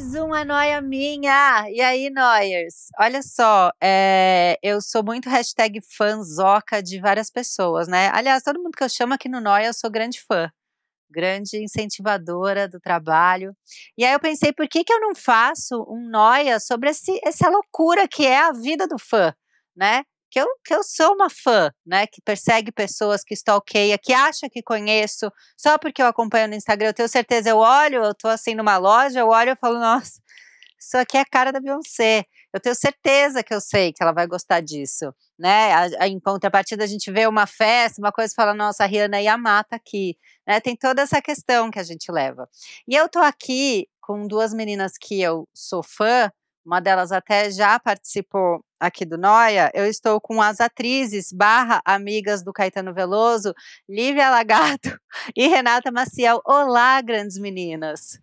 Mais 0.00 0.14
uma 0.14 0.44
noia 0.46 0.80
minha! 0.80 1.68
E 1.70 1.78
aí, 1.78 2.08
Noyers? 2.08 2.86
Olha 2.98 3.22
só, 3.22 3.70
é, 3.82 4.56
eu 4.62 4.80
sou 4.80 5.04
muito 5.04 5.28
hashtag 5.28 5.78
fanzoca 5.94 6.82
de 6.82 6.98
várias 6.98 7.30
pessoas, 7.30 7.86
né? 7.86 8.08
Aliás, 8.14 8.42
todo 8.42 8.58
mundo 8.58 8.72
que 8.74 8.82
eu 8.82 8.88
chamo 8.88 9.12
aqui 9.12 9.28
no 9.28 9.42
Noia, 9.42 9.66
eu 9.66 9.74
sou 9.74 9.90
grande 9.90 10.18
fã. 10.26 10.50
Grande 11.10 11.62
incentivadora 11.62 12.66
do 12.66 12.80
trabalho. 12.80 13.54
E 13.98 14.02
aí 14.02 14.14
eu 14.14 14.20
pensei, 14.20 14.54
por 14.54 14.66
que, 14.66 14.84
que 14.84 14.92
eu 14.92 15.00
não 15.00 15.14
faço 15.14 15.84
um 15.86 16.08
Noia 16.08 16.58
sobre 16.58 16.88
esse, 16.88 17.20
essa 17.22 17.50
loucura 17.50 18.08
que 18.08 18.26
é 18.26 18.38
a 18.40 18.52
vida 18.52 18.88
do 18.88 18.98
fã, 18.98 19.34
né? 19.76 20.02
Que 20.30 20.40
eu, 20.40 20.46
que 20.64 20.74
eu 20.74 20.82
sou 20.82 21.14
uma 21.14 21.28
fã, 21.28 21.72
né? 21.84 22.06
Que 22.06 22.20
persegue 22.22 22.70
pessoas, 22.72 23.24
que 23.24 23.34
stalkeia, 23.34 23.98
que 23.98 24.12
acha 24.12 24.48
que 24.50 24.62
conheço, 24.62 25.30
só 25.56 25.76
porque 25.78 26.02
eu 26.02 26.06
acompanho 26.06 26.48
no 26.48 26.54
Instagram, 26.54 26.88
eu 26.88 26.94
tenho 26.94 27.08
certeza, 27.08 27.50
eu 27.50 27.58
olho, 27.58 28.04
eu 28.04 28.14
tô 28.14 28.28
assim 28.28 28.54
numa 28.54 28.78
loja, 28.78 29.20
eu 29.20 29.28
olho 29.28 29.52
e 29.52 29.56
falo, 29.56 29.78
nossa, 29.78 30.20
isso 30.80 30.96
aqui 30.96 31.18
é 31.18 31.20
a 31.20 31.26
cara 31.26 31.52
da 31.52 31.60
Beyoncé. 31.60 32.24
Eu 32.52 32.58
tenho 32.60 32.74
certeza 32.74 33.42
que 33.42 33.52
eu 33.52 33.60
sei 33.60 33.92
que 33.92 34.02
ela 34.02 34.12
vai 34.12 34.26
gostar 34.26 34.60
disso, 34.60 35.14
né? 35.38 35.72
A, 35.72 36.04
a, 36.04 36.08
em 36.08 36.18
contrapartida, 36.18 36.82
a 36.84 36.86
gente 36.86 37.10
vê 37.10 37.26
uma 37.26 37.46
festa, 37.46 38.00
uma 38.00 38.10
coisa 38.10 38.32
fala, 38.34 38.54
nossa, 38.54 38.84
a 38.84 38.86
Rihanna 38.86 39.20
ia 39.20 39.36
mata 39.36 39.76
aqui, 39.76 40.16
né? 40.46 40.58
Tem 40.60 40.74
toda 40.74 41.02
essa 41.02 41.20
questão 41.20 41.70
que 41.70 41.78
a 41.78 41.82
gente 41.82 42.10
leva. 42.10 42.48
E 42.88 42.94
eu 42.96 43.08
tô 43.08 43.18
aqui 43.18 43.88
com 44.00 44.26
duas 44.26 44.54
meninas 44.54 44.92
que 44.98 45.20
eu 45.20 45.46
sou 45.54 45.82
fã, 45.82 46.32
uma 46.64 46.80
delas 46.80 47.12
até 47.12 47.50
já 47.50 47.78
participou 47.78 48.64
aqui 48.80 49.04
do 49.04 49.18
Noia, 49.18 49.70
eu 49.74 49.86
estou 49.86 50.18
com 50.20 50.40
as 50.40 50.58
atrizes 50.58 51.30
barra 51.30 51.82
amigas 51.84 52.42
do 52.42 52.52
Caetano 52.52 52.94
Veloso, 52.94 53.54
Lívia 53.86 54.30
Lagato 54.30 54.98
e 55.36 55.46
Renata 55.46 55.92
Maciel. 55.92 56.40
Olá, 56.44 57.00
grandes 57.02 57.38
meninas! 57.38 58.18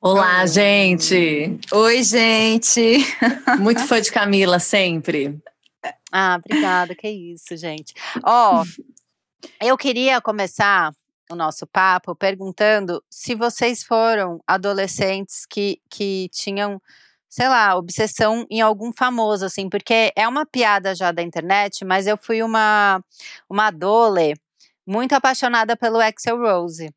Olá, 0.00 0.40
Oi. 0.40 0.46
gente! 0.48 1.60
Oi, 1.70 2.02
gente! 2.02 2.98
Muito 3.60 3.86
fã 3.86 4.00
de 4.00 4.10
Camila, 4.10 4.58
sempre. 4.58 5.38
Ah, 6.10 6.40
obrigada, 6.44 6.94
que 6.94 7.08
isso, 7.08 7.56
gente. 7.56 7.94
Ó, 8.24 8.62
oh, 8.62 8.84
eu 9.60 9.76
queria 9.76 10.20
começar 10.20 10.92
o 11.30 11.36
nosso 11.36 11.66
papo 11.66 12.16
perguntando 12.16 13.02
se 13.08 13.34
vocês 13.34 13.84
foram 13.84 14.40
adolescentes 14.46 15.46
que, 15.46 15.80
que 15.88 16.28
tinham 16.32 16.80
sei 17.32 17.48
lá, 17.48 17.74
obsessão 17.78 18.46
em 18.50 18.60
algum 18.60 18.92
famoso, 18.92 19.46
assim, 19.46 19.66
porque 19.66 20.12
é 20.14 20.28
uma 20.28 20.44
piada 20.44 20.94
já 20.94 21.10
da 21.10 21.22
internet, 21.22 21.82
mas 21.82 22.06
eu 22.06 22.18
fui 22.18 22.42
uma, 22.42 23.02
uma 23.48 23.70
dole 23.70 24.34
muito 24.86 25.14
apaixonada 25.14 25.74
pelo 25.74 25.98
Axel 25.98 26.36
Rose. 26.36 26.92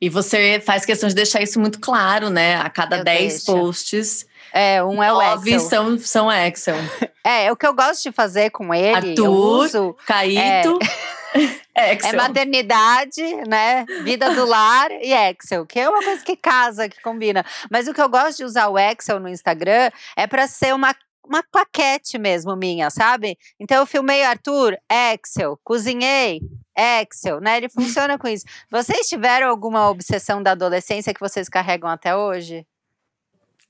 E 0.00 0.08
você 0.08 0.58
faz 0.64 0.86
questão 0.86 1.06
de 1.06 1.14
deixar 1.14 1.42
isso 1.42 1.60
muito 1.60 1.78
claro, 1.80 2.30
né? 2.30 2.56
A 2.56 2.70
cada 2.70 3.04
10 3.04 3.44
posts. 3.44 4.26
É, 4.54 4.82
um 4.82 5.02
é 5.02 5.12
o 5.12 5.20
Axel. 5.20 5.60
são, 5.60 5.98
são 5.98 6.30
Axel. 6.30 6.76
É, 7.22 7.52
o 7.52 7.56
que 7.56 7.66
eu 7.66 7.74
gosto 7.74 8.04
de 8.04 8.12
fazer 8.12 8.48
com 8.50 8.72
ele. 8.72 9.10
Arthur, 9.10 9.28
uso, 9.28 9.94
Caíto. 10.06 10.78
É... 10.80 11.14
Excel. 11.76 12.10
É 12.10 12.16
maternidade, 12.16 13.22
né? 13.48 13.84
Vida 14.02 14.30
do 14.34 14.44
lar 14.44 14.90
e 14.92 15.12
Excel, 15.12 15.66
que 15.66 15.80
é 15.80 15.88
uma 15.88 16.02
coisa 16.02 16.24
que 16.24 16.36
casa, 16.36 16.88
que 16.88 17.00
combina. 17.02 17.44
Mas 17.70 17.88
o 17.88 17.94
que 17.94 18.00
eu 18.00 18.08
gosto 18.08 18.38
de 18.38 18.44
usar 18.44 18.68
o 18.68 18.78
Excel 18.78 19.18
no 19.18 19.28
Instagram 19.28 19.90
é 20.16 20.26
para 20.26 20.46
ser 20.46 20.74
uma 20.74 20.94
uma 21.26 21.42
claquete 21.42 22.18
mesmo 22.18 22.54
minha, 22.54 22.90
sabe? 22.90 23.38
Então 23.58 23.78
eu 23.78 23.86
filmei 23.86 24.22
Arthur, 24.22 24.76
Excel, 24.90 25.58
cozinhei, 25.64 26.40
Excel, 26.76 27.40
né? 27.40 27.56
Ele 27.56 27.68
funciona 27.68 28.18
com 28.18 28.28
isso. 28.28 28.44
Vocês 28.70 29.08
tiveram 29.08 29.48
alguma 29.48 29.88
obsessão 29.88 30.42
da 30.42 30.52
adolescência 30.52 31.14
que 31.14 31.20
vocês 31.20 31.48
carregam 31.48 31.88
até 31.88 32.14
hoje? 32.14 32.66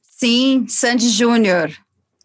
Sim, 0.03 0.67
Sandy 0.69 1.09
Júnior. 1.09 1.71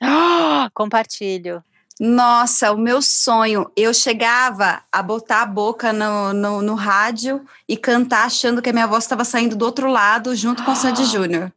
Oh, 0.02 0.70
compartilho. 0.74 1.64
Nossa, 2.00 2.72
o 2.72 2.78
meu 2.78 3.02
sonho, 3.02 3.70
eu 3.76 3.94
chegava 3.94 4.82
a 4.90 5.04
botar 5.04 5.42
a 5.42 5.46
boca 5.46 5.92
no, 5.92 6.32
no, 6.32 6.62
no 6.62 6.74
rádio 6.74 7.46
e 7.68 7.76
cantar 7.76 8.26
achando 8.26 8.62
que 8.62 8.70
a 8.70 8.74
minha 8.74 8.88
voz 8.88 9.04
estava 9.04 9.26
saindo 9.26 9.54
do 9.54 9.66
outro 9.66 9.92
lado 9.92 10.34
junto 10.34 10.64
com 10.64 10.72
o 10.72 10.76
Sandy 10.76 11.04
Júnior. 11.12 11.52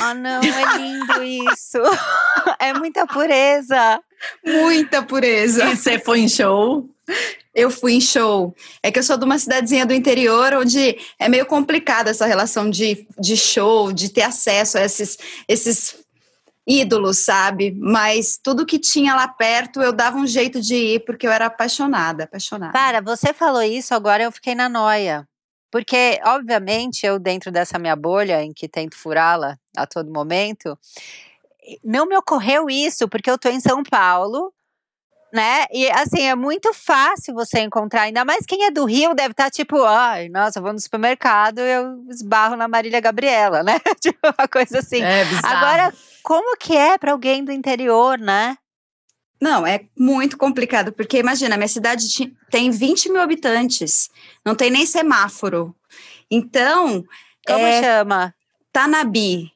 Ah, 0.00 0.14
não, 0.14 0.40
é 0.40 0.78
lindo 0.78 1.22
isso. 1.22 1.78
É 2.58 2.72
muita 2.72 3.06
pureza. 3.06 4.00
Muita 4.42 5.02
pureza. 5.02 5.64
E 5.64 5.76
você 5.76 5.98
foi 5.98 6.20
em 6.20 6.28
show? 6.28 6.88
Eu 7.54 7.70
fui 7.70 7.94
em 7.94 8.00
show. 8.00 8.54
É 8.82 8.90
que 8.90 8.98
eu 8.98 9.02
sou 9.02 9.18
de 9.18 9.24
uma 9.26 9.38
cidadezinha 9.38 9.84
do 9.84 9.92
interior 9.92 10.54
onde 10.54 10.96
é 11.18 11.28
meio 11.28 11.44
complicada 11.44 12.10
essa 12.10 12.24
relação 12.24 12.70
de, 12.70 13.06
de 13.18 13.36
show, 13.36 13.92
de 13.92 14.08
ter 14.08 14.22
acesso 14.22 14.78
a 14.78 14.84
esses, 14.84 15.18
esses 15.46 16.01
ídolos, 16.66 17.18
sabe? 17.18 17.74
Mas 17.76 18.38
tudo 18.42 18.66
que 18.66 18.78
tinha 18.78 19.14
lá 19.14 19.26
perto 19.28 19.80
eu 19.80 19.92
dava 19.92 20.16
um 20.16 20.26
jeito 20.26 20.60
de 20.60 20.74
ir 20.74 21.04
porque 21.04 21.26
eu 21.26 21.32
era 21.32 21.46
apaixonada, 21.46 22.24
apaixonada. 22.24 22.72
Para, 22.72 23.00
você 23.00 23.32
falou 23.32 23.62
isso, 23.62 23.94
agora 23.94 24.22
eu 24.22 24.32
fiquei 24.32 24.54
na 24.54 24.68
noia. 24.68 25.26
Porque, 25.70 26.20
obviamente, 26.26 27.06
eu 27.06 27.18
dentro 27.18 27.50
dessa 27.50 27.78
minha 27.78 27.96
bolha 27.96 28.42
em 28.42 28.52
que 28.52 28.68
tento 28.68 28.94
furá-la 28.94 29.56
a 29.74 29.86
todo 29.86 30.12
momento, 30.12 30.78
não 31.82 32.06
me 32.06 32.16
ocorreu 32.16 32.68
isso, 32.68 33.08
porque 33.08 33.30
eu 33.30 33.38
tô 33.38 33.48
em 33.48 33.58
São 33.58 33.82
Paulo, 33.82 34.52
né? 35.32 35.64
E 35.72 35.90
assim, 35.90 36.26
é 36.28 36.34
muito 36.34 36.74
fácil 36.74 37.32
você 37.32 37.60
encontrar, 37.60 38.02
ainda 38.02 38.22
mais 38.22 38.44
quem 38.44 38.66
é 38.66 38.70
do 38.70 38.84
Rio 38.84 39.14
deve 39.14 39.30
estar 39.30 39.44
tá, 39.44 39.50
tipo, 39.50 39.82
ai, 39.82 40.28
nossa, 40.28 40.60
vou 40.60 40.74
no 40.74 40.78
supermercado, 40.78 41.60
eu 41.60 42.04
esbarro 42.10 42.54
na 42.54 42.68
Marília 42.68 43.00
Gabriela, 43.00 43.62
né? 43.62 43.80
tipo, 43.98 44.18
uma 44.38 44.46
coisa 44.46 44.80
assim. 44.80 45.00
É 45.02 45.24
bizarro. 45.24 45.56
Agora, 45.56 45.94
como 46.22 46.56
que 46.56 46.76
é 46.76 46.96
para 46.98 47.12
alguém 47.12 47.44
do 47.44 47.52
interior, 47.52 48.18
né? 48.18 48.56
Não, 49.40 49.66
é 49.66 49.86
muito 49.98 50.38
complicado, 50.38 50.92
porque 50.92 51.18
imagina, 51.18 51.56
minha 51.56 51.66
cidade 51.66 52.06
tem 52.48 52.70
20 52.70 53.10
mil 53.10 53.20
habitantes, 53.20 54.08
não 54.44 54.54
tem 54.54 54.70
nem 54.70 54.86
semáforo. 54.86 55.74
Então. 56.30 57.04
Como 57.44 57.58
é, 57.58 57.82
chama? 57.82 58.34
Tanabi. 58.72 59.50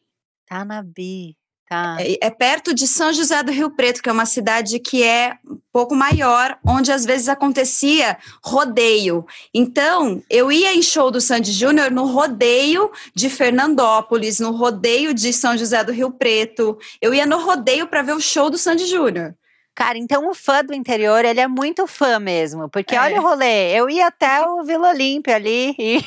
Tanabi. 0.47 1.37
Tá. 1.69 1.97
É, 1.99 2.27
é, 2.27 2.31
perto 2.31 2.73
de 2.73 2.87
São 2.87 3.13
José 3.13 3.43
do 3.43 3.51
Rio 3.51 3.71
Preto, 3.71 4.01
que 4.01 4.09
é 4.09 4.13
uma 4.13 4.25
cidade 4.25 4.79
que 4.79 5.03
é 5.03 5.37
um 5.45 5.59
pouco 5.73 5.97
maior, 5.97 6.57
onde 6.65 6.93
às 6.93 7.05
vezes 7.05 7.29
acontecia 7.29 8.17
rodeio. 8.43 9.27
Então, 9.53 10.23
eu 10.31 10.53
ia 10.53 10.73
em 10.73 10.81
show 10.81 11.11
do 11.11 11.21
Sandy 11.21 11.51
Júnior 11.51 11.91
no 11.91 12.07
rodeio 12.07 12.91
de 13.13 13.29
Fernandópolis, 13.29 14.39
no 14.39 14.53
rodeio 14.53 15.13
de 15.13 15.33
São 15.33 15.57
José 15.59 15.83
do 15.83 15.91
Rio 15.91 16.13
Preto. 16.13 16.79
Eu 17.03 17.13
ia 17.13 17.27
no 17.27 17.39
rodeio 17.39 17.89
para 17.89 18.03
ver 18.03 18.15
o 18.15 18.21
show 18.21 18.49
do 18.49 18.57
Sandy 18.57 18.87
Júnior. 18.87 19.35
Cara, 19.75 19.99
então 19.99 20.31
o 20.31 20.35
fã 20.35 20.65
do 20.65 20.73
interior, 20.73 21.25
ele 21.25 21.41
é 21.41 21.49
muito 21.49 21.87
fã 21.87 22.19
mesmo, 22.21 22.69
porque 22.71 22.95
é. 22.95 23.01
olha 23.01 23.21
o 23.21 23.23
rolê, 23.23 23.77
eu 23.77 23.91
ia 23.91 24.07
até 24.07 24.41
o 24.47 24.63
Vila 24.63 24.89
Olímpia 24.89 25.35
ali 25.35 25.75
e 25.79 26.03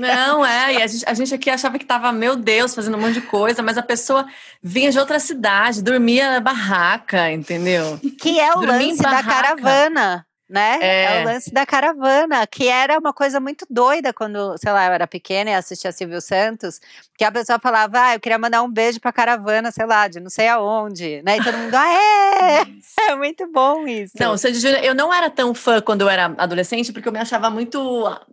Não, 0.00 0.44
é, 0.44 0.74
e 0.74 0.82
a 0.82 0.86
gente, 0.86 1.04
a 1.06 1.14
gente 1.14 1.34
aqui 1.34 1.50
achava 1.50 1.78
que 1.78 1.84
tava, 1.84 2.12
meu 2.12 2.36
Deus, 2.36 2.74
fazendo 2.74 2.96
um 2.96 3.00
monte 3.00 3.14
de 3.14 3.22
coisa, 3.22 3.62
mas 3.62 3.76
a 3.76 3.82
pessoa 3.82 4.26
vinha 4.62 4.90
de 4.90 4.98
outra 4.98 5.18
cidade, 5.18 5.82
dormia 5.82 6.30
na 6.30 6.40
barraca, 6.40 7.30
entendeu? 7.30 7.98
Que 8.20 8.38
é 8.40 8.52
o 8.52 8.60
dormia 8.60 8.72
lance 8.72 9.02
da 9.02 9.22
caravana 9.22 10.26
né? 10.50 10.78
É. 10.80 11.04
é. 11.04 11.22
o 11.22 11.24
lance 11.24 11.52
da 11.52 11.64
caravana, 11.64 12.46
que 12.46 12.66
era 12.66 12.98
uma 12.98 13.12
coisa 13.12 13.38
muito 13.38 13.64
doida 13.70 14.12
quando, 14.12 14.58
sei 14.58 14.72
lá, 14.72 14.86
eu 14.86 14.92
era 14.92 15.06
pequena 15.06 15.50
e 15.50 15.54
assistia 15.54 15.92
Silvio 15.92 16.20
Santos, 16.20 16.80
que 17.16 17.24
a 17.24 17.30
pessoa 17.30 17.58
falava, 17.58 18.06
ah, 18.06 18.14
eu 18.16 18.20
queria 18.20 18.38
mandar 18.38 18.62
um 18.62 18.70
beijo 18.70 19.00
pra 19.00 19.12
caravana, 19.12 19.70
sei 19.70 19.86
lá, 19.86 20.08
de 20.08 20.18
não 20.18 20.28
sei 20.28 20.48
aonde, 20.48 21.22
né? 21.22 21.36
E 21.38 21.44
todo 21.44 21.56
mundo, 21.56 21.74
ah, 21.74 21.88
é! 21.94 23.10
É 23.10 23.16
muito 23.16 23.50
bom 23.50 23.86
isso. 23.86 24.14
Não, 24.18 24.34
eu 24.82 24.94
não 24.94 25.14
era 25.14 25.30
tão 25.30 25.54
fã 25.54 25.80
quando 25.80 26.02
eu 26.02 26.08
era 26.08 26.34
adolescente, 26.36 26.92
porque 26.92 27.08
eu 27.08 27.12
me 27.12 27.18
achava 27.18 27.48
muito 27.48 27.78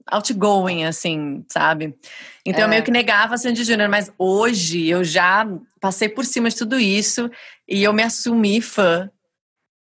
outgoing, 0.07 0.85
assim, 0.85 1.45
sabe? 1.47 1.95
Então 2.45 2.61
é. 2.61 2.63
eu 2.65 2.69
meio 2.69 2.83
que 2.83 2.91
negava 2.91 3.37
Sandy 3.37 3.63
Júnior, 3.63 3.89
mas 3.89 4.11
hoje 4.17 4.87
eu 4.87 5.03
já 5.03 5.47
passei 5.79 6.09
por 6.09 6.25
cima 6.25 6.49
de 6.49 6.55
tudo 6.55 6.79
isso 6.79 7.29
e 7.67 7.83
eu 7.83 7.93
me 7.93 8.03
assumi 8.03 8.61
fã 8.61 9.09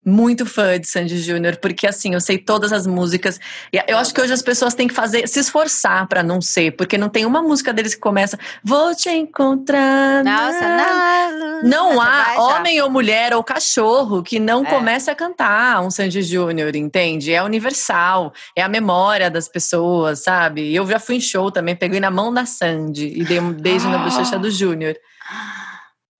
muito 0.06 0.46
fã 0.46 0.78
de 0.78 0.86
Sandy 0.86 1.18
Júnior, 1.18 1.56
porque 1.56 1.84
assim, 1.86 2.14
eu 2.14 2.20
sei 2.20 2.38
todas 2.38 2.72
as 2.72 2.86
músicas. 2.86 3.40
E 3.72 3.82
eu 3.88 3.98
acho 3.98 4.14
que 4.14 4.20
hoje 4.20 4.32
as 4.32 4.40
pessoas 4.42 4.72
têm 4.72 4.86
que 4.86 4.94
fazer, 4.94 5.26
se 5.26 5.40
esforçar 5.40 6.06
para 6.06 6.22
não 6.22 6.40
ser, 6.40 6.76
porque 6.76 6.96
não 6.96 7.08
tem 7.08 7.26
uma 7.26 7.42
música 7.42 7.72
deles 7.72 7.94
que 7.94 8.00
começa 8.00 8.38
Vou 8.62 8.94
te 8.94 9.10
encontrar. 9.10 10.22
Nossa, 10.24 10.68
não. 10.76 11.62
Não 11.64 12.00
há 12.00 12.34
homem 12.38 12.80
ou 12.80 12.88
mulher 12.88 13.34
ou 13.34 13.42
cachorro 13.42 14.22
que 14.22 14.38
não 14.38 14.64
É. 14.64 14.70
comece 14.70 15.10
a 15.10 15.14
cantar 15.14 15.80
um 15.82 15.90
Sandy 15.90 16.22
Júnior, 16.22 16.76
entende? 16.76 17.32
É 17.32 17.42
universal, 17.42 18.32
é 18.54 18.62
a 18.62 18.68
memória 18.68 19.30
das 19.30 19.48
pessoas, 19.48 20.22
sabe? 20.22 20.72
Eu 20.74 20.86
já 20.86 21.00
fui 21.00 21.16
em 21.16 21.20
show 21.20 21.50
também, 21.50 21.74
peguei 21.74 21.98
na 21.98 22.10
mão 22.10 22.32
da 22.32 22.46
Sandy 22.46 23.08
e 23.08 23.24
dei 23.24 23.40
um 23.40 23.52
beijo 23.52 23.88
na 23.88 23.98
bochecha 23.98 24.38
do 24.38 24.50
Júnior. 24.50 24.94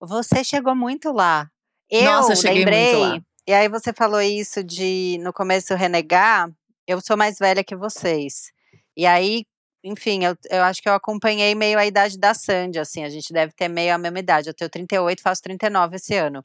Você 0.01 0.43
chegou 0.43 0.75
muito 0.75 1.11
lá. 1.11 1.47
Eu 1.89 2.03
Nossa, 2.11 2.33
eu 2.33 2.35
cheguei 2.35 2.59
lembrei. 2.65 2.95
muito 2.95 3.13
lá. 3.15 3.21
E 3.47 3.53
aí 3.53 3.69
você 3.69 3.93
falou 3.93 4.21
isso 4.21 4.61
de 4.61 5.17
no 5.21 5.31
começo 5.31 5.73
renegar. 5.73 6.51
Eu 6.85 6.99
sou 6.99 7.15
mais 7.15 7.39
velha 7.39 7.63
que 7.63 7.77
vocês. 7.77 8.51
E 8.95 9.05
aí, 9.05 9.45
enfim, 9.81 10.25
eu, 10.25 10.35
eu 10.49 10.63
acho 10.63 10.81
que 10.81 10.89
eu 10.89 10.93
acompanhei 10.93 11.55
meio 11.55 11.79
a 11.79 11.85
idade 11.85 12.19
da 12.19 12.33
Sandy, 12.33 12.77
assim. 12.77 13.05
A 13.05 13.09
gente 13.09 13.31
deve 13.31 13.53
ter 13.53 13.69
meio 13.69 13.95
a 13.95 13.97
mesma 13.97 14.19
idade. 14.19 14.49
Eu 14.49 14.53
tenho 14.53 14.69
38, 14.69 15.21
faço 15.21 15.41
39 15.43 15.95
esse 15.95 16.13
ano. 16.13 16.43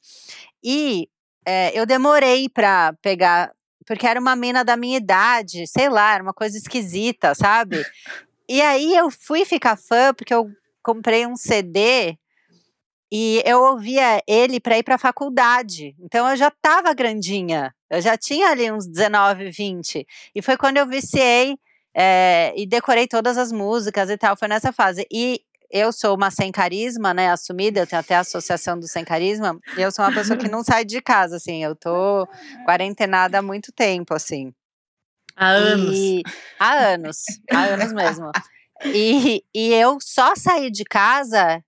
E 0.62 1.08
é, 1.44 1.76
eu 1.76 1.84
demorei 1.84 2.48
pra 2.48 2.92
pegar, 3.02 3.52
porque 3.84 4.06
era 4.06 4.20
uma 4.20 4.36
mina 4.36 4.64
da 4.64 4.76
minha 4.76 4.96
idade, 4.96 5.66
sei 5.66 5.88
lá, 5.88 6.14
era 6.14 6.22
uma 6.22 6.32
coisa 6.32 6.56
esquisita, 6.56 7.34
sabe? 7.34 7.84
E 8.48 8.60
aí 8.60 8.94
eu 8.94 9.08
fui 9.10 9.46
ficar 9.46 9.76
fã 9.76 10.12
porque 10.12 10.34
eu 10.34 10.50
comprei 10.82 11.24
um 11.26 11.36
CD 11.36 12.18
e 13.14 13.42
eu 13.44 13.60
ouvia 13.62 14.22
ele 14.26 14.58
para 14.58 14.78
ir 14.78 14.82
para 14.82 14.94
a 14.94 14.98
faculdade. 14.98 15.94
Então 16.00 16.26
eu 16.30 16.34
já 16.34 16.48
estava 16.48 16.94
grandinha. 16.94 17.74
Eu 17.90 18.00
já 18.00 18.16
tinha 18.16 18.48
ali 18.48 18.72
uns 18.72 18.86
19, 18.86 19.50
20. 19.50 20.06
E 20.34 20.40
foi 20.40 20.56
quando 20.56 20.78
eu 20.78 20.86
viciei 20.86 21.58
eh, 21.94 22.54
e 22.56 22.66
decorei 22.66 23.06
todas 23.06 23.36
as 23.36 23.52
músicas 23.52 24.08
e 24.08 24.16
tal. 24.16 24.34
Foi 24.34 24.48
nessa 24.48 24.72
fase. 24.72 25.06
E 25.12 25.42
eu 25.70 25.92
sou 25.92 26.16
uma 26.16 26.30
sem 26.30 26.50
carisma, 26.50 27.12
né? 27.12 27.30
Assumida, 27.30 27.80
eu 27.80 27.86
tenho 27.86 28.00
até 28.00 28.14
a 28.14 28.20
associação 28.20 28.80
do 28.80 28.88
sem 28.88 29.04
carisma. 29.04 29.58
E 29.76 29.82
eu 29.82 29.92
sou 29.92 30.06
uma 30.06 30.14
pessoa 30.14 30.38
que 30.38 30.48
não 30.48 30.64
sai 30.64 30.82
de 30.82 31.02
casa, 31.02 31.36
assim. 31.36 31.62
Eu 31.62 31.76
tô 31.76 32.26
quarentenada 32.64 33.40
há 33.40 33.42
muito 33.42 33.70
tempo, 33.72 34.14
assim. 34.14 34.54
Há 35.36 35.48
anos. 35.50 35.98
E, 35.98 36.22
há 36.58 36.72
anos, 36.72 37.24
há 37.52 37.60
anos 37.64 37.92
mesmo. 37.92 38.30
E, 38.86 39.44
e 39.54 39.74
eu 39.74 39.98
só 40.00 40.34
saí 40.34 40.70
de 40.70 40.84
casa. 40.84 41.62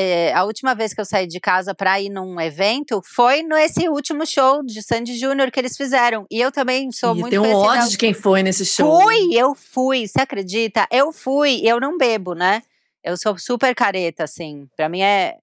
É, 0.00 0.32
a 0.32 0.44
última 0.44 0.74
vez 0.74 0.94
que 0.94 1.00
eu 1.00 1.04
saí 1.04 1.26
de 1.26 1.38
casa 1.38 1.74
para 1.74 2.00
ir 2.00 2.08
num 2.08 2.40
evento 2.40 3.02
foi 3.04 3.42
nesse 3.42 3.86
último 3.86 4.26
show 4.26 4.62
de 4.64 4.82
Sandy 4.82 5.18
Júnior 5.18 5.50
que 5.50 5.60
eles 5.60 5.76
fizeram. 5.76 6.26
E 6.30 6.40
eu 6.40 6.50
também 6.50 6.90
sou 6.90 7.14
E 7.14 7.20
muito 7.20 7.30
tem 7.30 7.38
um 7.38 7.54
ódio 7.54 7.90
de 7.90 7.98
quem 7.98 8.14
foi 8.14 8.42
nesse 8.42 8.64
show. 8.64 9.02
Fui, 9.02 9.34
eu 9.34 9.54
fui, 9.54 10.08
você 10.08 10.22
acredita? 10.22 10.86
Eu 10.90 11.12
fui, 11.12 11.60
eu 11.62 11.78
não 11.78 11.98
bebo, 11.98 12.34
né? 12.34 12.62
Eu 13.04 13.16
sou 13.16 13.36
super 13.38 13.74
careta, 13.74 14.24
assim. 14.24 14.66
Pra 14.74 14.88
mim 14.88 15.02
é, 15.02 15.36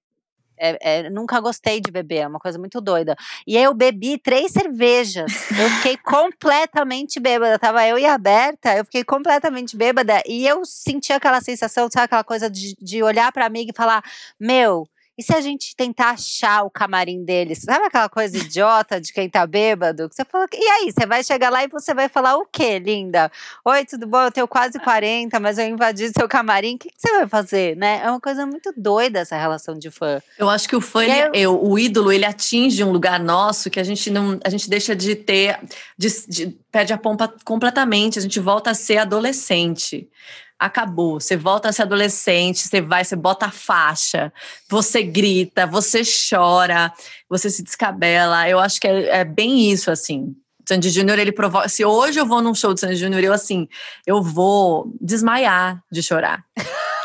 é- 0.58 0.78
é- 1.06 1.10
Nunca 1.10 1.40
gostei 1.40 1.80
de 1.80 1.90
beber, 1.90 2.18
é 2.18 2.26
uma 2.26 2.38
coisa 2.38 2.58
muito 2.58 2.80
doida. 2.80 3.16
E 3.46 3.56
aí 3.56 3.64
eu 3.64 3.74
bebi 3.74 4.18
três 4.18 4.52
cervejas. 4.52 5.32
Eu 5.50 5.70
fiquei 5.70 5.96
completamente 6.04 7.20
bêbada. 7.20 7.58
Tava 7.58 7.86
eu 7.86 7.98
e 7.98 8.04
a 8.06 8.16
Berta, 8.18 8.76
eu 8.76 8.84
fiquei 8.84 9.04
completamente 9.04 9.76
bêbada. 9.76 10.22
E 10.26 10.46
eu 10.46 10.64
senti 10.64 11.12
aquela 11.12 11.40
sensação, 11.40 11.88
sabe, 11.90 12.04
aquela 12.06 12.24
coisa 12.24 12.50
de, 12.50 12.74
de 12.80 13.02
olhar 13.02 13.32
pra 13.32 13.46
amiga 13.46 13.70
e 13.72 13.76
falar: 13.76 14.02
Meu. 14.38 14.88
E 15.18 15.22
se 15.24 15.34
a 15.34 15.40
gente 15.40 15.74
tentar 15.74 16.10
achar 16.10 16.62
o 16.62 16.70
camarim 16.70 17.24
deles? 17.24 17.58
Sabe 17.62 17.86
aquela 17.86 18.08
coisa 18.08 18.36
idiota 18.38 19.00
de 19.00 19.12
quem 19.12 19.28
tá 19.28 19.44
bêbado? 19.44 20.08
Que 20.08 20.14
você 20.14 20.24
fala, 20.24 20.46
e 20.54 20.64
aí, 20.64 20.92
você 20.92 21.04
vai 21.06 21.24
chegar 21.24 21.50
lá 21.50 21.64
e 21.64 21.68
você 21.68 21.92
vai 21.92 22.08
falar 22.08 22.36
o 22.36 22.46
quê, 22.46 22.78
linda? 22.78 23.28
Oi, 23.64 23.84
tudo 23.84 24.06
bom? 24.06 24.20
Eu 24.22 24.30
tenho 24.30 24.46
quase 24.46 24.78
40, 24.78 25.40
mas 25.40 25.58
eu 25.58 25.66
invadi 25.66 26.08
seu 26.16 26.28
camarim. 26.28 26.76
O 26.76 26.78
que, 26.78 26.88
que 26.90 26.94
você 26.96 27.10
vai 27.18 27.26
fazer, 27.26 27.76
né? 27.76 28.00
É 28.04 28.08
uma 28.08 28.20
coisa 28.20 28.46
muito 28.46 28.72
doida 28.76 29.18
essa 29.18 29.36
relação 29.36 29.76
de 29.76 29.90
fã. 29.90 30.22
Eu 30.38 30.48
acho 30.48 30.68
que 30.68 30.76
o 30.76 30.80
fã, 30.80 31.02
ele- 31.02 31.20
eu- 31.20 31.32
eu- 31.34 31.64
o 31.64 31.76
ídolo, 31.76 32.12
ele 32.12 32.24
atinge 32.24 32.84
um 32.84 32.92
lugar 32.92 33.18
nosso 33.18 33.68
que 33.70 33.80
a 33.80 33.84
gente 33.84 34.10
não, 34.10 34.38
a 34.44 34.48
gente 34.48 34.70
deixa 34.70 34.94
de 34.94 35.16
ter, 35.16 35.58
de- 35.98 36.26
de- 36.28 36.58
perde 36.70 36.92
a 36.92 36.98
pompa 36.98 37.34
completamente. 37.44 38.20
A 38.20 38.22
gente 38.22 38.38
volta 38.38 38.70
a 38.70 38.74
ser 38.74 38.98
adolescente. 38.98 40.08
Acabou. 40.58 41.20
Você 41.20 41.36
volta 41.36 41.68
a 41.68 41.72
ser 41.72 41.82
adolescente, 41.82 42.66
você 42.66 42.80
vai, 42.80 43.04
você 43.04 43.14
bota 43.14 43.46
a 43.46 43.50
faixa, 43.50 44.32
você 44.68 45.02
grita, 45.02 45.66
você 45.66 46.02
chora, 46.02 46.92
você 47.28 47.48
se 47.48 47.62
descabela. 47.62 48.48
Eu 48.48 48.58
acho 48.58 48.80
que 48.80 48.88
é, 48.88 49.18
é 49.18 49.24
bem 49.24 49.70
isso, 49.70 49.90
assim. 49.90 50.34
Sandy 50.68 50.90
Júnior, 50.90 51.18
ele 51.18 51.32
provoca. 51.32 51.68
Se 51.68 51.84
hoje 51.84 52.20
eu 52.20 52.26
vou 52.26 52.42
num 52.42 52.54
show 52.54 52.74
de 52.74 52.80
Sandy 52.80 52.96
Júnior, 52.96 53.24
eu 53.24 53.32
assim, 53.32 53.66
eu 54.06 54.22
vou 54.22 54.92
desmaiar 55.00 55.82
de 55.90 56.02
chorar. 56.02 56.44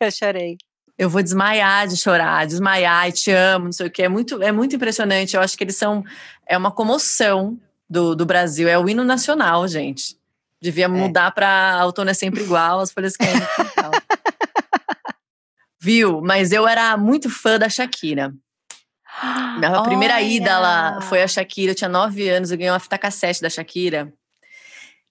Eu 0.00 0.10
chorei. 0.10 0.58
Eu 0.98 1.08
vou 1.08 1.22
desmaiar 1.22 1.88
de 1.88 1.96
chorar, 1.96 2.46
desmaiar 2.46 3.08
e 3.08 3.12
te 3.12 3.30
amo, 3.30 3.66
não 3.66 3.72
sei 3.72 3.86
o 3.86 3.90
que. 3.90 4.02
É 4.02 4.08
muito, 4.08 4.42
é 4.42 4.52
muito 4.52 4.76
impressionante. 4.76 5.34
Eu 5.34 5.40
acho 5.40 5.56
que 5.56 5.64
eles 5.64 5.76
são. 5.76 6.04
É 6.46 6.58
uma 6.58 6.70
comoção 6.70 7.58
do, 7.88 8.14
do 8.14 8.26
Brasil. 8.26 8.68
É 8.68 8.78
o 8.78 8.88
hino 8.88 9.02
nacional, 9.02 9.66
gente. 9.66 10.16
Devia 10.64 10.88
mudar 10.88 11.30
para 11.30 11.84
outono 11.84 12.08
é 12.08 12.14
sempre 12.14 12.42
igual, 12.42 12.80
as 12.80 12.90
folhas 12.90 13.18
caem 13.18 13.34
no 13.34 13.40
quintal. 13.40 13.92
Viu? 15.78 16.22
Mas 16.22 16.52
eu 16.52 16.66
era 16.66 16.96
muito 16.96 17.28
fã 17.28 17.58
da 17.58 17.68
Shakira. 17.68 18.32
Minha 19.58 19.82
primeira 19.84 20.22
ida 20.22 20.58
lá 20.58 20.92
Olha! 20.92 21.00
foi 21.02 21.22
a 21.22 21.28
Shakira. 21.28 21.72
Eu 21.72 21.74
tinha 21.74 21.90
nove 21.90 22.26
anos, 22.30 22.50
eu 22.50 22.56
ganhei 22.56 22.70
uma 22.70 22.80
fita 22.80 22.96
cassete 22.96 23.42
da 23.42 23.50
Shakira. 23.50 24.10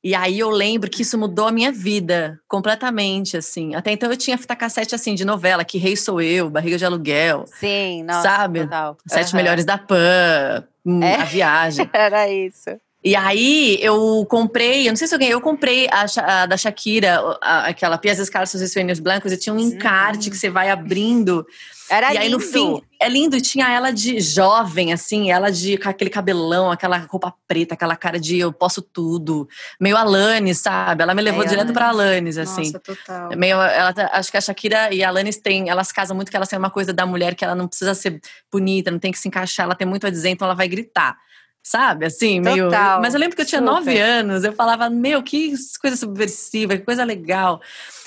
E 0.03 0.15
aí 0.15 0.39
eu 0.39 0.49
lembro 0.49 0.89
que 0.89 1.03
isso 1.03 1.19
mudou 1.19 1.47
a 1.47 1.51
minha 1.51 1.71
vida 1.71 2.39
completamente, 2.47 3.37
assim. 3.37 3.75
Até 3.75 3.91
então 3.91 4.09
eu 4.09 4.17
tinha 4.17 4.39
fita 4.39 4.55
cassete, 4.55 4.95
assim, 4.95 5.13
de 5.13 5.23
novela, 5.23 5.63
Que 5.63 5.77
Rei 5.77 5.95
Sou 5.95 6.19
Eu, 6.19 6.49
Barriga 6.49 6.79
de 6.79 6.85
Aluguel, 6.85 7.45
Sim, 7.45 8.01
nossa, 8.01 8.23
Sabe? 8.23 8.61
total. 8.61 8.97
Sete 9.05 9.27
Aham. 9.27 9.37
Melhores 9.37 9.65
da 9.65 9.77
Pan, 9.77 10.67
hum, 10.83 11.03
É? 11.03 11.17
A 11.17 11.25
Viagem. 11.25 11.87
Era 11.93 12.27
isso. 12.27 12.71
E 13.03 13.15
aí 13.17 13.77
eu 13.81 14.25
comprei, 14.29 14.87
eu 14.87 14.91
não 14.91 14.95
sei 14.95 15.07
se 15.07 15.17
ganhei, 15.17 15.33
eu 15.33 15.41
comprei 15.41 15.89
a, 15.91 16.05
a 16.43 16.45
da 16.45 16.55
Shakira, 16.55 17.19
a- 17.41 17.67
aquela 17.67 17.97
Pias 17.97 18.29
Calços 18.29 18.61
e 18.61 18.69
Sueños 18.69 18.99
Blancos, 18.99 19.31
e 19.31 19.37
tinha 19.37 19.53
um 19.53 19.59
encarte 19.59 20.29
que 20.29 20.37
você 20.37 20.49
vai 20.49 20.69
abrindo. 20.69 21.45
Era 21.89 22.13
e 22.13 22.17
aí 22.17 22.29
lindo. 22.29 22.37
no 22.37 22.43
fim, 22.43 22.81
é 23.01 23.09
lindo, 23.09 23.35
e 23.35 23.41
tinha 23.41 23.69
ela 23.69 23.91
de 23.91 24.21
jovem, 24.21 24.93
assim, 24.93 25.29
ela 25.29 25.51
de 25.51 25.77
com 25.77 25.89
aquele 25.89 26.09
cabelão, 26.09 26.71
aquela 26.71 26.97
roupa 26.97 27.33
preta, 27.45 27.73
aquela 27.73 27.97
cara 27.97 28.17
de 28.17 28.39
eu 28.39 28.53
posso 28.53 28.81
tudo. 28.81 29.49
Meio 29.77 29.97
Alanis, 29.97 30.59
sabe? 30.59 31.03
Ela 31.03 31.13
me 31.13 31.21
levou 31.21 31.41
Meio 31.41 31.49
direto 31.49 31.73
pra 31.73 31.89
Alanis, 31.89 32.37
assim. 32.37 32.61
Nossa, 32.67 32.79
total. 32.79 33.33
É 33.33 33.35
Meio, 33.35 33.57
ela, 33.61 33.91
tá- 33.93 34.09
acho 34.13 34.31
que 34.31 34.37
a 34.37 34.41
Shakira 34.41 34.93
e 34.93 35.03
a 35.03 35.09
Alanis 35.09 35.35
têm, 35.35 35.69
elas 35.69 35.91
casam 35.91 36.15
muito 36.15 36.31
que 36.31 36.37
elas 36.37 36.47
têm 36.47 36.57
uma 36.57 36.69
coisa 36.71 36.93
da 36.93 37.05
mulher 37.05 37.35
que 37.35 37.43
ela 37.43 37.53
não 37.53 37.67
precisa 37.67 37.93
ser 37.93 38.21
bonita, 38.49 38.89
não 38.89 38.97
tem 38.97 39.11
que 39.11 39.19
se 39.19 39.27
encaixar, 39.27 39.65
ela 39.65 39.75
tem 39.75 39.85
muito 39.85 40.07
a 40.07 40.09
dizer, 40.09 40.29
então 40.29 40.45
ela 40.45 40.55
vai 40.55 40.69
gritar. 40.69 41.17
Sabe, 41.63 42.05
assim, 42.05 42.41
meio. 42.41 42.65
Total, 42.65 43.01
Mas 43.01 43.13
eu 43.13 43.19
lembro 43.19 43.37
que 43.37 43.41
eu 43.41 43.45
tinha 43.45 43.61
super. 43.61 43.73
nove 43.73 43.97
anos, 43.97 44.43
eu 44.43 44.51
falava, 44.51 44.89
meu, 44.89 45.23
que 45.23 45.53
coisa 45.79 45.95
subversiva, 45.95 46.77
que 46.77 46.83
coisa 46.83 47.05
legal. 47.05 47.61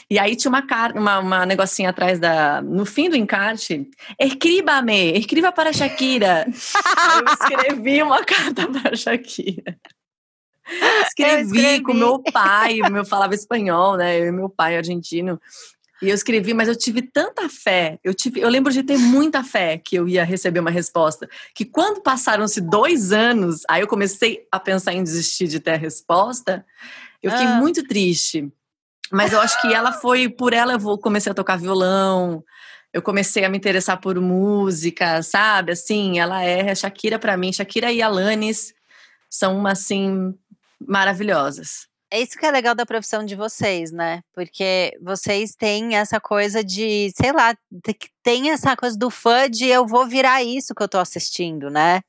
E 0.08 0.18
aí 0.18 0.36
tinha 0.36 0.50
uma 0.50 0.62
carta, 0.62 0.98
uma, 1.00 1.18
uma 1.18 1.46
negocinho 1.46 1.88
atrás 1.88 2.20
da. 2.20 2.60
No 2.60 2.84
fim 2.84 3.08
do 3.08 3.16
encarte, 3.16 3.88
escríbame, 4.20 5.18
escreva 5.18 5.50
para 5.50 5.70
a 5.70 5.72
Shakira. 5.74 6.46
Eu 6.46 7.32
escrevi 7.32 8.02
uma 8.02 8.22
carta 8.22 8.68
para 8.68 8.94
Shakira. 8.94 9.76
Escrevi, 11.06 11.42
escrevi. 11.42 11.82
com 11.82 11.94
meu 11.94 12.22
pai, 12.22 12.78
meu 12.90 13.04
falava 13.04 13.34
espanhol, 13.34 13.96
né? 13.96 14.20
Eu 14.20 14.26
e 14.26 14.32
meu 14.32 14.48
pai 14.48 14.76
argentino. 14.76 15.40
E 16.02 16.08
eu 16.10 16.14
escrevi, 16.14 16.52
mas 16.52 16.68
eu 16.68 16.76
tive 16.76 17.00
tanta 17.00 17.48
fé, 17.48 17.98
eu 18.04 18.12
tive, 18.12 18.40
eu 18.40 18.48
lembro 18.50 18.70
de 18.72 18.82
ter 18.82 18.98
muita 18.98 19.42
fé 19.42 19.78
que 19.78 19.96
eu 19.96 20.06
ia 20.06 20.24
receber 20.24 20.60
uma 20.60 20.70
resposta, 20.70 21.26
que 21.54 21.64
quando 21.64 22.02
passaram-se 22.02 22.60
dois 22.60 23.12
anos, 23.12 23.62
aí 23.68 23.80
eu 23.80 23.86
comecei 23.88 24.46
a 24.52 24.60
pensar 24.60 24.92
em 24.92 25.02
desistir 25.02 25.48
de 25.48 25.58
ter 25.58 25.70
a 25.72 25.76
resposta, 25.76 26.66
eu 27.22 27.30
fiquei 27.30 27.46
Ah. 27.46 27.56
muito 27.56 27.82
triste. 27.86 28.52
Mas 29.10 29.32
eu 29.32 29.40
acho 29.40 29.58
que 29.62 29.72
ela 29.72 29.90
foi, 29.92 30.28
por 30.28 30.52
ela 30.52 30.74
eu 30.74 30.78
vou- 30.78 30.98
comecei 30.98 31.30
a 31.32 31.34
tocar 31.34 31.56
violão, 31.56 32.44
eu 32.92 33.00
comecei 33.00 33.44
a 33.44 33.48
me 33.48 33.56
interessar 33.56 33.98
por 34.00 34.20
música, 34.20 35.22
sabe? 35.22 35.72
Assim, 35.72 36.18
ela 36.18 36.42
é 36.42 36.70
a 36.70 36.74
Shakira 36.74 37.18
pra 37.18 37.36
mim, 37.36 37.52
Shakira 37.52 37.90
e 37.92 38.02
Alanis 38.02 38.74
são 39.30 39.56
uma 39.58 39.72
assim 39.72 40.34
maravilhosas. 40.78 41.86
É 42.10 42.20
isso 42.20 42.38
que 42.38 42.46
é 42.46 42.50
legal 42.50 42.74
da 42.74 42.86
profissão 42.86 43.24
de 43.24 43.34
vocês, 43.34 43.90
né? 43.90 44.22
Porque 44.32 44.96
vocês 45.02 45.54
têm 45.56 45.96
essa 45.96 46.20
coisa 46.20 46.62
de, 46.62 47.10
sei 47.16 47.32
lá, 47.32 47.54
te- 47.82 47.98
tem 48.22 48.50
essa 48.50 48.76
coisa 48.76 48.96
do 48.96 49.10
fã 49.10 49.50
de 49.50 49.66
eu 49.66 49.86
vou 49.86 50.06
virar 50.06 50.42
isso 50.42 50.74
que 50.74 50.82
eu 50.82 50.88
tô 50.88 50.98
assistindo, 50.98 51.68
né? 51.68 52.00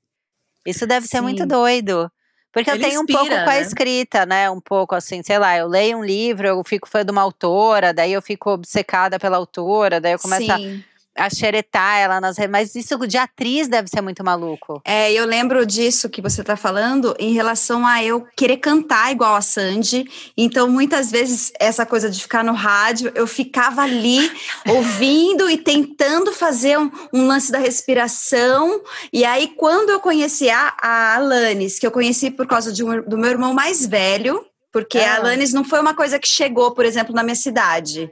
Isso 0.65 0.85
deve 0.85 1.07
ser 1.07 1.21
muito 1.21 1.45
doido. 1.47 2.11
Porque 2.53 2.69
eu 2.69 2.75
Ele 2.75 2.83
tenho 2.83 3.01
um 3.01 3.05
pouco 3.05 3.23
inspira, 3.25 3.43
com 3.43 3.49
a 3.49 3.53
né? 3.53 3.61
escrita, 3.61 4.25
né? 4.25 4.49
Um 4.49 4.61
pouco 4.61 4.93
assim, 4.95 5.21
sei 5.23 5.37
lá, 5.39 5.57
eu 5.57 5.67
leio 5.67 5.97
um 5.97 6.03
livro, 6.03 6.47
eu 6.47 6.63
fico 6.63 6.87
fã 6.87 7.03
de 7.03 7.11
uma 7.11 7.21
autora, 7.21 7.93
daí 7.93 8.13
eu 8.13 8.21
fico 8.21 8.51
obcecada 8.51 9.19
pela 9.19 9.37
autora, 9.37 9.99
daí 9.99 10.13
eu 10.13 10.19
começo 10.19 10.45
Sim. 10.45 10.51
a 10.51 10.96
xeretar 11.29 11.97
ela 11.97 12.21
nas 12.21 12.37
redes. 12.37 12.51
Mas 12.51 12.75
isso 12.75 12.97
de 13.07 13.17
atriz 13.17 13.67
deve 13.67 13.89
ser 13.89 14.01
muito 14.01 14.23
maluco. 14.23 14.81
É, 14.85 15.11
eu 15.11 15.25
lembro 15.25 15.65
disso 15.65 16.09
que 16.09 16.21
você 16.21 16.41
está 16.41 16.55
falando 16.55 17.15
em 17.19 17.33
relação 17.33 17.85
a 17.85 18.03
eu 18.03 18.25
querer 18.35 18.57
cantar 18.57 19.11
igual 19.11 19.35
a 19.35 19.41
Sandy. 19.41 20.05
Então, 20.37 20.69
muitas 20.69 21.11
vezes, 21.11 21.51
essa 21.59 21.85
coisa 21.85 22.09
de 22.09 22.21
ficar 22.21 22.43
no 22.43 22.53
rádio, 22.53 23.11
eu 23.15 23.27
ficava 23.27 23.81
ali 23.81 24.31
ouvindo 24.67 25.49
e 25.49 25.57
tentando 25.57 26.31
fazer 26.31 26.77
um, 26.77 26.91
um 27.13 27.27
lance 27.27 27.51
da 27.51 27.59
respiração. 27.59 28.81
E 29.11 29.25
aí, 29.25 29.47
quando 29.55 29.89
eu 29.89 29.99
conheci 29.99 30.49
a, 30.49 30.73
a 30.81 31.15
Alanis, 31.15 31.79
que 31.79 31.87
eu 31.87 31.91
conheci 31.91 32.31
por 32.31 32.47
causa 32.47 32.71
de 32.71 32.83
um, 32.83 33.01
do 33.01 33.17
meu 33.17 33.29
irmão 33.29 33.53
mais 33.53 33.85
velho, 33.85 34.45
porque 34.71 34.97
ah. 34.99 35.13
a 35.13 35.15
Alanis 35.17 35.53
não 35.53 35.63
foi 35.63 35.79
uma 35.79 35.95
coisa 35.95 36.19
que 36.19 36.27
chegou, 36.27 36.71
por 36.71 36.85
exemplo, 36.85 37.13
na 37.13 37.23
minha 37.23 37.35
cidade. 37.35 38.11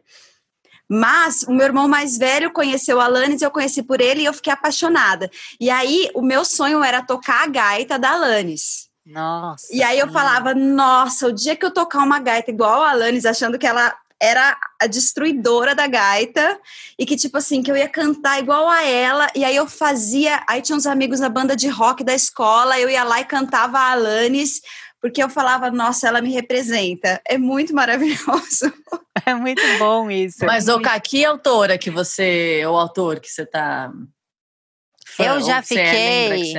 Mas 0.90 1.44
o 1.44 1.52
meu 1.52 1.66
irmão 1.66 1.88
mais 1.88 2.18
velho 2.18 2.52
conheceu 2.52 3.02
a 3.02 3.06
Alanis, 3.06 3.42
eu 3.42 3.52
conheci 3.52 3.82
por 3.82 4.00
ele 4.00 4.22
e 4.22 4.26
eu 4.26 4.34
fiquei 4.34 4.54
apaixonada. 4.54 5.30
E 5.60 5.70
aí 5.70 6.10
o 6.14 6.22
meu 6.22 6.46
sonho 6.46 6.84
era 6.84 7.02
tocar 7.02 7.44
a 7.44 7.48
gaita 7.48 7.98
da 7.98 8.12
Alanis. 8.12 8.88
Nossa. 9.06 9.68
E 9.72 9.84
aí 9.84 10.00
eu 10.00 10.12
falava, 10.12 10.56
nossa, 10.56 11.28
o 11.28 11.32
dia 11.32 11.56
que 11.56 11.66
eu 11.66 11.72
tocar 11.72 12.00
uma 12.00 12.20
gaita 12.20 12.50
igual 12.50 12.82
a 12.82 12.92
Alanis, 12.92 13.26
achando 13.26 13.60
que 13.60 13.68
ela 13.68 13.96
era 14.22 14.58
a 14.82 14.88
destruidora 14.88 15.76
da 15.76 15.88
gaita 15.88 16.60
e 16.98 17.06
que 17.06 17.18
tipo 17.18 17.38
assim 17.38 17.62
que 17.62 17.70
eu 17.70 17.76
ia 17.76 17.88
cantar 17.88 18.40
igual 18.40 18.70
a 18.70 18.84
ela 18.84 19.28
e 19.36 19.44
aí 19.44 19.56
eu 19.56 19.68
fazia 19.68 20.42
aí 20.48 20.62
tinha 20.62 20.78
uns 20.78 20.86
amigos 20.86 21.20
na 21.20 21.28
banda 21.28 21.54
de 21.56 21.68
rock 21.68 22.02
da 22.02 22.14
escola 22.14 22.80
eu 22.80 22.90
ia 22.90 23.04
lá 23.04 23.20
e 23.20 23.26
cantava 23.26 23.78
a 23.78 23.92
Alanis 23.92 24.62
porque 25.06 25.22
eu 25.22 25.30
falava, 25.30 25.70
nossa, 25.70 26.08
ela 26.08 26.20
me 26.20 26.34
representa. 26.34 27.22
É 27.28 27.38
muito 27.38 27.76
maravilhoso. 27.76 28.74
É 29.26 29.34
muito 29.34 29.62
bom 29.80 30.12
isso. 30.12 30.46
Mas, 30.46 30.68
muito... 30.68 30.88
que 31.02 31.24
autora 31.24 31.78
que 31.78 31.90
você, 31.90 32.64
ou 32.68 32.78
autor 32.78 33.20
que 33.22 33.30
você 33.30 33.46
tá. 33.46 33.92
Fã, 35.08 35.24
eu 35.24 35.42
já 35.42 35.64
fiquei. 35.64 36.54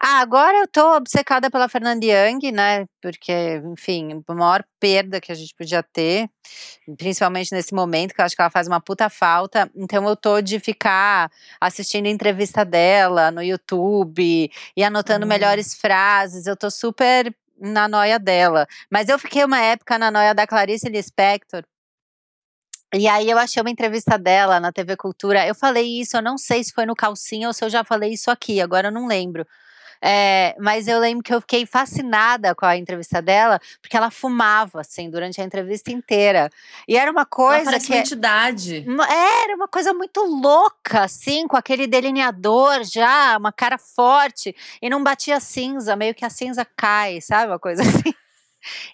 Ah, 0.00 0.20
agora 0.20 0.58
eu 0.58 0.68
tô 0.68 0.96
obcecada 0.96 1.50
pela 1.50 1.68
Fernanda 1.68 2.04
Young, 2.04 2.52
né? 2.52 2.84
Porque, 3.00 3.60
enfim, 3.64 4.22
a 4.28 4.34
maior 4.34 4.62
perda 4.78 5.20
que 5.20 5.32
a 5.32 5.34
gente 5.34 5.54
podia 5.56 5.82
ter, 5.82 6.28
principalmente 6.96 7.52
nesse 7.52 7.74
momento, 7.74 8.14
que 8.14 8.20
eu 8.20 8.24
acho 8.24 8.36
que 8.36 8.42
ela 8.42 8.50
faz 8.50 8.68
uma 8.68 8.80
puta 8.80 9.08
falta. 9.08 9.68
Então 9.74 10.06
eu 10.06 10.14
tô 10.14 10.40
de 10.40 10.60
ficar 10.60 11.32
assistindo 11.60 12.06
entrevista 12.06 12.64
dela 12.64 13.30
no 13.30 13.42
YouTube 13.42 14.50
e 14.76 14.84
anotando 14.84 15.24
hum. 15.24 15.28
melhores 15.28 15.74
frases. 15.74 16.46
Eu 16.46 16.56
tô 16.56 16.70
super 16.70 17.34
na 17.62 17.88
noia 17.88 18.18
dela. 18.18 18.66
Mas 18.90 19.08
eu 19.08 19.18
fiquei 19.18 19.44
uma 19.44 19.60
época 19.60 19.98
na 19.98 20.10
noia 20.10 20.34
da 20.34 20.46
Clarice 20.46 20.88
Lispector. 20.88 21.62
E 22.94 23.08
aí 23.08 23.30
eu 23.30 23.38
achei 23.38 23.62
uma 23.62 23.70
entrevista 23.70 24.18
dela 24.18 24.60
na 24.60 24.70
TV 24.72 24.96
Cultura. 24.96 25.46
Eu 25.46 25.54
falei 25.54 26.00
isso, 26.00 26.16
eu 26.16 26.22
não 26.22 26.36
sei 26.36 26.62
se 26.62 26.72
foi 26.72 26.84
no 26.84 26.94
calcinha 26.94 27.48
ou 27.48 27.54
se 27.54 27.64
eu 27.64 27.70
já 27.70 27.82
falei 27.84 28.12
isso 28.12 28.30
aqui, 28.30 28.60
agora 28.60 28.88
eu 28.88 28.92
não 28.92 29.06
lembro. 29.06 29.46
É, 30.04 30.56
mas 30.58 30.88
eu 30.88 30.98
lembro 30.98 31.22
que 31.22 31.32
eu 31.32 31.40
fiquei 31.40 31.64
fascinada 31.64 32.54
com 32.56 32.66
a 32.66 32.76
entrevista 32.76 33.22
dela, 33.22 33.60
porque 33.80 33.96
ela 33.96 34.10
fumava, 34.10 34.80
assim, 34.80 35.08
durante 35.08 35.40
a 35.40 35.44
entrevista 35.44 35.92
inteira. 35.92 36.50
E 36.88 36.96
era 36.96 37.10
uma 37.10 37.24
coisa 37.24 37.70
ela 37.70 37.78
que. 37.78 37.92
Uma 37.92 38.00
entidade. 38.00 38.84
É, 39.08 39.44
era 39.44 39.54
uma 39.54 39.68
coisa 39.68 39.94
muito 39.94 40.20
louca, 40.22 41.04
assim, 41.04 41.46
com 41.46 41.56
aquele 41.56 41.86
delineador 41.86 42.82
já, 42.82 43.36
uma 43.38 43.52
cara 43.52 43.78
forte. 43.78 44.54
E 44.80 44.90
não 44.90 45.04
batia 45.04 45.38
cinza, 45.38 45.94
meio 45.94 46.14
que 46.14 46.24
a 46.24 46.30
cinza 46.30 46.66
cai, 46.76 47.20
sabe? 47.20 47.52
Uma 47.52 47.58
coisa 47.58 47.82
assim. 47.86 48.14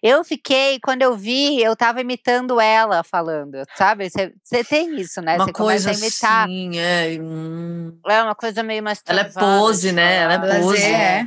Eu 0.02 0.24
fiquei, 0.24 0.78
quando 0.80 1.02
eu 1.02 1.16
vi, 1.16 1.62
eu 1.62 1.76
tava 1.76 2.00
imitando 2.00 2.60
ela 2.60 3.02
falando, 3.02 3.62
sabe? 3.76 4.08
Você 4.10 4.64
tem 4.64 5.00
isso, 5.00 5.20
né? 5.20 5.36
Você 5.36 5.52
começa 5.52 5.90
a 5.90 5.94
imitar. 5.94 6.44
Assim, 6.44 6.78
é, 6.78 7.18
hum. 7.20 7.98
é 8.06 8.22
uma 8.22 8.34
coisa 8.34 8.62
meio 8.62 8.82
mais. 8.82 9.02
Ela 9.06 9.20
é 9.20 9.24
pose, 9.24 9.92
né? 9.92 10.16
Ela 10.22 10.34
é 10.34 10.60
pose. 10.60 10.82
É. 10.82 11.26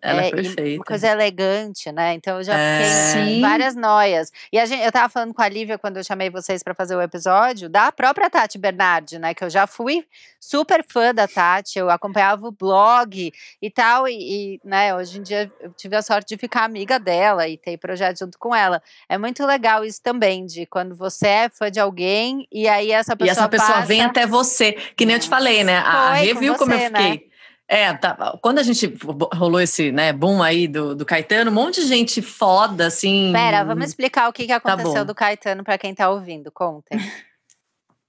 Ela 0.00 0.24
é, 0.24 0.28
é 0.28 0.30
perfeita. 0.30 0.78
Uma 0.78 0.84
coisa 0.84 1.08
elegante, 1.08 1.90
né? 1.92 2.14
Então 2.14 2.38
eu 2.38 2.44
já 2.44 2.54
fiquei 2.54 3.38
é. 3.38 3.40
várias 3.40 3.74
noias. 3.74 4.32
E 4.52 4.58
a 4.58 4.64
gente, 4.64 4.84
eu 4.84 4.92
tava 4.92 5.08
falando 5.08 5.34
com 5.34 5.42
a 5.42 5.48
Lívia 5.48 5.78
quando 5.78 5.96
eu 5.96 6.04
chamei 6.04 6.30
vocês 6.30 6.62
para 6.62 6.74
fazer 6.74 6.96
o 6.96 7.02
episódio, 7.02 7.68
da 7.68 7.90
própria 7.90 8.30
Tati 8.30 8.58
Bernardi, 8.58 9.18
né? 9.18 9.34
Que 9.34 9.44
eu 9.44 9.50
já 9.50 9.66
fui 9.66 10.04
super 10.40 10.84
fã 10.88 11.12
da 11.12 11.26
Tati, 11.26 11.78
eu 11.78 11.90
acompanhava 11.90 12.46
o 12.46 12.52
blog 12.52 13.32
e 13.60 13.70
tal. 13.70 14.06
E, 14.08 14.14
e 14.54 14.60
né, 14.64 14.94
hoje 14.94 15.18
em 15.18 15.22
dia 15.22 15.50
eu 15.60 15.72
tive 15.72 15.96
a 15.96 16.02
sorte 16.02 16.28
de 16.28 16.36
ficar 16.36 16.64
amiga 16.64 16.98
dela 16.98 17.48
e 17.48 17.56
ter 17.56 17.76
projeto 17.76 18.20
junto 18.20 18.38
com 18.38 18.54
ela. 18.54 18.82
É 19.08 19.18
muito 19.18 19.44
legal 19.44 19.84
isso 19.84 20.00
também, 20.02 20.46
de 20.46 20.66
quando 20.66 20.94
você 20.94 21.26
é 21.26 21.48
fã 21.48 21.70
de 21.70 21.80
alguém 21.80 22.46
e 22.52 22.68
aí 22.68 22.92
essa 22.92 23.16
pessoa. 23.16 23.28
E 23.28 23.30
essa 23.30 23.48
pessoa 23.48 23.72
passa... 23.74 23.86
vem 23.86 24.02
até 24.02 24.26
você. 24.26 24.72
Que 24.96 25.04
nem 25.04 25.16
eu 25.16 25.20
te 25.20 25.28
falei, 25.28 25.64
né? 25.64 25.78
A 25.78 26.14
Rê 26.14 26.34
viu 26.34 26.54
como 26.54 26.72
eu 26.72 26.78
fiquei. 26.78 27.10
Né? 27.10 27.27
É, 27.70 27.92
tá, 27.92 28.38
quando 28.40 28.60
a 28.60 28.62
gente 28.62 28.90
rolou 29.34 29.60
esse 29.60 29.92
né, 29.92 30.10
boom 30.10 30.42
aí 30.42 30.66
do, 30.66 30.94
do 30.94 31.04
Caetano, 31.04 31.50
um 31.50 31.54
monte 31.54 31.82
de 31.82 31.86
gente 31.86 32.22
foda, 32.22 32.86
assim. 32.86 33.30
Pera, 33.30 33.62
vamos 33.62 33.88
explicar 33.88 34.26
o 34.26 34.32
que, 34.32 34.44
que 34.44 34.48
tá 34.48 34.56
aconteceu 34.56 34.94
tá 34.94 35.04
do 35.04 35.14
Caetano 35.14 35.62
para 35.62 35.76
quem 35.76 35.94
tá 35.94 36.08
ouvindo. 36.08 36.50
Contem. 36.50 36.98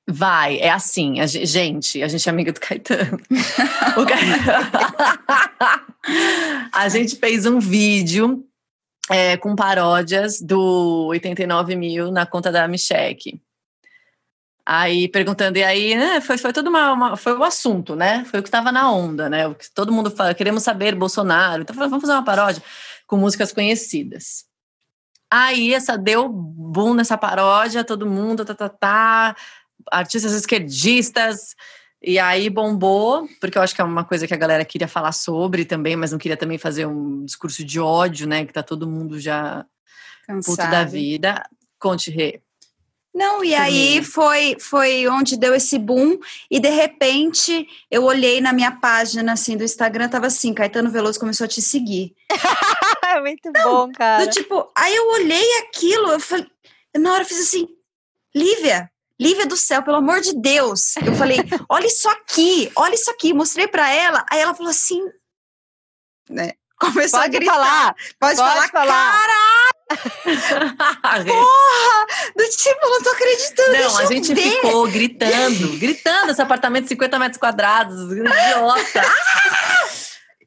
Vai, 0.09 0.57
é 0.57 0.69
assim, 0.69 1.19
a 1.19 1.27
gente, 1.27 2.01
a 2.01 2.07
gente 2.07 2.27
é 2.27 2.31
amiga 2.31 2.53
do 2.53 2.59
Caetano. 2.59 3.19
a 6.73 6.87
gente 6.87 7.17
fez 7.17 7.45
um 7.45 7.59
vídeo 7.59 8.43
é, 9.09 9.35
com 9.35 9.55
paródias 9.55 10.41
do 10.41 11.07
89 11.09 11.75
mil 11.75 12.11
na 12.11 12.25
conta 12.25 12.51
da 12.51 12.67
Micheque. 12.67 13.41
Aí 14.71 15.07
perguntando, 15.07 15.57
e 15.57 15.63
aí, 15.63 15.95
né, 15.95 16.21
foi, 16.21 16.37
foi 16.37 16.53
todo 16.53 16.67
uma, 16.67 16.91
uma, 16.93 17.17
foi 17.17 17.35
o 17.35 17.43
assunto, 17.43 17.95
né? 17.95 18.23
Foi 18.25 18.39
o 18.39 18.43
que 18.43 18.49
estava 18.49 18.71
na 18.71 18.91
onda, 18.91 19.27
né? 19.27 19.47
O 19.47 19.55
que 19.55 19.65
todo 19.73 19.91
mundo 19.91 20.11
fala, 20.11 20.35
queremos 20.35 20.61
saber 20.61 20.93
Bolsonaro. 20.93 21.63
Então, 21.63 21.75
vamos 21.75 21.99
fazer 21.99 22.13
uma 22.13 22.23
paródia 22.23 22.61
com 23.07 23.17
músicas 23.17 23.51
conhecidas. 23.51 24.45
Aí 25.27 25.73
essa 25.73 25.97
deu 25.97 26.29
boom 26.29 26.93
nessa 26.93 27.17
paródia, 27.17 27.83
todo 27.83 28.05
mundo, 28.05 28.45
tá, 28.45 28.53
tá, 28.53 28.69
tá, 28.69 29.35
artistas 29.91 30.33
esquerdistas, 30.33 31.55
e 31.99 32.19
aí 32.19 32.47
bombou, 32.47 33.27
porque 33.41 33.57
eu 33.57 33.63
acho 33.63 33.73
que 33.73 33.81
é 33.81 33.83
uma 33.83 34.03
coisa 34.03 34.27
que 34.27 34.35
a 34.35 34.37
galera 34.37 34.63
queria 34.63 34.87
falar 34.87 35.13
sobre 35.13 35.65
também, 35.65 35.95
mas 35.95 36.11
não 36.11 36.19
queria 36.19 36.37
também 36.37 36.59
fazer 36.59 36.85
um 36.85 37.25
discurso 37.25 37.65
de 37.65 37.79
ódio, 37.79 38.27
né? 38.27 38.45
Que 38.45 38.53
tá 38.53 38.61
todo 38.61 38.87
mundo 38.87 39.19
já 39.19 39.65
Cansado. 40.27 40.55
puto 40.57 40.71
da 40.71 40.83
vida. 40.83 41.43
Conte, 41.79 42.11
Rê. 42.11 42.43
Não, 43.13 43.43
e 43.43 43.55
aí 43.55 44.03
foi, 44.03 44.55
foi 44.59 45.07
onde 45.07 45.35
deu 45.35 45.55
esse 45.55 45.79
boom, 45.79 46.19
e 46.49 46.59
de 46.59 46.69
repente 46.69 47.67
eu 47.89 48.03
olhei 48.03 48.39
na 48.39 48.53
minha 48.53 48.71
página 48.71 49.33
assim 49.33 49.57
do 49.57 49.63
Instagram, 49.63 50.07
tava 50.07 50.27
assim, 50.27 50.53
Caetano 50.53 50.91
Veloso 50.91 51.19
começou 51.19 51.45
a 51.45 51.47
te 51.47 51.61
seguir. 51.61 52.15
Muito 53.21 53.51
Não, 53.51 53.87
bom, 53.87 53.91
cara. 53.91 54.25
Do 54.25 54.31
tipo, 54.31 54.71
aí 54.77 54.95
eu 54.95 55.07
olhei 55.09 55.57
aquilo, 55.59 56.11
eu 56.11 56.19
falei, 56.19 56.45
na 56.95 57.13
hora 57.13 57.23
eu 57.23 57.27
fiz 57.27 57.39
assim, 57.39 57.67
Lívia, 58.35 58.91
Lívia 59.19 59.45
do 59.45 59.57
céu, 59.57 59.83
pelo 59.83 59.97
amor 59.97 60.21
de 60.21 60.33
Deus. 60.33 60.95
Eu 60.97 61.13
falei, 61.15 61.37
olha 61.67 61.87
isso 61.87 62.07
aqui, 62.07 62.71
olha 62.75 62.93
isso 62.93 63.09
aqui, 63.09 63.33
mostrei 63.33 63.67
para 63.67 63.91
ela, 63.91 64.23
aí 64.31 64.39
ela 64.39 64.53
falou 64.53 64.69
assim, 64.69 65.01
né? 66.29 66.53
Começou 66.79 67.19
pode 67.19 67.35
a 67.35 67.39
gritar. 67.39 67.53
Falar, 67.53 67.95
pode, 68.19 68.37
pode 68.37 68.37
falar, 68.37 68.69
falar. 68.69 69.11
caralho! 69.11 69.68
Porra! 71.27 72.05
Do 72.35 72.43
tipo, 72.49 72.89
não 72.89 73.01
tô 73.01 73.09
acreditando. 73.09 73.71
Não, 73.71 73.97
a 73.97 74.05
gente 74.05 74.33
ver. 74.33 74.41
ficou 74.41 74.87
gritando, 74.87 75.77
gritando 75.77 76.31
esse 76.31 76.41
apartamento 76.41 76.83
de 76.83 76.89
50 76.89 77.19
metros 77.19 77.39
quadrados, 77.39 78.11
idiota. 78.11 79.01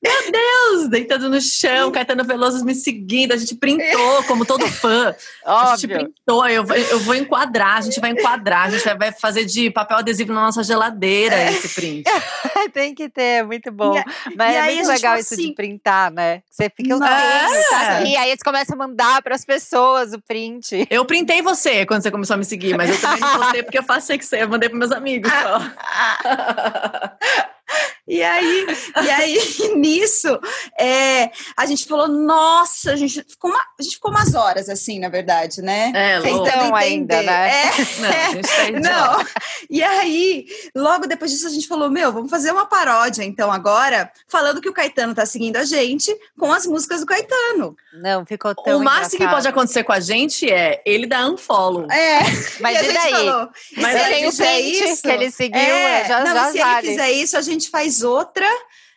Meu 0.02 0.32
Deus! 0.32 0.88
Deitando 0.88 1.28
no 1.28 1.40
chão, 1.40 1.92
Caetano 1.92 2.24
Veloso 2.24 2.64
me 2.64 2.74
seguindo. 2.74 3.32
A 3.32 3.36
gente 3.36 3.54
printou, 3.54 4.24
como 4.24 4.44
todo 4.44 4.66
fã. 4.66 5.14
Óbvio. 5.44 5.46
A 5.46 5.76
gente 5.76 5.86
printou. 5.88 6.48
Eu, 6.48 6.64
eu 6.66 6.98
vou 7.00 7.14
enquadrar, 7.14 7.76
a 7.76 7.80
gente 7.80 8.00
vai 8.00 8.10
enquadrar. 8.10 8.66
A 8.66 8.70
gente 8.70 8.82
vai 8.98 9.12
fazer 9.12 9.44
de 9.44 9.70
papel 9.70 9.98
adesivo 9.98 10.32
na 10.32 10.42
nossa 10.42 10.64
geladeira 10.64 11.50
esse 11.50 11.68
print. 11.68 12.10
Tem 12.74 12.94
que 12.94 13.08
ter, 13.08 13.44
muito 13.44 13.70
bom. 13.70 13.96
E, 13.96 14.36
Mas 14.36 14.54
e 14.54 14.56
é 14.56 14.74
muito 14.74 14.88
legal 14.88 15.16
isso 15.16 15.34
assim, 15.34 15.48
de 15.48 15.54
printar, 15.54 16.10
né? 16.10 16.42
Você 16.50 16.68
fica 16.68 16.96
um 16.96 17.04
é. 17.04 18.04
E 18.04 18.16
aí 18.16 18.30
você 18.30 18.44
começa 18.44 18.74
a 18.74 18.76
mandar 18.76 19.22
para 19.22 19.36
as 19.36 19.44
pessoas 19.44 20.12
o 20.12 20.20
print. 20.20 20.86
Eu 20.90 21.04
printei 21.04 21.42
você 21.42 21.86
quando 21.86 22.02
você 22.02 22.10
começou 22.10 22.34
a 22.34 22.36
me 22.36 22.44
seguir, 22.44 22.76
mas 22.76 22.90
eu 22.90 23.00
também 23.00 23.20
não 23.20 23.38
postei 23.38 23.62
porque 23.62 23.78
eu 23.78 23.84
faço 23.84 24.18
que 24.18 24.24
você. 24.24 24.42
Eu 24.42 24.48
mandei 24.48 24.68
para 24.68 24.78
meus 24.78 24.90
amigos 24.90 25.30
só. 25.30 25.60
E 28.06 28.20
aí, 28.20 28.66
e 29.04 29.10
aí 29.10 29.38
nisso, 29.76 30.38
é, 30.78 31.30
a 31.56 31.66
gente 31.66 31.86
falou, 31.86 32.08
nossa, 32.08 32.92
a 32.92 32.96
gente 32.96 33.22
ficou, 33.22 33.48
uma, 33.50 33.60
a 33.60 33.82
gente 33.82 33.94
ficou 33.94 34.10
umas 34.10 34.34
horas 34.34 34.68
assim, 34.68 34.98
na 34.98 35.08
verdade, 35.08 35.62
né? 35.62 35.92
É, 35.94 36.16
estão 36.18 36.74
ainda, 36.74 37.22
né? 37.22 37.50
É, 37.50 37.70
Não, 38.00 38.08
a 38.10 38.30
gente 38.30 38.48
tá 38.48 38.70
não. 39.18 39.26
E 39.70 39.82
aí, 39.82 40.46
logo 40.74 41.06
depois 41.06 41.30
disso, 41.30 41.46
a 41.46 41.50
gente 41.50 41.68
falou: 41.68 41.88
meu, 41.90 42.12
vamos 42.12 42.30
fazer 42.30 42.50
uma 42.50 42.66
paródia, 42.66 43.22
então, 43.22 43.52
agora, 43.52 44.10
falando 44.28 44.60
que 44.60 44.68
o 44.68 44.72
Caetano 44.72 45.14
tá 45.14 45.24
seguindo 45.24 45.56
a 45.56 45.64
gente 45.64 46.12
com 46.36 46.52
as 46.52 46.66
músicas 46.66 47.00
do 47.00 47.06
Caetano. 47.06 47.76
Não, 47.92 48.26
ficou 48.26 48.54
tão 48.54 48.78
O 48.78 48.84
máximo 48.84 49.10
que 49.10 49.16
engraçado. 49.16 49.34
pode 49.36 49.48
acontecer 49.48 49.84
com 49.84 49.92
a 49.92 50.00
gente 50.00 50.50
é 50.50 50.82
ele 50.84 51.06
dar 51.06 51.28
unfollow. 51.30 51.86
É. 51.90 52.20
Mas 52.60 52.74
e 52.74 52.78
a 52.78 52.82
e 52.82 52.84
gente 52.84 52.94
daí? 52.94 53.12
falou, 53.12 53.48
Mas 53.76 53.92
se 53.92 53.98
ele 53.98 54.04
ele 54.06 54.14
tem 54.14 54.26
o 54.26 54.30
fizer 54.30 54.60
isso, 54.60 55.02
que 55.02 55.08
ele 55.08 55.30
seguiu, 55.30 55.60
é, 55.60 56.04
já, 56.08 56.20
não, 56.24 56.34
já 56.34 56.48
e 56.48 56.52
se 56.52 56.58
vale. 56.58 56.78
ele 56.78 56.88
fizer 56.88 57.10
isso, 57.12 57.36
a 57.36 57.42
gente 57.42 57.70
faz 57.70 57.91
outra 58.00 58.48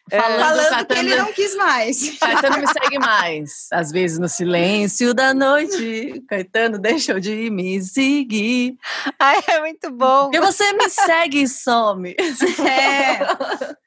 Falando, 0.09 0.61
falando 0.61 0.85
que 0.85 0.93
ele 0.93 1.15
não 1.15 1.33
quis 1.33 1.55
mais. 1.55 2.17
Caetano 2.19 2.59
me 2.59 2.67
segue 2.67 2.99
mais. 2.99 3.67
Às 3.71 3.91
vezes 3.91 4.19
no 4.19 4.29
silêncio 4.29 5.15
da 5.15 5.33
noite, 5.33 6.23
Caetano 6.29 6.77
deixou 6.77 7.19
de 7.19 7.49
me 7.49 7.81
seguir. 7.81 8.77
Ai, 9.17 9.43
é 9.47 9.59
muito 9.61 9.89
bom. 9.89 10.29
Porque 10.29 10.39
você 10.39 10.73
me 10.73 10.87
segue 10.89 11.41
e 11.41 11.47
some. 11.47 12.15
É. 12.19 13.75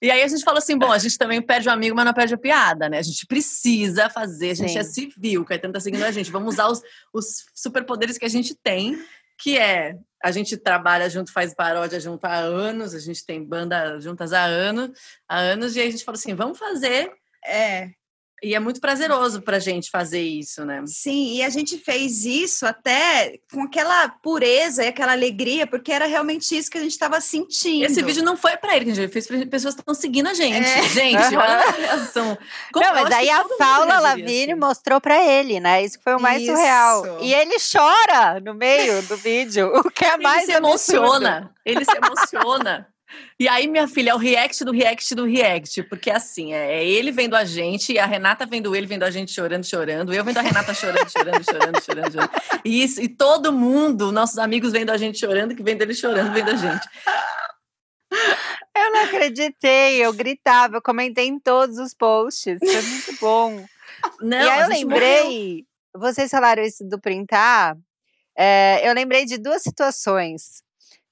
E 0.00 0.12
aí 0.12 0.22
a 0.22 0.28
gente 0.28 0.44
falou 0.44 0.58
assim: 0.58 0.78
bom, 0.78 0.92
a 0.92 0.98
gente 0.98 1.18
também 1.18 1.42
perde 1.42 1.68
o 1.68 1.72
amigo, 1.72 1.96
mas 1.96 2.04
não 2.04 2.14
perde 2.14 2.32
a 2.32 2.38
piada, 2.38 2.88
né? 2.88 2.98
A 2.98 3.02
gente 3.02 3.26
precisa 3.26 4.08
fazer, 4.08 4.50
a 4.50 4.54
gente 4.54 4.72
Sim. 4.72 4.78
é 4.78 4.84
civil, 4.84 5.42
o 5.42 5.44
Caetano 5.44 5.72
tá 5.72 5.80
seguindo 5.80 6.04
a 6.04 6.12
gente. 6.12 6.30
Vamos 6.30 6.54
usar 6.54 6.68
os, 6.68 6.80
os 7.12 7.46
superpoderes 7.52 8.16
que 8.16 8.24
a 8.24 8.28
gente 8.28 8.54
tem, 8.54 8.96
que 9.38 9.58
é 9.58 9.96
a 10.22 10.32
gente 10.32 10.56
trabalha 10.56 11.08
junto, 11.08 11.32
faz 11.32 11.54
paródia 11.54 12.00
junto 12.00 12.24
há 12.24 12.36
anos, 12.38 12.94
a 12.94 12.98
gente 12.98 13.24
tem 13.24 13.44
banda 13.44 14.00
juntas 14.00 14.32
há 14.32 14.44
anos, 14.44 14.90
há 15.28 15.38
anos, 15.38 15.76
e 15.76 15.80
aí 15.80 15.88
a 15.88 15.90
gente 15.90 16.04
falou 16.04 16.18
assim: 16.18 16.34
vamos 16.34 16.58
fazer. 16.58 17.10
É. 17.46 17.90
E 18.42 18.54
é 18.54 18.60
muito 18.60 18.80
prazeroso 18.80 19.42
pra 19.42 19.58
gente 19.58 19.90
fazer 19.90 20.20
isso, 20.22 20.64
né? 20.64 20.82
Sim, 20.86 21.34
e 21.34 21.42
a 21.42 21.48
gente 21.48 21.76
fez 21.76 22.24
isso 22.24 22.64
até 22.64 23.34
com 23.52 23.62
aquela 23.62 24.08
pureza 24.08 24.84
e 24.84 24.88
aquela 24.88 25.12
alegria, 25.12 25.66
porque 25.66 25.90
era 25.92 26.06
realmente 26.06 26.56
isso 26.56 26.70
que 26.70 26.78
a 26.78 26.80
gente 26.80 26.92
estava 26.92 27.20
sentindo. 27.20 27.84
Esse 27.84 28.02
vídeo 28.02 28.22
não 28.22 28.36
foi 28.36 28.56
pra 28.56 28.76
ele, 28.76 28.84
que 28.84 28.90
a 28.92 28.94
gente 28.94 29.12
fez 29.12 29.26
pra 29.26 29.44
pessoas 29.46 29.74
que 29.74 29.80
estão 29.80 29.94
seguindo 29.94 30.28
a 30.28 30.34
gente. 30.34 30.68
É. 30.68 30.82
Gente, 30.88 31.16
Aham. 31.16 31.36
olha 31.38 31.54
a 31.58 31.70
reação. 31.72 32.38
Como- 32.72 32.86
não, 32.86 32.94
mas 32.94 33.10
aí 33.12 33.28
a 33.28 33.44
Paula 33.44 33.98
Lavigne 33.98 34.52
assim. 34.52 34.60
mostrou 34.60 35.00
pra 35.00 35.22
ele, 35.22 35.58
né? 35.58 35.82
Isso 35.84 35.98
que 35.98 36.04
foi 36.04 36.14
o 36.14 36.20
mais 36.20 36.40
Isso. 36.42 36.52
surreal. 36.52 37.18
E 37.22 37.34
ele 37.34 37.56
chora 37.72 38.40
no 38.40 38.54
meio 38.54 39.02
do 39.02 39.16
vídeo, 39.16 39.72
o 39.74 39.90
que 39.90 40.04
é 40.04 40.16
mais 40.16 40.44
ele 40.44 40.52
se 40.52 40.58
absurdo. 40.58 40.96
emociona. 40.96 41.50
Ele 41.64 41.84
se 41.84 41.96
emociona. 41.96 42.86
E 43.38 43.48
aí, 43.48 43.66
minha 43.66 43.88
filha, 43.88 44.10
é 44.10 44.14
o 44.14 44.18
react 44.18 44.64
do 44.64 44.72
react 44.72 45.14
do 45.14 45.24
react. 45.24 45.82
Porque 45.84 46.10
assim, 46.10 46.52
é 46.52 46.78
é 46.78 46.84
ele 46.84 47.10
vendo 47.10 47.34
a 47.34 47.44
gente, 47.44 47.92
e 47.92 47.98
a 47.98 48.06
Renata 48.06 48.44
vendo 48.46 48.74
ele, 48.74 48.86
vendo 48.86 49.04
a 49.04 49.10
gente 49.10 49.32
chorando, 49.32 49.64
chorando. 49.64 50.12
Eu 50.12 50.24
vendo 50.24 50.38
a 50.38 50.42
Renata 50.42 50.74
chorando, 50.74 51.10
chorando, 51.10 51.44
chorando, 51.44 51.82
chorando, 51.82 52.12
chorando. 52.12 52.30
E, 52.64 52.82
isso, 52.82 53.00
e 53.00 53.08
todo 53.08 53.52
mundo, 53.52 54.12
nossos 54.12 54.38
amigos 54.38 54.72
vendo 54.72 54.90
a 54.90 54.96
gente 54.96 55.18
chorando, 55.18 55.54
que 55.54 55.62
vendo 55.62 55.82
ele 55.82 55.94
chorando, 55.94 56.32
vendo 56.32 56.50
a 56.50 56.56
gente. 56.56 56.88
Eu 58.76 58.92
não 58.92 59.04
acreditei, 59.04 60.04
eu 60.04 60.12
gritava, 60.12 60.76
eu 60.76 60.82
comentei 60.82 61.26
em 61.26 61.38
todos 61.38 61.78
os 61.78 61.94
posts. 61.94 62.58
Foi 62.58 62.82
muito 62.82 63.20
bom. 63.20 63.64
Não, 64.20 64.38
e 64.38 64.48
aí 64.48 64.60
eu 64.60 64.68
lembrei, 64.68 65.64
vocês 65.96 66.30
falaram 66.30 66.62
isso 66.62 66.84
do 66.84 67.00
printar, 67.00 67.76
é, 68.36 68.88
eu 68.88 68.94
lembrei 68.94 69.24
de 69.24 69.36
duas 69.36 69.62
situações. 69.62 70.62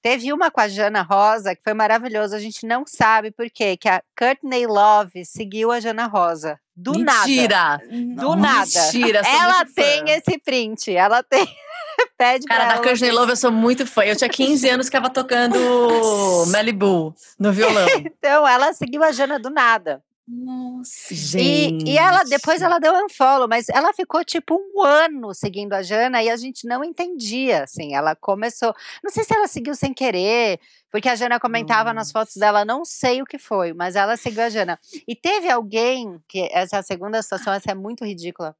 Teve 0.01 0.31
uma 0.31 0.49
com 0.51 0.61
a 0.61 0.67
Jana 0.67 1.01
Rosa, 1.01 1.55
que 1.55 1.63
foi 1.63 1.73
maravilhoso, 1.73 2.35
a 2.35 2.39
gente 2.39 2.65
não 2.65 2.83
sabe 2.85 3.31
por 3.31 3.49
quê, 3.49 3.75
que 3.75 3.89
a 3.89 4.01
Courtney 4.17 4.65
Love 4.67 5.25
seguiu 5.25 5.71
a 5.71 5.79
Jana 5.79 6.05
Rosa. 6.05 6.59
Do 6.75 6.93
nada. 6.93 7.27
Mentira! 7.27 7.81
Do 8.15 8.35
nada. 8.35 8.69
Mentira! 8.93 9.21
Ela 9.25 9.55
muito 9.63 9.73
fã. 9.73 9.81
tem 9.81 10.03
esse 10.11 10.37
print, 10.39 10.95
ela 10.95 11.23
tem. 11.23 11.47
Pede 12.15 12.45
Cara, 12.45 12.59
pra 12.61 12.69
da 12.69 12.75
ela. 12.75 12.83
Courtney 12.83 13.11
Love 13.11 13.31
eu 13.31 13.35
sou 13.35 13.51
muito 13.51 13.85
fã. 13.87 14.03
Eu 14.03 14.15
tinha 14.15 14.29
15 14.29 14.69
anos 14.69 14.87
que 14.87 14.95
ficava 14.95 15.11
tocando 15.11 15.57
Malibu 16.51 17.15
no 17.39 17.51
violão. 17.51 17.87
Então, 17.97 18.47
ela 18.47 18.71
seguiu 18.73 19.03
a 19.03 19.11
Jana 19.11 19.39
do 19.39 19.49
nada. 19.49 20.03
Nossa. 20.27 21.39
E, 21.39 21.77
e 21.85 21.97
ela, 21.97 22.23
depois 22.25 22.61
ela 22.61 22.79
deu 22.79 22.93
unfollow, 23.05 23.47
mas 23.47 23.69
ela 23.69 23.93
ficou 23.93 24.25
tipo 24.25 24.55
um 24.55 24.83
ano 24.83 25.33
seguindo 25.33 25.71
a 25.71 25.81
Jana 25.81 26.21
e 26.21 26.29
a 26.29 26.35
gente 26.35 26.67
não 26.67 26.83
entendia, 26.83 27.63
assim, 27.63 27.95
ela 27.95 28.13
começou, 28.13 28.75
não 29.01 29.09
sei 29.09 29.23
se 29.23 29.33
ela 29.33 29.47
seguiu 29.47 29.73
sem 29.73 29.93
querer, 29.93 30.59
porque 30.91 31.07
a 31.07 31.15
Jana 31.15 31.39
comentava 31.39 31.93
nas 31.93 32.11
fotos 32.11 32.35
dela, 32.35 32.65
não 32.65 32.83
sei 32.83 33.21
o 33.21 33.25
que 33.25 33.37
foi, 33.37 33.71
mas 33.71 33.95
ela 33.95 34.17
seguiu 34.17 34.43
a 34.43 34.49
Jana. 34.49 34.77
E 35.07 35.15
teve 35.15 35.49
alguém, 35.49 36.19
que 36.27 36.49
essa 36.51 36.75
é 36.75 36.79
a 36.79 36.83
segunda 36.83 37.21
situação, 37.21 37.53
essa 37.53 37.71
é 37.71 37.75
muito 37.75 38.03
ridícula, 38.03 38.53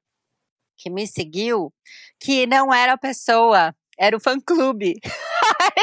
que 0.77 0.89
me 0.89 1.05
seguiu, 1.05 1.73
que 2.17 2.47
não 2.47 2.73
era 2.73 2.93
a 2.93 2.97
pessoa, 2.97 3.75
era 3.99 4.15
o 4.15 4.21
fã-clube. 4.21 5.01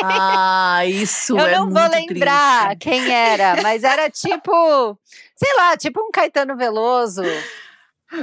Ah, 0.03 0.83
isso 0.89 1.39
Eu 1.39 1.47
é 1.47 1.53
não 1.57 1.71
vou 1.71 1.89
lembrar 1.89 2.77
triste. 2.77 2.79
quem 2.81 3.13
era, 3.13 3.61
mas 3.63 3.85
era 3.85 4.11
tipo, 4.11 4.99
sei 5.37 5.55
lá, 5.57 5.77
tipo 5.77 6.01
um 6.01 6.11
Caetano 6.11 6.57
Veloso. 6.57 7.23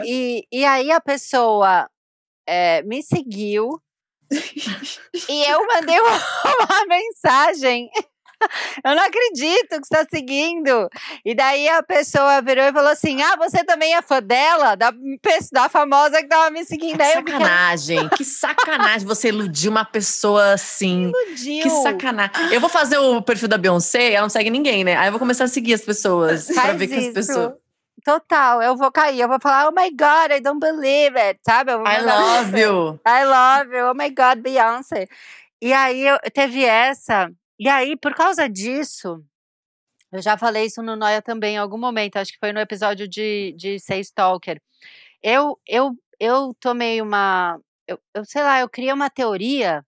E, 0.03 0.45
e 0.51 0.65
aí 0.65 0.91
a 0.91 1.01
pessoa 1.01 1.89
eh, 2.47 2.81
me 2.83 3.03
seguiu 3.03 3.81
e 5.29 5.43
eu 5.49 5.65
mandei 5.67 5.99
uma, 5.99 6.11
uma 6.59 6.85
mensagem. 6.87 7.89
Eu 8.83 8.95
não 8.95 9.03
acredito 9.03 9.69
que 9.81 9.87
você 9.87 9.95
está 9.95 10.05
seguindo. 10.09 10.89
E 11.25 11.35
daí 11.35 11.67
a 11.69 11.83
pessoa 11.83 12.41
virou 12.41 12.65
e 12.65 12.73
falou 12.73 12.89
assim: 12.91 13.21
Ah, 13.21 13.35
você 13.37 13.63
também 13.63 13.95
é 13.95 14.01
fã 14.01 14.21
dela? 14.21 14.75
Da, 14.75 14.93
da 15.51 15.69
famosa 15.69 16.21
que 16.21 16.27
tava 16.27 16.49
me 16.49 16.63
seguindo. 16.65 16.97
Que 16.97 17.03
Aí 17.03 17.13
eu 17.13 17.17
fiquei 17.19 17.33
sacanagem, 17.33 18.09
que 18.09 18.25
sacanagem 18.25 19.07
você 19.07 19.29
iludir 19.29 19.69
uma 19.69 19.85
pessoa 19.85 20.53
assim. 20.53 21.11
"Iludiu." 21.11 21.63
Que 21.63 21.69
sacanagem. 21.69 22.53
Eu 22.53 22.59
vou 22.59 22.69
fazer 22.69 22.97
o 22.97 23.21
perfil 23.21 23.47
da 23.47 23.57
Beyoncé, 23.57 24.13
ela 24.13 24.23
não 24.23 24.29
segue 24.29 24.49
ninguém, 24.49 24.83
né? 24.83 24.95
Aí 24.97 25.07
eu 25.07 25.11
vou 25.11 25.19
começar 25.19 25.45
a 25.45 25.47
seguir 25.47 25.73
as 25.73 25.81
pessoas. 25.81 26.47
pra 26.47 26.61
Faz 26.61 26.77
ver 26.77 26.87
que 26.87 26.95
as 26.95 27.13
pessoas. 27.13 27.53
Total, 28.03 28.63
eu 28.63 28.75
vou 28.75 28.91
cair, 28.91 29.19
eu 29.19 29.27
vou 29.27 29.39
falar, 29.39 29.67
oh 29.69 29.71
my 29.71 29.89
God, 29.91 30.31
I 30.31 30.39
don't 30.41 30.59
believe 30.59 31.15
it, 31.19 31.39
sabe? 31.45 31.71
I 31.71 32.01
love 32.01 32.59
you. 32.59 32.99
I 33.05 33.23
love 33.25 33.71
you, 33.75 33.91
oh 33.91 33.93
my 33.93 34.09
God, 34.09 34.39
Beyoncé. 34.41 35.07
E 35.61 35.71
aí 35.71 36.07
eu, 36.07 36.17
teve 36.33 36.65
essa, 36.65 37.29
e 37.61 37.69
aí 37.69 37.95
por 37.95 38.15
causa 38.15 38.49
disso, 38.49 39.23
eu 40.11 40.21
já 40.21 40.37
falei 40.37 40.65
isso 40.65 40.81
no 40.83 40.95
Noia 40.95 41.21
também 41.21 41.55
em 41.55 41.57
algum 41.57 41.77
momento, 41.77 42.17
acho 42.17 42.33
que 42.33 42.39
foi 42.39 42.51
no 42.51 42.59
episódio 42.59 43.07
de, 43.07 43.53
de 43.57 43.79
Ser 43.79 43.99
Stalker. 43.99 44.61
Eu, 45.23 45.59
eu, 45.67 45.95
eu 46.19 46.55
tomei 46.59 47.01
uma, 47.01 47.59
eu, 47.87 47.99
eu 48.13 48.25
sei 48.25 48.43
lá, 48.43 48.59
eu 48.61 48.69
criei 48.69 48.91
uma 48.91 49.09
teoria 49.09 49.85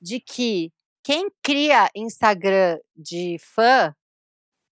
de 0.00 0.20
que 0.20 0.72
quem 1.04 1.30
cria 1.42 1.90
Instagram 1.94 2.78
de 2.96 3.36
fã 3.40 3.94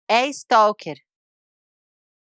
é 0.08 0.28
stalker. 0.28 0.98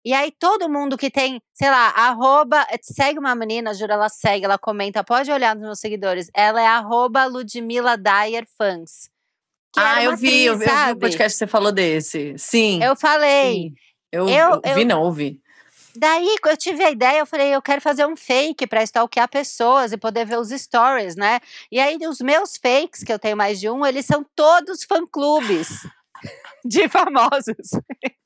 E 0.06 0.14
aí 0.14 0.32
todo 0.32 0.70
mundo 0.70 0.98
que 0.98 1.10
tem, 1.10 1.42
sei 1.54 1.70
lá, 1.70 1.90
arroba, 1.92 2.66
segue 2.82 3.20
uma 3.20 3.34
menina, 3.36 3.74
jura, 3.74 3.94
ela 3.94 4.10
segue, 4.10 4.46
ela 4.46 4.58
comenta, 4.58 5.04
pode 5.04 5.32
olhar 5.32 5.56
nos 5.56 5.64
meus 5.64 5.80
seguidores. 5.80 6.30
Ela 6.36 6.62
é 6.62 6.68
arroba 6.68 7.26
Ludmilla 7.26 7.98
Dyer 7.98 8.46
Fans. 8.58 9.13
Ah, 9.78 10.04
eu 10.04 10.16
vi, 10.18 10.46
eu 10.46 10.58
vi, 10.58 10.66
eu 10.66 10.70
vi 10.86 10.92
o 10.92 10.96
podcast 10.98 11.34
que 11.36 11.40
você 11.40 11.48
falou 11.48 11.72
desse. 11.72 12.34
Sim. 12.38 12.84
Eu 12.84 12.96
falei. 12.96 13.54
sim. 13.54 13.74
Eu, 14.12 14.30
Eu- 14.30 14.62
eu 14.64 14.76
vi, 14.76 14.86
não, 14.86 15.02
ouvi. 15.02 15.40
Daí 15.96 16.36
eu 16.46 16.58
tive 16.58 16.84
a 16.84 16.90
ideia, 16.92 17.20
eu 17.20 17.26
falei, 17.26 17.54
eu 17.54 17.62
quero 17.62 17.80
fazer 17.80 18.06
um 18.06 18.16
fake 18.16 18.66
para 18.66 18.82
stalkear 18.84 19.28
pessoas 19.30 19.92
e 19.92 19.98
poder 19.98 20.26
ver 20.26 20.40
os 20.40 20.50
stories, 20.50 21.16
né? 21.16 21.40
E 21.72 21.80
aí 21.80 21.98
os 22.08 22.20
meus 22.20 22.58
fakes, 22.58 23.04
que 23.04 23.14
eu 23.14 23.20
tenho 23.20 23.38
mais 23.38 23.60
de 23.60 23.70
um, 23.70 23.86
eles 23.86 24.06
são 24.06 24.26
todos 24.36 24.84
fã-clubes 24.84 25.70
de 26.66 26.88
famosos. 26.90 27.70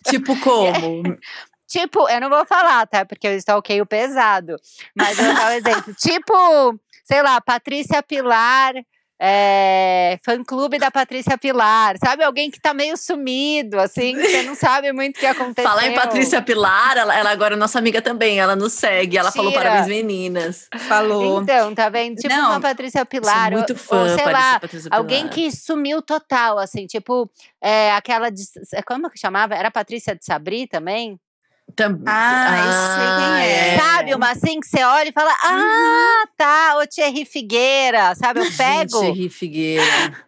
Tipo 0.08 0.38
como? 0.42 1.04
Tipo, 1.70 2.08
eu 2.08 2.22
não 2.22 2.30
vou 2.30 2.46
falar, 2.46 2.88
tá? 2.88 3.06
Porque 3.06 3.28
eu 3.28 3.36
stalkeio 3.36 3.86
pesado. 3.86 4.56
Mas 4.96 5.20
eu 5.20 5.26
vou 5.26 5.34
dar 5.36 5.48
um 5.48 5.52
exemplo. 5.60 5.94
Tipo, 5.96 6.80
sei 7.04 7.22
lá, 7.22 7.42
Patrícia 7.42 8.02
Pilar, 8.02 8.74
é, 9.20 10.20
fã-clube 10.24 10.78
da 10.78 10.92
Patrícia 10.92 11.38
Pilar. 11.38 11.96
Sabe? 12.04 12.24
Alguém 12.24 12.50
que 12.52 12.60
tá 12.60 12.74
meio 12.74 12.96
sumido, 12.98 13.80
assim, 13.80 14.16
que 14.16 14.28
você 14.28 14.44
não 14.44 14.56
sabe 14.56 14.92
muito 14.94 15.18
o 15.18 15.20
que 15.20 15.26
aconteceu. 15.26 15.70
Falar 15.70 15.88
em 15.88 15.96
Patrícia 15.96 16.42
Pilar, 16.42 16.98
ela, 16.98 17.18
ela 17.18 17.30
agora 17.32 17.54
é 17.56 17.58
nossa 17.58 17.80
amiga 17.80 18.02
também, 18.02 18.40
ela 18.40 18.56
nos 18.56 18.74
segue, 18.74 19.18
ela 19.18 19.32
falou 19.32 19.52
Mentira. 19.52 19.70
parabéns 19.70 19.88
meninas. 19.88 20.68
Falou. 20.88 21.42
Então, 21.42 21.74
tá 21.74 21.90
vendo? 21.90 22.16
Tipo 22.18 22.34
Não, 22.34 22.52
uma 22.52 22.62
Patrícia 22.62 23.06
Pilar. 23.06 23.44
sou 23.50 23.52
muito 23.52 23.76
fã, 23.76 24.02
ou 24.02 24.08
sei 24.08 24.18
Patrícia- 24.18 24.32
lá, 24.34 24.60
Patrícia 24.60 24.90
alguém 24.94 25.28
que 25.28 25.52
sumiu 25.52 26.02
total, 26.02 26.58
assim, 26.60 26.86
tipo, 26.86 27.30
é, 27.62 27.92
aquela 27.94 28.30
de. 28.30 28.44
Como 28.86 29.10
que 29.10 29.20
chamava? 29.20 29.56
Era 29.56 29.70
a 29.70 29.72
Patrícia 29.72 30.16
de 30.16 30.24
Sabri 30.26 30.68
também? 30.68 31.20
Tam- 31.78 32.02
Ah, 32.08 32.58
eu 32.58 32.74
sei 32.98 33.08
quem 33.20 33.48
é. 33.56 33.78
Sabe, 33.78 34.16
uma 34.16 34.32
assim 34.32 34.60
que 34.60 34.68
você 34.68 34.84
olha 34.84 35.10
e 35.10 35.12
fala: 35.12 35.32
Ah, 35.44 36.24
tá, 36.36 36.78
o 36.82 36.88
Thierry 36.88 37.24
Figueira. 37.24 38.16
Sabe, 38.16 38.40
eu 38.40 38.48
pego 38.58 39.12
Ri 39.13 39.30
Figueira. 39.30 39.84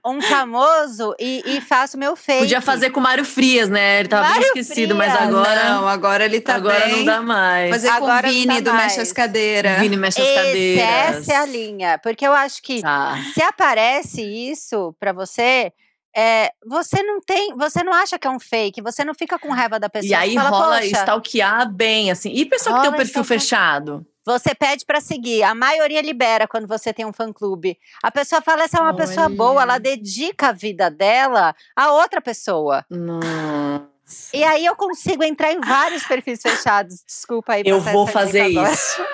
um 0.05 0.21
famoso 0.21 1.15
e, 1.19 1.41
e 1.45 1.59
faço 1.61 1.97
meu 1.97 2.15
fake. 2.15 2.41
Podia 2.41 2.61
fazer 2.61 2.91
com 2.91 2.99
o 2.99 3.03
Mário 3.03 3.25
Frias, 3.25 3.67
né? 3.67 3.99
Ele 4.01 4.09
tava 4.09 4.23
bem 4.23 4.31
Mário 4.33 4.45
esquecido, 4.47 4.93
mas 4.95 5.11
Frias. 5.11 5.27
agora, 5.27 5.63
Não, 5.69 5.87
agora 5.87 6.25
ele 6.25 6.39
tá 6.39 6.55
agora 6.55 6.85
bem. 6.85 6.97
não 6.97 7.05
dá 7.05 7.21
mais. 7.21 7.69
Fazer 7.71 7.89
Agora 7.89 8.21
com 8.23 8.29
o 8.29 8.31
Vini 8.31 8.61
do 8.61 8.71
mais. 8.71 8.83
Mexe 8.83 9.01
as 9.01 9.11
Cadeiras. 9.11 9.79
Vini 9.79 9.97
mexe 9.97 10.21
as 10.21 10.27
cadeiras. 10.35 11.17
Essa 11.17 11.33
é 11.33 11.35
a 11.35 11.45
linha. 11.47 11.97
Porque 11.97 12.25
eu 12.27 12.33
acho 12.33 12.61
que 12.61 12.81
Tá. 12.81 13.17
se 13.33 13.41
aparece 13.41 14.21
isso 14.21 14.95
pra 14.99 15.11
você, 15.11 15.71
é, 16.15 16.51
você 16.65 17.01
não 17.03 17.19
tem, 17.21 17.55
você 17.55 17.83
não 17.83 17.93
acha 17.93 18.17
que 18.17 18.27
é 18.27 18.29
um 18.29 18.39
fake, 18.39 18.81
você 18.81 19.03
não 19.03 19.13
fica 19.13 19.37
com 19.37 19.51
raiva 19.51 19.79
da 19.79 19.89
pessoa. 19.89 20.11
E 20.11 20.13
aí 20.13 20.35
fala, 20.35 20.49
rola 20.49 20.79
"Poxa, 20.79 20.99
stalkear 20.99 21.71
bem, 21.71 22.11
assim. 22.11 22.31
E 22.31 22.45
pessoa 22.45 22.75
que 22.75 22.81
tem 22.81 22.89
um 22.89 22.95
perfil 22.95 23.21
stalkear. 23.21 23.39
fechado? 23.39 24.05
Você 24.25 24.53
pede 24.53 24.85
pra 24.85 25.01
seguir, 25.01 25.43
a 25.43 25.55
maioria 25.55 26.01
libera 26.01 26.47
quando 26.47 26.67
você 26.67 26.93
tem 26.93 27.05
um 27.05 27.13
fã 27.13 27.33
clube. 27.33 27.77
A 28.03 28.11
pessoa 28.11 28.41
fala 28.41 28.63
essa 28.63 28.77
é 28.77 28.81
uma 28.81 28.95
pessoa 28.95 29.25
Olha. 29.25 29.35
boa, 29.35 29.61
ela 29.63 29.77
dedica 29.79 30.49
a 30.49 30.51
vida 30.51 30.89
dela 30.91 31.55
a 31.75 31.91
outra 31.93 32.21
pessoa. 32.21 32.85
Nossa. 32.89 33.87
E 34.33 34.43
aí 34.43 34.65
eu 34.65 34.75
consigo 34.75 35.23
entrar 35.23 35.51
em 35.51 35.59
vários 35.59 36.03
perfis 36.03 36.41
fechados. 36.41 37.03
Desculpa 37.05 37.53
aí. 37.53 37.63
Eu 37.65 37.79
vou 37.79 38.05
fazer 38.05 38.47
isso. 38.47 39.05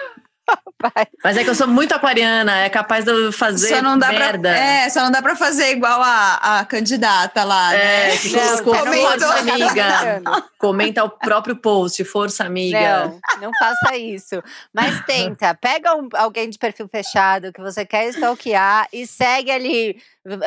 Mas 1.23 1.35
é 1.37 1.43
que 1.43 1.49
eu 1.49 1.55
sou 1.55 1.67
muito 1.67 1.93
aquariana, 1.95 2.59
é 2.59 2.69
capaz 2.69 3.05
de 3.05 3.09
eu 3.11 3.31
fazer 3.31 3.69
Só 3.75 3.81
não 3.81 3.97
dá 3.97 4.09
merda. 4.11 4.49
pra, 4.49 4.57
é, 4.57 4.89
só 4.89 5.01
não 5.01 5.09
dá 5.11 5.19
pra 5.21 5.35
fazer 5.35 5.71
igual 5.71 5.99
a, 6.01 6.59
a 6.59 6.65
candidata 6.65 7.43
lá, 7.43 7.73
É, 7.73 8.09
né? 8.09 8.17
que 8.17 8.29
Não, 8.35 8.63
com 8.63 8.71
não 8.71 8.93
força 8.93 9.33
amiga. 9.39 10.21
Comenta 10.59 11.03
o 11.03 11.09
próprio 11.09 11.55
post, 11.55 12.03
força 12.05 12.43
amiga. 12.43 13.05
Não, 13.05 13.19
não 13.41 13.51
faça 13.57 13.95
isso. 13.97 14.43
Mas 14.71 15.03
tenta, 15.05 15.55
pega 15.55 15.95
um- 15.95 16.09
alguém 16.13 16.49
de 16.49 16.59
perfil 16.59 16.87
fechado 16.87 17.51
que 17.51 17.61
você 17.61 17.83
quer 17.85 18.07
stalkear 18.09 18.87
e 18.93 19.07
segue 19.07 19.49
ali 19.49 19.97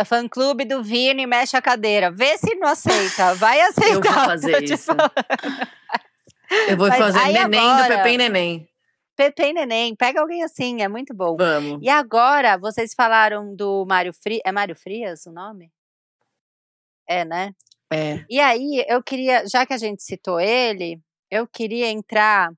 fã 0.06 0.28
clube 0.28 0.64
do 0.64 0.82
Vini, 0.84 1.26
mexe 1.26 1.56
a 1.56 1.62
cadeira. 1.62 2.10
Vê 2.12 2.38
se 2.38 2.54
não 2.56 2.68
aceita. 2.68 3.34
Vai 3.34 3.60
Eu 3.60 3.68
aceitar. 3.70 4.12
vou 4.14 4.24
fazer 4.26 4.62
te 4.62 4.74
isso. 4.74 4.84
falando. 4.94 5.10
Eu 6.68 6.76
vou 6.76 6.88
Mas 6.88 6.98
fazer 6.98 7.24
neném 7.32 7.60
do 7.60 7.66
agora- 7.66 7.88
Pepe 7.98 8.10
e 8.10 8.18
Neném. 8.18 8.67
Pepe 9.18 9.42
e 9.42 9.52
Neném, 9.52 9.96
pega 9.96 10.20
alguém 10.20 10.44
assim, 10.44 10.80
é 10.80 10.86
muito 10.86 11.12
bom. 11.12 11.36
Vamos. 11.36 11.80
E 11.82 11.88
agora, 11.88 12.56
vocês 12.56 12.94
falaram 12.94 13.52
do 13.52 13.84
Mário 13.84 14.12
Frias. 14.12 14.42
É 14.44 14.52
Mário 14.52 14.76
Frias 14.76 15.26
o 15.26 15.32
nome? 15.32 15.72
É, 17.04 17.24
né? 17.24 17.52
É. 17.92 18.24
E 18.30 18.38
aí, 18.38 18.84
eu 18.86 19.02
queria, 19.02 19.44
já 19.48 19.66
que 19.66 19.72
a 19.72 19.76
gente 19.76 20.04
citou 20.04 20.38
ele, 20.38 21.00
eu 21.28 21.48
queria 21.48 21.88
entrar 21.88 22.52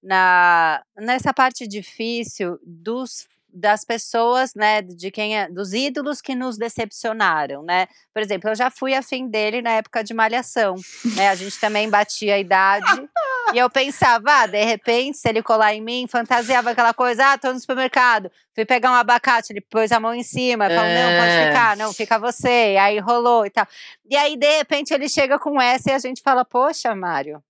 na 0.00 0.84
nessa 0.96 1.34
parte 1.34 1.66
difícil 1.66 2.60
dos 2.62 3.26
das 3.48 3.84
pessoas, 3.84 4.52
né, 4.54 4.82
de 4.82 5.12
quem 5.12 5.38
é, 5.38 5.48
dos 5.48 5.72
ídolos 5.72 6.20
que 6.20 6.34
nos 6.34 6.58
decepcionaram, 6.58 7.62
né? 7.62 7.86
Por 8.12 8.20
exemplo, 8.20 8.50
eu 8.50 8.54
já 8.56 8.68
fui 8.68 8.94
afim 8.94 9.28
dele 9.28 9.62
na 9.62 9.70
época 9.70 10.02
de 10.02 10.12
malhação, 10.12 10.74
né? 11.16 11.28
A 11.28 11.34
gente 11.36 11.58
também 11.60 11.88
batia 11.88 12.34
a 12.34 12.38
idade. 12.38 12.86
e 13.54 13.58
eu 13.58 13.70
pensava, 13.70 14.42
ah, 14.42 14.46
de 14.46 14.62
repente, 14.64 15.16
se 15.18 15.28
ele 15.28 15.42
colar 15.42 15.74
em 15.74 15.80
mim, 15.80 16.06
fantasiava 16.08 16.70
aquela 16.70 16.92
coisa, 16.92 17.32
ah, 17.32 17.38
tô 17.38 17.52
no 17.52 17.60
supermercado, 17.60 18.30
fui 18.54 18.64
pegar 18.64 18.90
um 18.90 18.94
abacate, 18.94 19.52
ele 19.52 19.60
pôs 19.60 19.92
a 19.92 20.00
mão 20.00 20.14
em 20.14 20.22
cima, 20.22 20.68
falou, 20.68 20.84
não, 20.84 21.20
pode 21.20 21.30
É. 21.30 21.46
ficar, 21.46 21.76
não, 21.76 21.92
fica 21.92 22.18
você, 22.18 22.74
e 22.74 22.76
aí 22.76 22.98
rolou 22.98 23.46
e 23.46 23.50
tal. 23.50 23.66
E 24.10 24.16
aí, 24.16 24.36
de 24.36 24.56
repente, 24.58 24.92
ele 24.92 25.08
chega 25.08 25.38
com 25.38 25.60
essa 25.60 25.90
e 25.90 25.94
a 25.94 25.98
gente 25.98 26.20
fala, 26.22 26.44
poxa, 26.44 26.94
Mário, 26.94 27.42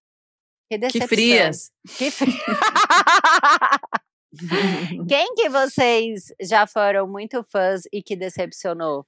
que 0.71 0.79
decepção. 0.79 1.09
Que 1.09 1.15
frias. 1.15 1.71
Que 1.97 2.11
fri- 2.11 2.33
Quem 5.09 5.35
que 5.35 5.49
vocês 5.49 6.33
já 6.41 6.67
foram 6.67 7.07
muito 7.07 7.43
fãs 7.45 7.83
e 7.93 8.03
que 8.03 8.17
decepcionou? 8.17 9.07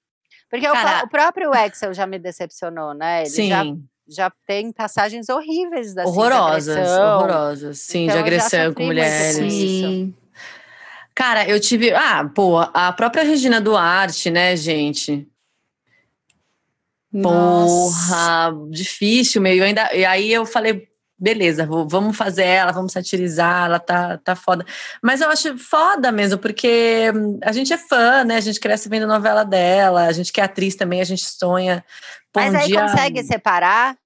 Porque 0.49 0.69
o 0.69 0.73
o, 0.73 1.09
próprio 1.09 1.53
Excel 1.55 1.93
já 1.93 2.07
me 2.07 2.19
decepcionou, 2.19 2.95
né? 2.95 3.23
Ele 3.23 3.31
Sim. 3.31 3.49
já, 3.49 3.65
já 4.09 4.31
tem 4.47 4.73
passagens 4.73 5.29
horríveis 5.29 5.95
da 5.95 6.05
horrorosas, 6.05 6.77
agressão. 6.77 7.17
horrorosas. 7.19 7.79
Sim, 7.81 8.05
Então, 8.05 8.17
de 8.17 8.23
agressão 8.23 8.75
com 8.75 8.85
mulheres. 8.85 9.53
Sim. 9.53 10.15
Cara, 11.15 11.49
eu 11.49 11.59
tive. 11.59 11.93
Ah, 11.95 12.31
pô, 12.35 12.59
a 12.59 12.93
própria 12.93 13.25
Regina 13.25 13.61
Duarte, 13.61 14.31
né, 14.31 14.55
gente? 14.55 15.27
Nossa. 17.11 18.51
Porra, 18.51 18.69
difícil 18.71 19.41
meio. 19.41 19.65
Ainda, 19.65 19.95
e 19.95 20.05
aí 20.05 20.33
eu 20.33 20.45
falei, 20.45 20.89
beleza, 21.19 21.65
vou- 21.67 21.89
vamos 21.89 22.17
fazer 22.17 22.45
ela, 22.45 22.73
vamos 22.73 22.93
satirizar, 22.93 23.67
ela 23.67 23.79
tá, 23.79 24.19
tá 24.19 24.35
foda. 24.37 24.65
Mas 25.03 25.21
eu 25.21 25.29
acho 25.31 25.57
foda 25.59 26.13
mesmo, 26.13 26.39
porque 26.39 27.11
hum, 27.15 27.39
a 27.43 27.53
gente 27.53 27.73
é 27.73 27.79
fã, 27.79 28.23
né? 28.25 28.37
A 28.37 28.41
gente 28.41 28.61
cresce 28.61 28.89
vendo 28.89 29.07
novela 29.07 29.45
dela, 29.45 30.07
a 30.07 30.13
gente 30.13 30.33
que 30.33 30.41
é 30.41 30.45
atriz 30.45 30.75
também, 30.77 31.01
a 31.01 31.05
gente 31.05 31.25
sonha. 31.25 31.85
Mas 32.35 32.53
um 32.55 32.59
aí 32.59 32.67
dia- 32.67 32.83
consegue 32.83 33.23
separar, 33.23 33.97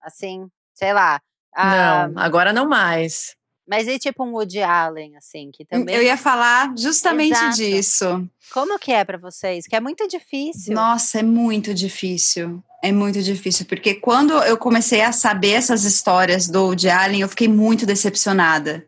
assim, 0.00 0.46
sei 0.74 0.92
lá. 0.92 1.20
ah, 1.54 2.08
Não, 2.14 2.22
agora 2.22 2.52
não 2.52 2.68
mais. 2.68 3.34
Mas 3.68 3.86
e 3.86 3.98
tipo 3.98 4.24
um 4.24 4.32
Woody 4.32 4.60
Allen, 4.60 5.16
assim, 5.16 5.50
que 5.52 5.64
também. 5.64 5.94
Eu 5.94 6.02
ia 6.02 6.16
falar 6.16 6.74
justamente 6.76 7.32
Exato. 7.32 7.56
disso. 7.56 8.28
Como 8.52 8.78
que 8.78 8.92
é 8.92 9.04
pra 9.04 9.18
vocês? 9.18 9.66
Que 9.66 9.76
é 9.76 9.80
muito 9.80 10.06
difícil. 10.08 10.74
Nossa, 10.74 11.20
é 11.20 11.22
muito 11.22 11.72
difícil. 11.72 12.62
É 12.82 12.90
muito 12.90 13.22
difícil, 13.22 13.64
porque 13.66 13.94
quando 13.94 14.32
eu 14.42 14.58
comecei 14.58 15.02
a 15.02 15.12
saber 15.12 15.52
essas 15.52 15.84
histórias 15.84 16.48
do 16.48 16.64
Woody 16.64 16.90
Allen, 16.90 17.20
eu 17.20 17.28
fiquei 17.28 17.46
muito 17.46 17.86
decepcionada. 17.86 18.84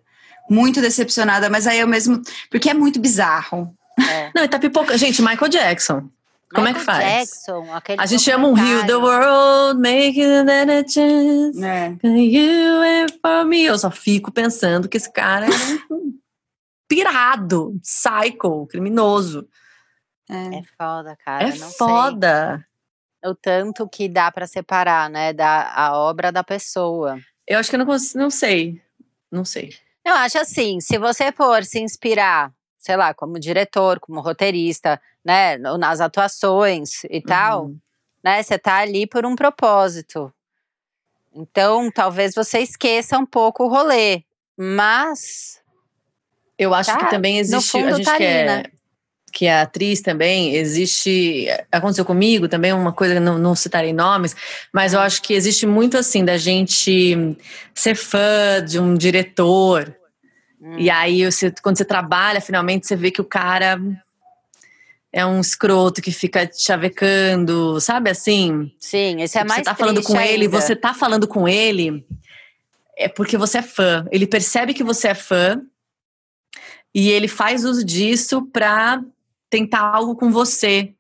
Muito 0.51 0.81
decepcionada, 0.81 1.49
mas 1.49 1.67
aí 1.67 1.79
eu 1.79 1.87
mesmo. 1.87 2.21
Porque 2.51 2.69
é 2.69 2.75
muito 2.75 3.01
bizarro. 3.01 3.73
É. 3.99 4.31
Não, 4.35 4.43
e 4.43 4.49
tá 4.49 4.59
pipoca. 4.59 4.99
Gente, 4.99 5.23
Michael 5.23 5.49
Jackson. 5.49 6.09
Como 6.55 6.69
é 6.69 6.73
que 6.73 6.79
Michael 6.79 7.01
faz? 7.01 7.29
Jackson, 7.31 7.75
aquele 7.75 8.01
A 8.01 8.07
gente 8.07 8.31
ama 8.31 8.49
um 8.49 8.53
Rio, 8.53 8.87
the 8.87 8.97
world, 8.97 9.81
make 9.81 10.21
it 10.21 10.51
a 10.51 10.88
chance. 10.88 11.62
É. 11.62 11.97
You 12.03 12.83
and 12.83 13.07
for 13.21 13.45
me. 13.45 13.62
Eu 13.64 13.79
só 13.79 13.90
fico 13.90 14.31
pensando 14.31 14.88
que 14.88 14.97
esse 14.97 15.12
cara 15.12 15.47
é 15.47 15.49
um 15.93 16.14
pirado, 16.88 17.79
psycho, 17.83 18.67
criminoso. 18.69 19.49
É. 20.31 20.59
É 20.59 20.62
foda, 20.79 21.17
cara. 21.25 21.45
é 21.45 21.49
não 21.49 21.69
sei. 21.69 21.77
foda. 21.77 22.67
O 23.25 23.35
tanto 23.35 23.88
que 23.88 24.09
dá 24.09 24.31
pra 24.31 24.47
separar, 24.47 25.09
né, 25.09 25.33
da 25.33 25.73
a 25.75 25.97
obra 25.97 26.31
da 26.31 26.45
pessoa. 26.45 27.19
Eu 27.47 27.59
acho 27.59 27.71
que 27.71 27.77
eu 27.77 27.79
não 27.79 27.87
consigo, 27.87 28.19
não 28.19 28.31
sei. 28.31 28.83
Não 29.31 29.45
sei. 29.45 29.75
Eu 30.05 30.14
acho 30.14 30.38
assim, 30.38 30.81
se 30.81 30.99
você 30.99 31.33
for 31.33 31.64
se 31.64 31.81
inspirar, 31.81 32.53
sei 32.79 32.97
lá, 32.97 33.14
como 33.14 33.40
diretor, 33.40 33.99
como 33.99 34.21
roteirista, 34.21 35.01
né, 35.25 35.57
nas 35.59 36.01
atuações 36.01 37.05
e 37.11 37.21
tal, 37.21 37.65
Uhum. 37.67 37.79
né, 38.23 38.43
você 38.43 38.59
tá 38.59 38.77
ali 38.79 39.07
por 39.07 39.25
um 39.25 39.35
propósito. 39.35 40.33
Então, 41.35 41.91
talvez 41.91 42.35
você 42.35 42.61
esqueça 42.61 43.19
um 43.19 43.27
pouco 43.27 43.65
o 43.65 43.69
rolê, 43.69 44.23
mas 44.57 45.61
Eu 46.57 46.73
acho 46.73 46.93
Tá, 46.93 46.99
que 46.99 47.11
também 47.11 47.39
existe. 47.39 47.77
a 47.79 47.91
gente 47.93 48.05
tá 48.05 48.17
que, 48.17 48.23
ali, 48.23 48.33
é, 48.33 48.45
né? 48.47 48.63
que 49.33 49.47
é 49.47 49.61
atriz 49.61 50.01
também, 50.01 50.55
existe. 50.55 51.49
Aconteceu 51.73 52.05
comigo 52.05 52.47
também, 52.47 52.73
uma 52.73 52.93
coisa, 52.93 53.19
não, 53.19 53.37
não 53.37 53.57
citarei 53.57 53.93
nomes, 53.93 54.37
mas 54.73 54.93
eu 54.95 55.01
acho 55.01 55.21
que 55.23 55.33
existe 55.35 55.67
muito 55.67 55.99
assim 55.99 56.25
da 56.25 56.37
gente 56.37 57.37
ser 57.75 57.97
fã 57.97 58.65
de 58.65 58.79
um 58.79 58.95
diretor. 58.95 59.93
hum, 60.61 60.79
E 60.79 60.89
aí, 60.89 61.25
você, 61.29 61.53
quando 61.61 61.77
você 61.79 61.85
trabalha, 61.85 62.41
finalmente 62.41 62.87
você 62.87 62.95
vê 62.95 63.11
que 63.11 63.21
o 63.21 63.25
cara 63.25 63.81
é 65.16 65.24
um 65.24 65.40
escroto 65.40 66.03
que 66.03 66.11
fica 66.11 66.44
te 66.44 66.61
chavecando, 66.61 67.81
sabe 67.81 68.11
assim? 68.11 68.72
sim, 68.81 69.22
esse 69.22 69.38
é 69.38 69.42
Tipo, 69.42 69.48
mais 69.48 69.61
você 69.61 69.64
tá 69.64 69.74
falando 69.77 70.03
com 70.03 70.20
ele, 70.20 70.44
ainda. 70.46 70.61
você 70.61 70.74
tá 70.77 70.92
falando 70.92 71.29
com 71.29 71.48
ele 71.48 72.05
é 72.96 73.09
porque 73.09 73.37
você 73.37 73.59
é 73.59 73.62
fã. 73.62 74.07
Ele 74.11 74.27
percebe 74.27 74.74
que 74.74 74.83
você 74.83 75.09
é 75.09 75.14
fã 75.14 75.62
e 76.92 77.11
ele 77.11 77.29
faz 77.29 77.64
uso 77.64 77.85
disso 77.85 78.42
pra 78.53 79.03
tentar 79.48 79.83
algo 79.83 80.16
com 80.16 80.33
você. 80.33 80.92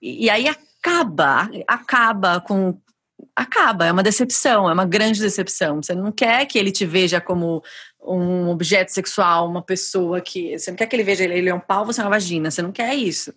E, 0.00 0.26
e 0.26 0.30
aí 0.30 0.46
acaba, 0.48 1.50
acaba 1.66 2.40
com 2.40 2.78
acaba, 3.36 3.86
é 3.86 3.92
uma 3.92 4.02
decepção, 4.02 4.68
é 4.68 4.72
uma 4.72 4.86
grande 4.86 5.20
decepção. 5.20 5.82
Você 5.82 5.94
não 5.94 6.10
quer 6.10 6.46
que 6.46 6.58
ele 6.58 6.72
te 6.72 6.86
veja 6.86 7.20
como 7.20 7.62
um 8.02 8.48
objeto 8.48 8.90
sexual, 8.90 9.48
uma 9.48 9.62
pessoa 9.62 10.20
que. 10.20 10.58
Você 10.58 10.70
não 10.70 10.76
quer 10.76 10.86
que 10.86 10.96
ele 10.96 11.04
veja 11.04 11.24
ele, 11.24 11.34
ele 11.34 11.48
é 11.50 11.54
um 11.54 11.60
pau, 11.60 11.84
você 11.84 12.00
é 12.00 12.04
uma 12.04 12.10
vagina. 12.10 12.50
Você 12.50 12.62
não 12.62 12.72
quer 12.72 12.94
isso. 12.94 13.34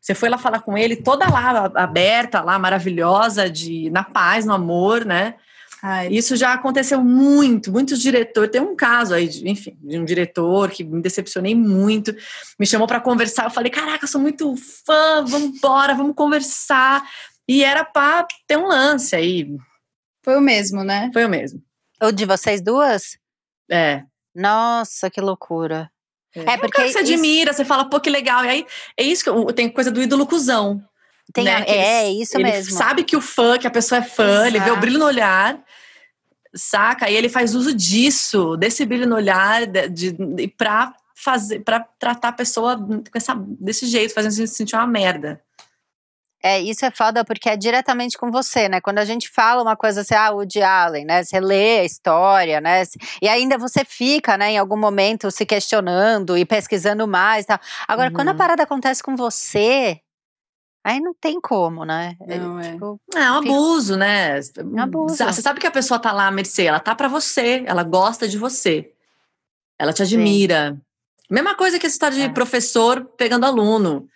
Você 0.00 0.14
foi 0.14 0.28
lá 0.28 0.38
falar 0.38 0.60
com 0.60 0.76
ele, 0.76 0.94
toda 0.96 1.28
lá 1.28 1.72
aberta, 1.74 2.40
lá 2.42 2.58
maravilhosa, 2.58 3.50
de 3.50 3.90
na 3.90 4.04
paz, 4.04 4.44
no 4.44 4.52
amor, 4.52 5.04
né? 5.04 5.34
Ai, 5.82 6.08
Isso 6.08 6.36
já 6.36 6.52
aconteceu 6.52 7.02
muito, 7.02 7.70
muitos 7.70 8.00
diretores. 8.00 8.50
Tem 8.50 8.60
um 8.60 8.74
caso 8.74 9.14
aí, 9.14 9.28
de, 9.28 9.48
enfim, 9.48 9.76
de 9.80 9.98
um 9.98 10.04
diretor 10.04 10.70
que 10.70 10.82
me 10.82 11.00
decepcionei 11.00 11.54
muito, 11.54 12.14
me 12.58 12.66
chamou 12.66 12.86
para 12.86 13.00
conversar. 13.00 13.44
Eu 13.44 13.50
falei: 13.50 13.70
Caraca, 13.70 14.04
eu 14.04 14.08
sou 14.08 14.20
muito 14.20 14.54
fã, 14.56 15.24
vamos 15.24 15.56
embora, 15.56 15.94
vamos 15.94 16.14
conversar. 16.14 17.02
E 17.48 17.64
era 17.64 17.84
pra 17.84 18.26
ter 18.46 18.58
um 18.58 18.68
lance 18.68 19.16
aí. 19.16 19.48
foi 20.22 20.36
o 20.36 20.40
mesmo, 20.40 20.84
né? 20.84 21.10
Foi 21.12 21.24
o 21.24 21.28
mesmo. 21.28 21.62
O 22.02 22.12
de 22.12 22.26
vocês 22.26 22.60
duas? 22.60 23.18
É. 23.70 24.04
Nossa, 24.34 25.10
que 25.10 25.20
loucura. 25.20 25.90
É, 26.34 26.56
porque 26.58 26.76
cara 26.76 26.88
que 26.88 26.92
você 26.92 27.00
isso... 27.00 27.14
admira, 27.14 27.52
você 27.52 27.64
fala, 27.64 27.88
pô, 27.88 27.98
que 27.98 28.10
legal. 28.10 28.44
E 28.44 28.48
aí, 28.48 28.66
é 28.96 29.02
isso 29.02 29.24
que 29.24 29.52
tem 29.54 29.68
coisa 29.68 29.90
do 29.90 30.02
ídolo 30.02 30.26
cuzão. 30.26 30.82
Tem 31.32 31.44
né? 31.44 31.56
a, 31.56 31.60
é, 31.66 32.10
ele, 32.10 32.22
isso 32.22 32.36
ele 32.36 32.44
mesmo. 32.44 32.76
sabe 32.76 33.02
que 33.04 33.16
o 33.16 33.20
fã, 33.20 33.58
que 33.58 33.66
a 33.66 33.70
pessoa 33.70 33.98
é 33.98 34.02
fã, 34.02 34.24
Exato. 34.24 34.46
ele 34.46 34.60
vê 34.60 34.70
o 34.70 34.76
brilho 34.76 34.98
no 34.98 35.04
olhar, 35.06 35.62
saca? 36.54 37.10
E 37.10 37.16
ele 37.16 37.28
faz 37.28 37.54
uso 37.54 37.74
disso, 37.74 38.56
desse 38.56 38.84
brilho 38.86 39.06
no 39.06 39.16
olhar, 39.16 39.66
de, 39.66 40.12
de, 40.12 40.48
pra 40.48 40.94
fazer, 41.14 41.60
para 41.60 41.80
tratar 41.98 42.28
a 42.28 42.32
pessoa 42.32 42.76
com 42.78 43.02
essa, 43.14 43.34
desse 43.60 43.86
jeito, 43.86 44.14
fazendo 44.14 44.32
se 44.32 44.46
sentir 44.46 44.76
uma 44.76 44.86
merda. 44.86 45.42
É, 46.42 46.60
isso 46.60 46.84
é 46.84 46.90
foda 46.90 47.24
porque 47.24 47.48
é 47.48 47.56
diretamente 47.56 48.16
com 48.16 48.30
você, 48.30 48.68
né? 48.68 48.80
Quando 48.80 48.98
a 48.98 49.04
gente 49.04 49.28
fala 49.28 49.60
uma 49.60 49.76
coisa 49.76 50.02
assim, 50.02 50.14
ah, 50.14 50.30
Woody 50.30 50.62
Allen, 50.62 51.04
né? 51.04 51.24
Você 51.24 51.40
lê 51.40 51.80
a 51.80 51.84
história, 51.84 52.60
né? 52.60 52.84
E 53.20 53.28
ainda 53.28 53.58
você 53.58 53.84
fica, 53.84 54.36
né, 54.36 54.52
em 54.52 54.58
algum 54.58 54.76
momento 54.76 55.30
se 55.30 55.44
questionando 55.44 56.38
e 56.38 56.44
pesquisando 56.44 57.08
mais 57.08 57.44
e 57.44 57.48
tal. 57.48 57.60
Agora, 57.88 58.08
uhum. 58.08 58.14
quando 58.14 58.28
a 58.28 58.32
uhum. 58.32 58.36
parada 58.36 58.62
acontece 58.62 59.02
com 59.02 59.16
você, 59.16 60.00
aí 60.84 61.00
não 61.00 61.12
tem 61.12 61.40
como, 61.40 61.84
né? 61.84 62.16
É, 62.28 62.38
não, 62.38 62.60
é, 62.60 62.72
tipo, 62.72 63.00
é 63.16 63.30
um 63.32 63.34
abuso, 63.34 63.96
né? 63.96 64.38
É 64.38 64.64
um 64.64 64.80
abuso. 64.80 65.16
Você 65.16 65.42
sabe 65.42 65.58
que 65.58 65.66
a 65.66 65.72
pessoa 65.72 65.98
tá 65.98 66.12
lá, 66.12 66.30
Mercê, 66.30 66.64
ela 66.64 66.78
tá 66.78 66.94
para 66.94 67.08
você, 67.08 67.64
ela 67.66 67.82
gosta 67.82 68.28
de 68.28 68.38
você. 68.38 68.92
Ela 69.76 69.92
te 69.92 70.02
admira. 70.02 70.72
Sim. 70.72 70.80
Mesma 71.30 71.56
coisa 71.56 71.78
que 71.78 71.86
essa 71.86 71.94
história 71.94 72.16
de 72.16 72.22
é. 72.22 72.28
professor 72.28 73.04
pegando 73.16 73.44
aluno 73.44 74.08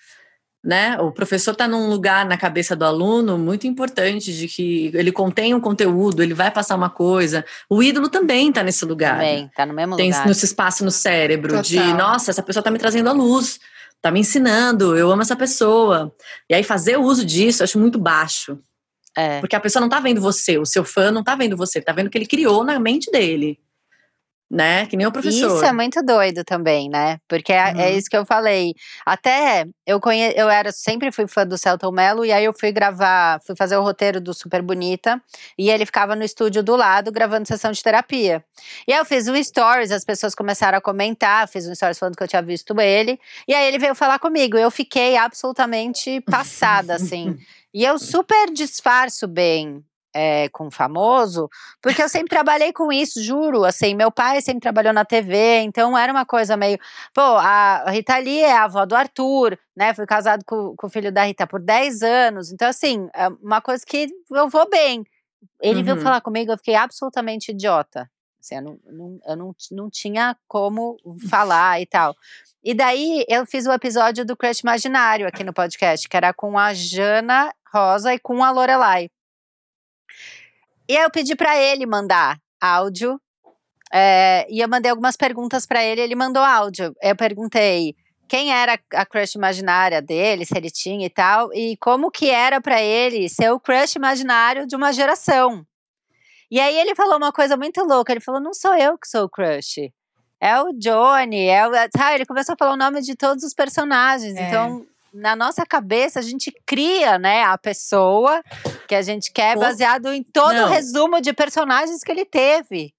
né? 0.62 0.96
O 1.01 1.11
professor 1.11 1.53
está 1.53 1.66
num 1.66 1.88
lugar 1.88 2.25
na 2.25 2.37
cabeça 2.37 2.77
do 2.77 2.85
aluno 2.85 3.37
muito 3.37 3.66
importante 3.66 4.33
de 4.33 4.46
que 4.46 4.92
ele 4.94 5.11
contém 5.11 5.55
um 5.55 5.61
conteúdo, 5.61 6.22
ele 6.22 6.35
vai 6.35 6.51
passar 6.51 6.77
uma 6.77 6.88
coisa. 6.88 7.44
O 7.68 7.83
ídolo 7.83 8.09
também 8.09 8.48
está 8.48 8.62
nesse 8.62 8.85
lugar. 8.85 9.16
Também, 9.16 9.46
está 9.46 9.66
no 9.66 9.75
mesmo 9.75 9.96
Tem 9.96 10.07
lugar. 10.07 10.22
Tem 10.22 10.31
esse 10.31 10.44
espaço 10.44 10.85
no 10.85 10.90
cérebro 10.90 11.48
Total. 11.48 11.62
de, 11.62 11.79
nossa, 11.94 12.31
essa 12.31 12.42
pessoa 12.42 12.61
está 12.61 12.70
me 12.70 12.79
trazendo 12.79 13.09
a 13.09 13.12
luz, 13.12 13.59
está 13.96 14.11
me 14.11 14.20
ensinando, 14.20 14.96
eu 14.96 15.11
amo 15.11 15.22
essa 15.22 15.35
pessoa. 15.35 16.14
E 16.48 16.55
aí 16.55 16.62
fazer 16.62 16.96
o 16.96 17.03
uso 17.03 17.25
disso, 17.25 17.62
eu 17.62 17.64
acho 17.64 17.79
muito 17.79 17.98
baixo. 17.98 18.57
É. 19.16 19.40
Porque 19.40 19.57
a 19.57 19.61
pessoa 19.61 19.81
não 19.81 19.88
está 19.88 19.98
vendo 19.98 20.20
você, 20.20 20.59
o 20.59 20.64
seu 20.64 20.85
fã 20.85 21.11
não 21.11 21.20
está 21.20 21.35
vendo 21.35 21.57
você, 21.57 21.81
está 21.81 21.92
vendo 21.92 22.07
o 22.07 22.11
que 22.11 22.16
ele 22.16 22.27
criou 22.27 22.64
na 22.64 22.79
mente 22.79 23.11
dele 23.11 23.59
né? 24.53 24.85
Que 24.85 24.99
nem 24.99 25.07
o 25.07 25.11
professor. 25.11 25.57
Isso 25.57 25.65
é 25.65 25.73
muito 25.73 26.03
doido 26.03 26.45
também, 26.45 26.91
né? 26.91 27.19
Porque 27.27 27.55
é, 27.55 27.57
é 27.57 27.73
uhum. 27.73 27.81
é 27.81 27.91
isso 27.93 28.11
que 28.11 28.17
eu 28.17 28.27
falei. 28.27 28.75
Até 29.07 29.65
eu 29.87 29.99
conhe... 29.99 30.31
eu 30.37 30.51
era 30.51 30.71
sempre 30.71 31.11
fui 31.11 31.27
fã 31.27 31.47
do 31.47 31.57
Celton 31.57 31.91
Mello 31.91 32.23
e 32.23 32.31
aí 32.31 32.45
eu 32.45 32.53
fui 32.53 32.71
gravar, 32.71 33.41
fui 33.47 33.57
fazer 33.57 33.79
o 33.79 33.83
roteiro 33.83 34.21
do 34.21 34.35
Super 34.35 34.61
Bonita 34.61 35.21
e 35.57 35.71
ele 35.71 35.87
ficava 35.87 36.15
no 36.15 36.23
estúdio 36.23 36.62
do 36.62 36.77
lado 36.77 37.11
gravando 37.11 37.49
sessão 37.49 37.73
de 37.73 37.83
terapia. 37.83 38.45
E 38.87 38.93
aí 38.93 38.99
eu 38.99 39.07
fiz 39.07 39.27
um 39.27 39.43
stories, 39.43 39.91
as 39.91 40.05
pessoas 40.05 40.35
começaram 40.35 40.77
a 40.77 40.83
comentar, 40.83 41.49
fiz 41.49 41.67
um 41.67 41.75
stories 41.75 41.99
falando 41.99 42.15
que 42.15 42.23
eu 42.23 42.29
tinha 42.29 42.43
visto 42.43 42.79
ele 42.79 43.19
e 43.49 43.55
aí 43.55 43.67
ele 43.67 43.79
veio 43.79 43.95
falar 43.95 44.19
comigo. 44.19 44.59
Eu 44.59 44.71
fiquei 44.71 45.17
absolutamente 45.17 46.21
passada 46.21 46.95
assim. 46.95 47.38
E 47.75 47.87
eu 47.87 47.99
super 47.99 48.53
disfarço 48.53 49.27
bem 49.27 49.83
é, 50.14 50.48
com 50.51 50.70
famoso, 50.70 51.48
porque 51.81 52.03
eu 52.03 52.09
sempre 52.09 52.29
trabalhei 52.29 52.72
com 52.72 52.92
isso, 52.92 53.22
juro. 53.22 53.64
Assim, 53.64 53.94
meu 53.94 54.11
pai 54.11 54.40
sempre 54.40 54.61
trabalhou 54.61 54.92
na 54.92 55.05
TV, 55.05 55.61
então 55.61 55.96
era 55.96 56.12
uma 56.12 56.27
coisa 56.27 56.57
meio. 56.57 56.79
Pô, 57.14 57.20
a 57.20 57.90
Rita 57.90 58.16
Lee 58.18 58.40
é 58.40 58.53
a 58.53 58.64
avó 58.64 58.85
do 58.85 58.94
Arthur, 58.94 59.59
né? 59.77 59.94
Fui 59.94 60.07
casado 60.07 60.44
com, 60.44 60.75
com 60.77 60.87
o 60.87 60.90
filho 60.90 61.12
da 61.12 61.25
Rita 61.25 61.46
por 61.46 61.61
10 61.61 62.03
anos. 62.03 62.53
Então, 62.53 62.68
assim, 62.68 63.09
é 63.14 63.29
uma 63.42 63.61
coisa 63.61 63.85
que 63.87 64.09
eu 64.31 64.48
vou 64.48 64.68
bem. 64.68 65.05
Ele 65.61 65.79
uhum. 65.79 65.85
veio 65.85 66.01
falar 66.01 66.20
comigo, 66.20 66.53
eu 66.53 66.59
fiquei 66.59 66.75
absolutamente 66.75 67.51
idiota. 67.51 68.09
Assim, 68.40 68.57
eu 68.57 68.62
não, 68.62 68.79
não, 68.85 69.20
eu 69.27 69.37
não, 69.37 69.55
não 69.70 69.90
tinha 69.90 70.37
como 70.48 70.96
falar 71.31 71.81
e 71.81 71.87
tal. 71.87 72.14
E 72.64 72.75
daí 72.75 73.25
eu 73.29 73.46
fiz 73.46 73.66
o 73.66 73.72
episódio 73.72 74.25
do 74.25 74.37
Crush 74.37 74.61
Imaginário 74.61 75.27
aqui 75.27 75.42
no 75.42 75.53
podcast, 75.53 76.09
que 76.09 76.16
era 76.16 76.33
com 76.33 76.59
a 76.59 76.75
Jana 76.75 77.53
Rosa 77.72 78.14
e 78.14 78.18
com 78.18 78.44
a 78.44 78.51
Lorelai. 78.51 79.11
E 80.88 80.97
aí 80.97 81.03
eu 81.03 81.11
pedi 81.11 81.35
para 81.35 81.57
ele 81.57 81.87
mandar 81.87 82.38
áudio. 82.61 83.21
É, 83.92 84.47
e 84.49 84.61
eu 84.61 84.68
mandei 84.68 84.90
algumas 84.90 85.16
perguntas 85.16 85.66
para 85.66 85.85
ele, 85.85 86.01
ele 86.01 86.14
mandou 86.14 86.42
áudio. 86.42 86.95
Eu 87.03 87.14
perguntei 87.14 87.95
quem 88.27 88.51
era 88.51 88.79
a 88.95 89.05
crush 89.05 89.35
imaginária 89.35 90.01
dele, 90.01 90.47
se 90.47 90.57
ele 90.57 90.71
tinha 90.71 91.05
e 91.05 91.11
tal, 91.11 91.53
e 91.53 91.77
como 91.77 92.11
que 92.11 92.31
era 92.31 92.61
para 92.62 92.81
ele 92.81 93.29
ser 93.29 93.51
o 93.53 93.61
crush 93.61 93.97
imaginário 93.97 94.66
de 94.66 94.75
uma 94.75 94.90
geração. 94.92 95.66
E 96.51 96.59
aí 96.59 96.79
ele 96.79 96.95
falou 96.95 97.18
uma 97.18 97.33
coisa 97.33 97.57
muito 97.57 97.83
louca, 97.85 98.11
ele 98.12 98.21
falou, 98.21 98.40
não 98.40 98.55
sou 98.55 98.75
eu 98.75 98.97
que 98.97 99.07
sou 99.07 99.25
o 99.25 99.29
crush, 99.29 99.92
é 100.40 100.61
o 100.62 100.73
Johnny, 100.73 101.47
é 101.47 101.68
o... 101.68 101.73
Ah, 101.75 102.14
ele 102.14 102.25
começou 102.25 102.55
a 102.55 102.57
falar 102.59 102.73
o 102.73 102.77
nome 102.77 103.03
de 103.03 103.14
todos 103.14 103.45
os 103.45 103.53
personagens, 103.53 104.35
é. 104.35 104.49
então 104.49 104.85
na 105.12 105.37
nossa 105.37 105.66
cabeça 105.66 106.18
a 106.18 106.22
gente 106.22 106.53
cria, 106.64 107.18
né, 107.18 107.42
a 107.42 107.59
pessoa 107.59 108.42
que 108.88 108.94
a 108.94 109.03
gente 109.03 109.31
quer 109.33 109.57
baseado 109.57 110.12
em 110.12 110.22
todo 110.22 110.55
Não. 110.55 110.68
o 110.68 110.70
resumo 110.70 111.20
de 111.20 111.33
personagens 111.33 112.03
que 112.03 112.11
ele 112.11 112.25
teve. 112.25 112.94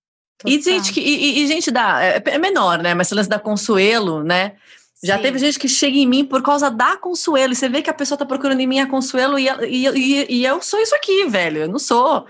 E 0.45 0.61
gente, 0.61 0.99
e, 0.99 1.43
e, 1.43 1.47
gente 1.47 1.71
da 1.71 2.03
é, 2.03 2.21
é 2.25 2.37
menor, 2.37 2.79
né? 2.79 2.93
Mas 2.93 3.07
esse 3.07 3.15
lance 3.15 3.29
da 3.29 3.39
Consuelo, 3.39 4.23
né? 4.23 4.53
Já 5.01 5.17
Sim. 5.17 5.21
teve 5.21 5.39
gente 5.39 5.59
que 5.59 5.67
chega 5.67 5.97
em 5.97 6.07
mim 6.07 6.25
por 6.25 6.41
causa 6.41 6.69
da 6.69 6.97
Consuelo. 6.97 7.53
E 7.53 7.55
você 7.55 7.69
vê 7.69 7.81
que 7.81 7.89
a 7.89 7.93
pessoa 7.93 8.17
tá 8.17 8.25
procurando 8.25 8.59
em 8.59 8.67
mim 8.67 8.79
a 8.79 8.87
Consuelo 8.87 9.39
e, 9.39 9.47
e, 9.47 9.87
e, 9.87 10.25
e 10.39 10.45
eu 10.45 10.61
sou 10.61 10.79
isso 10.79 10.95
aqui, 10.95 11.27
velho. 11.27 11.61
Eu 11.61 11.67
não 11.69 11.79
sou 11.79 12.25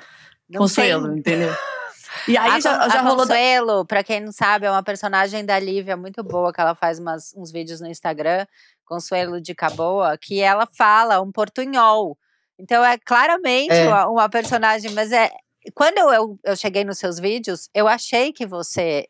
não 0.49 0.59
Consuelo, 0.59 1.07
tem. 1.09 1.19
entendeu? 1.19 1.53
E 2.27 2.37
aí 2.37 2.51
a, 2.51 2.59
já, 2.59 2.89
já 2.89 2.99
a 2.99 3.01
rolou. 3.01 3.17
Consuelo, 3.17 3.77
da... 3.79 3.85
pra 3.85 4.03
quem 4.03 4.19
não 4.19 4.31
sabe, 4.31 4.67
é 4.67 4.71
uma 4.71 4.83
personagem 4.83 5.43
da 5.43 5.57
Lívia 5.59 5.97
muito 5.97 6.23
boa, 6.23 6.53
que 6.53 6.61
ela 6.61 6.75
faz 6.75 6.99
umas, 6.99 7.33
uns 7.35 7.51
vídeos 7.51 7.81
no 7.81 7.87
Instagram 7.87 8.45
Consuelo 8.85 9.41
de 9.41 9.55
Caboa, 9.55 10.17
que 10.17 10.39
ela 10.39 10.67
fala 10.67 11.21
um 11.21 11.31
portunhol. 11.31 12.17
Então 12.59 12.83
é 12.83 12.97
claramente 12.97 13.73
é. 13.73 13.87
Uma, 13.87 14.07
uma, 14.07 14.29
personagem, 14.29 14.91
mas 14.91 15.11
é 15.11 15.31
quando 15.73 15.97
eu, 15.97 16.39
eu, 16.43 16.55
cheguei 16.55 16.83
nos 16.83 16.97
seus 16.97 17.19
vídeos, 17.19 17.69
eu 17.73 17.87
achei 17.87 18.33
que 18.33 18.45
você 18.45 19.07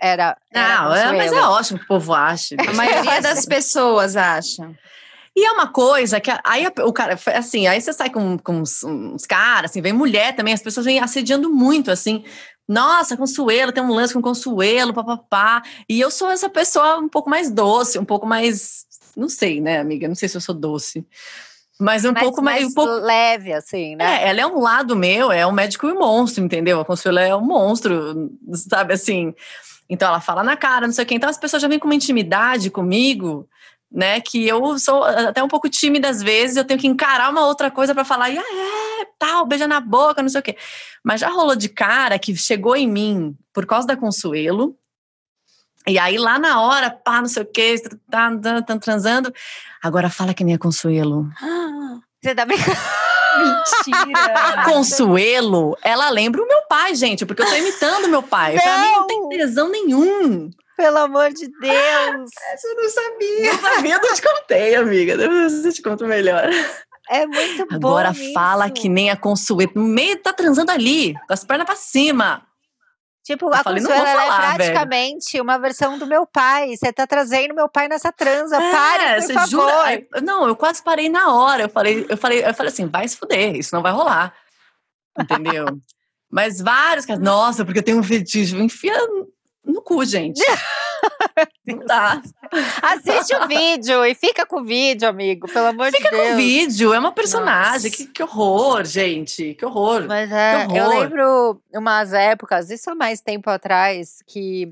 era. 0.00 0.36
era 0.52 0.82
Não, 0.82 0.94
é, 0.94 1.12
mas 1.12 1.32
é 1.32 1.42
ótimo 1.42 1.78
que 1.78 1.84
o 1.84 1.88
povo 1.88 2.14
ache. 2.14 2.56
A 2.66 2.72
maioria 2.72 3.20
das 3.20 3.44
pessoas 3.46 4.16
acha. 4.16 4.74
E 5.36 5.44
é 5.44 5.50
uma 5.50 5.66
coisa 5.66 6.20
que 6.20 6.30
aí 6.44 6.64
o 6.86 6.92
cara, 6.92 7.18
assim, 7.34 7.66
aí 7.66 7.80
você 7.80 7.92
sai 7.92 8.08
com, 8.08 8.38
com 8.38 8.60
uns, 8.60 8.84
uns 8.84 9.26
caras, 9.26 9.72
assim, 9.72 9.82
vem 9.82 9.92
mulher 9.92 10.34
também, 10.36 10.54
as 10.54 10.62
pessoas 10.62 10.86
vêm 10.86 11.00
assediando 11.00 11.50
muito, 11.50 11.90
assim. 11.90 12.24
Nossa, 12.68 13.16
Consuelo, 13.16 13.72
tem 13.72 13.82
um 13.82 13.92
lance 13.92 14.14
com 14.14 14.22
Consuelo, 14.22 14.94
papapá. 14.94 15.62
E 15.88 16.00
eu 16.00 16.10
sou 16.10 16.30
essa 16.30 16.48
pessoa 16.48 16.98
um 16.98 17.08
pouco 17.08 17.28
mais 17.28 17.50
doce, 17.50 17.98
um 17.98 18.04
pouco 18.04 18.26
mais 18.26 18.86
não 19.16 19.28
sei, 19.28 19.60
né, 19.60 19.78
amiga? 19.78 20.08
Não 20.08 20.14
sei 20.14 20.28
se 20.28 20.36
eu 20.36 20.40
sou 20.40 20.54
doce. 20.54 21.06
Mas 21.78 22.04
um 22.04 22.12
mais, 22.12 22.24
pouco 22.24 22.42
mais. 22.42 22.60
mais 22.60 22.70
um 22.70 22.74
pouco... 22.74 22.92
leve, 22.92 23.52
assim, 23.52 23.96
né? 23.96 24.22
É, 24.22 24.28
ela 24.28 24.40
é 24.40 24.46
um 24.46 24.60
lado 24.60 24.94
meu, 24.94 25.32
é 25.32 25.46
um 25.46 25.52
médico 25.52 25.88
e 25.88 25.92
um 25.92 25.98
monstro, 25.98 26.44
entendeu? 26.44 26.80
A 26.80 26.84
Consuelo 26.84 27.18
é 27.18 27.34
um 27.34 27.44
monstro, 27.44 28.30
sabe 28.52 28.94
assim. 28.94 29.34
Então 29.88 30.08
ela 30.08 30.20
fala 30.20 30.42
na 30.42 30.56
cara, 30.56 30.86
não 30.86 30.94
sei 30.94 31.04
o 31.04 31.06
quê. 31.06 31.14
Então 31.14 31.28
as 31.28 31.38
pessoas 31.38 31.60
já 31.60 31.68
vêm 31.68 31.78
com 31.78 31.86
uma 31.86 31.94
intimidade 31.94 32.70
comigo, 32.70 33.48
né? 33.90 34.20
Que 34.20 34.46
eu 34.46 34.78
sou 34.78 35.02
até 35.04 35.42
um 35.42 35.48
pouco 35.48 35.68
tímida 35.68 36.08
às 36.08 36.22
vezes, 36.22 36.56
eu 36.56 36.64
tenho 36.64 36.80
que 36.80 36.86
encarar 36.86 37.30
uma 37.30 37.46
outra 37.46 37.70
coisa 37.70 37.92
para 37.92 38.04
falar, 38.04 38.30
e 38.30 38.38
ah, 38.38 38.42
é, 39.02 39.06
tal, 39.18 39.44
beija 39.44 39.66
na 39.66 39.80
boca, 39.80 40.22
não 40.22 40.28
sei 40.28 40.40
o 40.40 40.44
quê. 40.44 40.56
Mas 41.02 41.20
já 41.20 41.28
rolou 41.28 41.56
de 41.56 41.68
cara 41.68 42.18
que 42.18 42.36
chegou 42.36 42.76
em 42.76 42.88
mim 42.88 43.36
por 43.52 43.66
causa 43.66 43.86
da 43.86 43.96
Consuelo, 43.96 44.76
e 45.86 45.98
aí, 45.98 46.16
lá 46.16 46.38
na 46.38 46.60
hora, 46.62 46.90
pá, 46.90 47.20
não 47.20 47.28
sei 47.28 47.42
o 47.42 47.46
quê, 47.46 47.76
tá, 48.10 48.36
tá, 48.36 48.62
tá 48.62 48.78
transando. 48.78 49.32
Agora 49.82 50.08
fala 50.08 50.32
que 50.32 50.44
nem 50.44 50.54
a 50.54 50.58
Consuelo. 50.58 51.28
Você 52.22 52.34
tá 52.34 52.46
brincando? 52.46 52.76
Mentira! 53.36 54.32
A 54.34 54.64
Consuelo, 54.70 55.76
ela 55.82 56.08
lembra 56.10 56.42
o 56.42 56.46
meu 56.46 56.62
pai, 56.68 56.94
gente, 56.94 57.26
porque 57.26 57.42
eu 57.42 57.46
tô 57.46 57.54
imitando 57.54 58.08
meu 58.08 58.22
pai. 58.22 58.54
Não. 58.54 58.62
Pra 58.62 58.78
mim 58.78 58.90
não 58.92 59.06
tem 59.06 59.28
tesão 59.30 59.68
nenhum. 59.68 60.50
Pelo 60.76 60.98
amor 60.98 61.30
de 61.32 61.48
Deus! 61.60 62.30
Eu 62.64 62.76
não 62.76 62.88
sabia. 62.88 63.52
Não 63.52 63.60
sabia, 63.60 63.94
eu 63.94 64.14
te 64.14 64.22
contei, 64.22 64.74
amiga. 64.74 65.16
Depois 65.16 65.64
eu 65.64 65.72
te 65.72 65.82
conto 65.82 66.04
melhor. 66.06 66.50
É 67.08 67.26
muito 67.26 67.66
bom. 67.66 67.76
Agora 67.76 68.12
fala 68.32 68.68
que 68.70 68.88
nem 68.88 69.10
a 69.10 69.16
Consuelo. 69.16 69.70
No 69.74 69.84
meio 69.84 70.16
tá 70.16 70.32
transando 70.32 70.72
ali, 70.72 71.14
com 71.14 71.32
as 71.32 71.44
pernas 71.44 71.66
pra 71.66 71.76
cima. 71.76 72.42
Tipo, 73.24 73.46
eu 73.46 73.54
a 73.54 73.62
falei, 73.62 73.82
Consuelo 73.82 74.06
é 74.06 74.16
falar, 74.16 74.52
é 74.52 74.54
praticamente 74.56 75.32
velho. 75.32 75.44
uma 75.44 75.58
versão 75.58 75.98
do 75.98 76.06
meu 76.06 76.26
pai. 76.26 76.76
Você 76.76 76.92
tá 76.92 77.06
trazendo 77.06 77.54
meu 77.54 77.70
pai 77.70 77.88
nessa 77.88 78.12
transa. 78.12 78.56
É, 78.56 78.70
Pare, 78.70 79.22
por 79.22 79.32
favor. 79.32 79.48
Jura? 79.48 80.06
Não, 80.22 80.46
eu 80.46 80.54
quase 80.54 80.82
parei 80.82 81.08
na 81.08 81.32
hora. 81.32 81.62
Eu 81.62 81.68
falei, 81.70 82.04
eu 82.06 82.18
falei, 82.18 82.44
eu 82.44 82.54
falei 82.54 82.70
assim, 82.70 82.86
vai 82.86 83.08
se 83.08 83.16
fuder, 83.16 83.56
isso 83.56 83.74
não 83.74 83.82
vai 83.82 83.92
rolar. 83.92 84.34
Entendeu? 85.18 85.64
Mas 86.30 86.60
vários 86.60 87.06
casos, 87.06 87.22
nossa, 87.24 87.64
porque 87.64 87.78
eu 87.78 87.82
tenho 87.82 87.98
um 87.98 88.02
fetiche, 88.02 88.56
enfia 88.56 88.94
no 89.64 89.80
cu, 89.80 90.04
gente. 90.04 90.42
Não 91.66 91.78
dá. 91.86 92.20
Assiste 92.82 93.34
o 93.34 93.46
vídeo 93.48 94.04
e 94.04 94.14
fica 94.14 94.44
com 94.46 94.60
o 94.60 94.64
vídeo, 94.64 95.08
amigo, 95.08 95.46
pelo 95.48 95.66
amor 95.68 95.90
Fica 95.90 96.10
de 96.10 96.16
Deus. 96.16 96.28
com 96.28 96.34
o 96.34 96.36
vídeo, 96.36 96.92
é 96.94 96.98
uma 96.98 97.12
personagem. 97.12 97.90
Que, 97.90 98.06
que 98.06 98.22
horror, 98.22 98.84
gente. 98.84 99.54
Que 99.54 99.64
horror. 99.64 100.04
Mas 100.06 100.30
é, 100.30 100.66
Que 100.66 100.76
eu 100.76 100.84
horror. 100.84 101.00
lembro 101.00 101.62
umas 101.74 102.12
épocas, 102.12 102.70
isso 102.70 102.90
há 102.90 102.94
mais 102.94 103.20
tempo 103.20 103.48
atrás, 103.50 104.22
que 104.26 104.70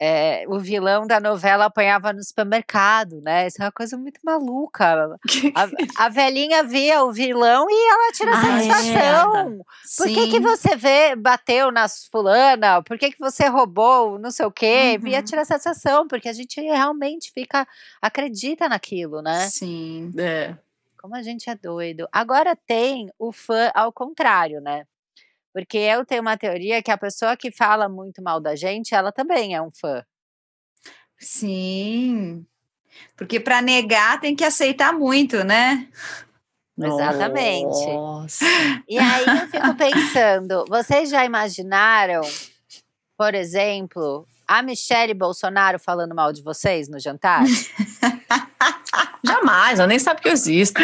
é, 0.00 0.44
o 0.48 0.58
vilão 0.58 1.06
da 1.06 1.18
novela 1.18 1.64
apanhava 1.66 2.12
no 2.12 2.22
supermercado, 2.22 3.20
né? 3.22 3.46
Isso 3.46 3.62
é 3.62 3.64
uma 3.64 3.72
coisa 3.72 3.96
muito 3.96 4.20
maluca. 4.22 5.18
A, 5.54 5.62
a 6.06 6.08
velhinha 6.08 6.62
via 6.62 7.02
o 7.04 7.12
vilão 7.12 7.66
e 7.70 7.90
ela 7.90 8.12
tira 8.12 8.32
Ah, 8.34 8.58
é. 8.62 8.70
satisfação. 8.70 9.60
Por 9.96 10.06
que, 10.06 10.28
que 10.28 10.40
você 10.40 10.76
vê, 10.76 11.16
bateu 11.16 11.70
na 11.72 11.86
fulana? 11.88 12.82
Por 12.82 12.98
que, 12.98 13.10
que 13.12 13.18
você 13.18 13.46
roubou 13.46 14.18
não 14.18 14.30
sei 14.30 14.44
o 14.46 14.50
quê? 14.52 14.98
Via 15.00 15.18
Uhum. 15.18 15.24
tirar 15.24 15.44
satisfação, 15.44 16.06
porque 16.06 16.28
a 16.28 16.32
gente 16.32 16.60
realmente 16.60 17.32
fica, 17.32 17.66
acredita 18.02 18.68
naquilo, 18.68 19.22
né? 19.22 19.48
Sim. 19.48 20.12
É. 20.18 20.54
Como 21.00 21.14
a 21.14 21.22
gente 21.22 21.48
é 21.48 21.54
doido. 21.54 22.08
Agora 22.12 22.56
tem 22.66 23.10
o 23.18 23.30
fã 23.32 23.70
ao 23.74 23.92
contrário, 23.92 24.60
né? 24.60 24.84
Porque 25.56 25.78
eu 25.78 26.04
tenho 26.04 26.20
uma 26.20 26.36
teoria 26.36 26.82
que 26.82 26.90
a 26.90 26.98
pessoa 26.98 27.34
que 27.34 27.50
fala 27.50 27.88
muito 27.88 28.22
mal 28.22 28.38
da 28.38 28.54
gente, 28.54 28.94
ela 28.94 29.10
também 29.10 29.54
é 29.54 29.62
um 29.62 29.70
fã. 29.70 30.04
Sim. 31.18 32.44
Porque 33.16 33.40
para 33.40 33.62
negar 33.62 34.20
tem 34.20 34.36
que 34.36 34.44
aceitar 34.44 34.92
muito, 34.92 35.42
né? 35.44 35.88
Exatamente. 36.78 37.86
Nossa. 37.86 38.44
E 38.86 38.98
aí 38.98 39.24
eu 39.24 39.48
fico 39.48 39.74
pensando, 39.78 40.66
vocês 40.68 41.08
já 41.08 41.24
imaginaram, 41.24 42.20
por 43.16 43.34
exemplo, 43.34 44.28
a 44.46 44.60
Michelle 44.60 45.14
Bolsonaro 45.14 45.78
falando 45.78 46.14
mal 46.14 46.34
de 46.34 46.42
vocês 46.42 46.86
no 46.86 47.00
jantar? 47.00 47.44
Jamais, 49.22 49.78
ela 49.78 49.86
nem 49.88 49.98
sabe 49.98 50.20
que 50.22 50.28
eu 50.28 50.32
existo. 50.32 50.80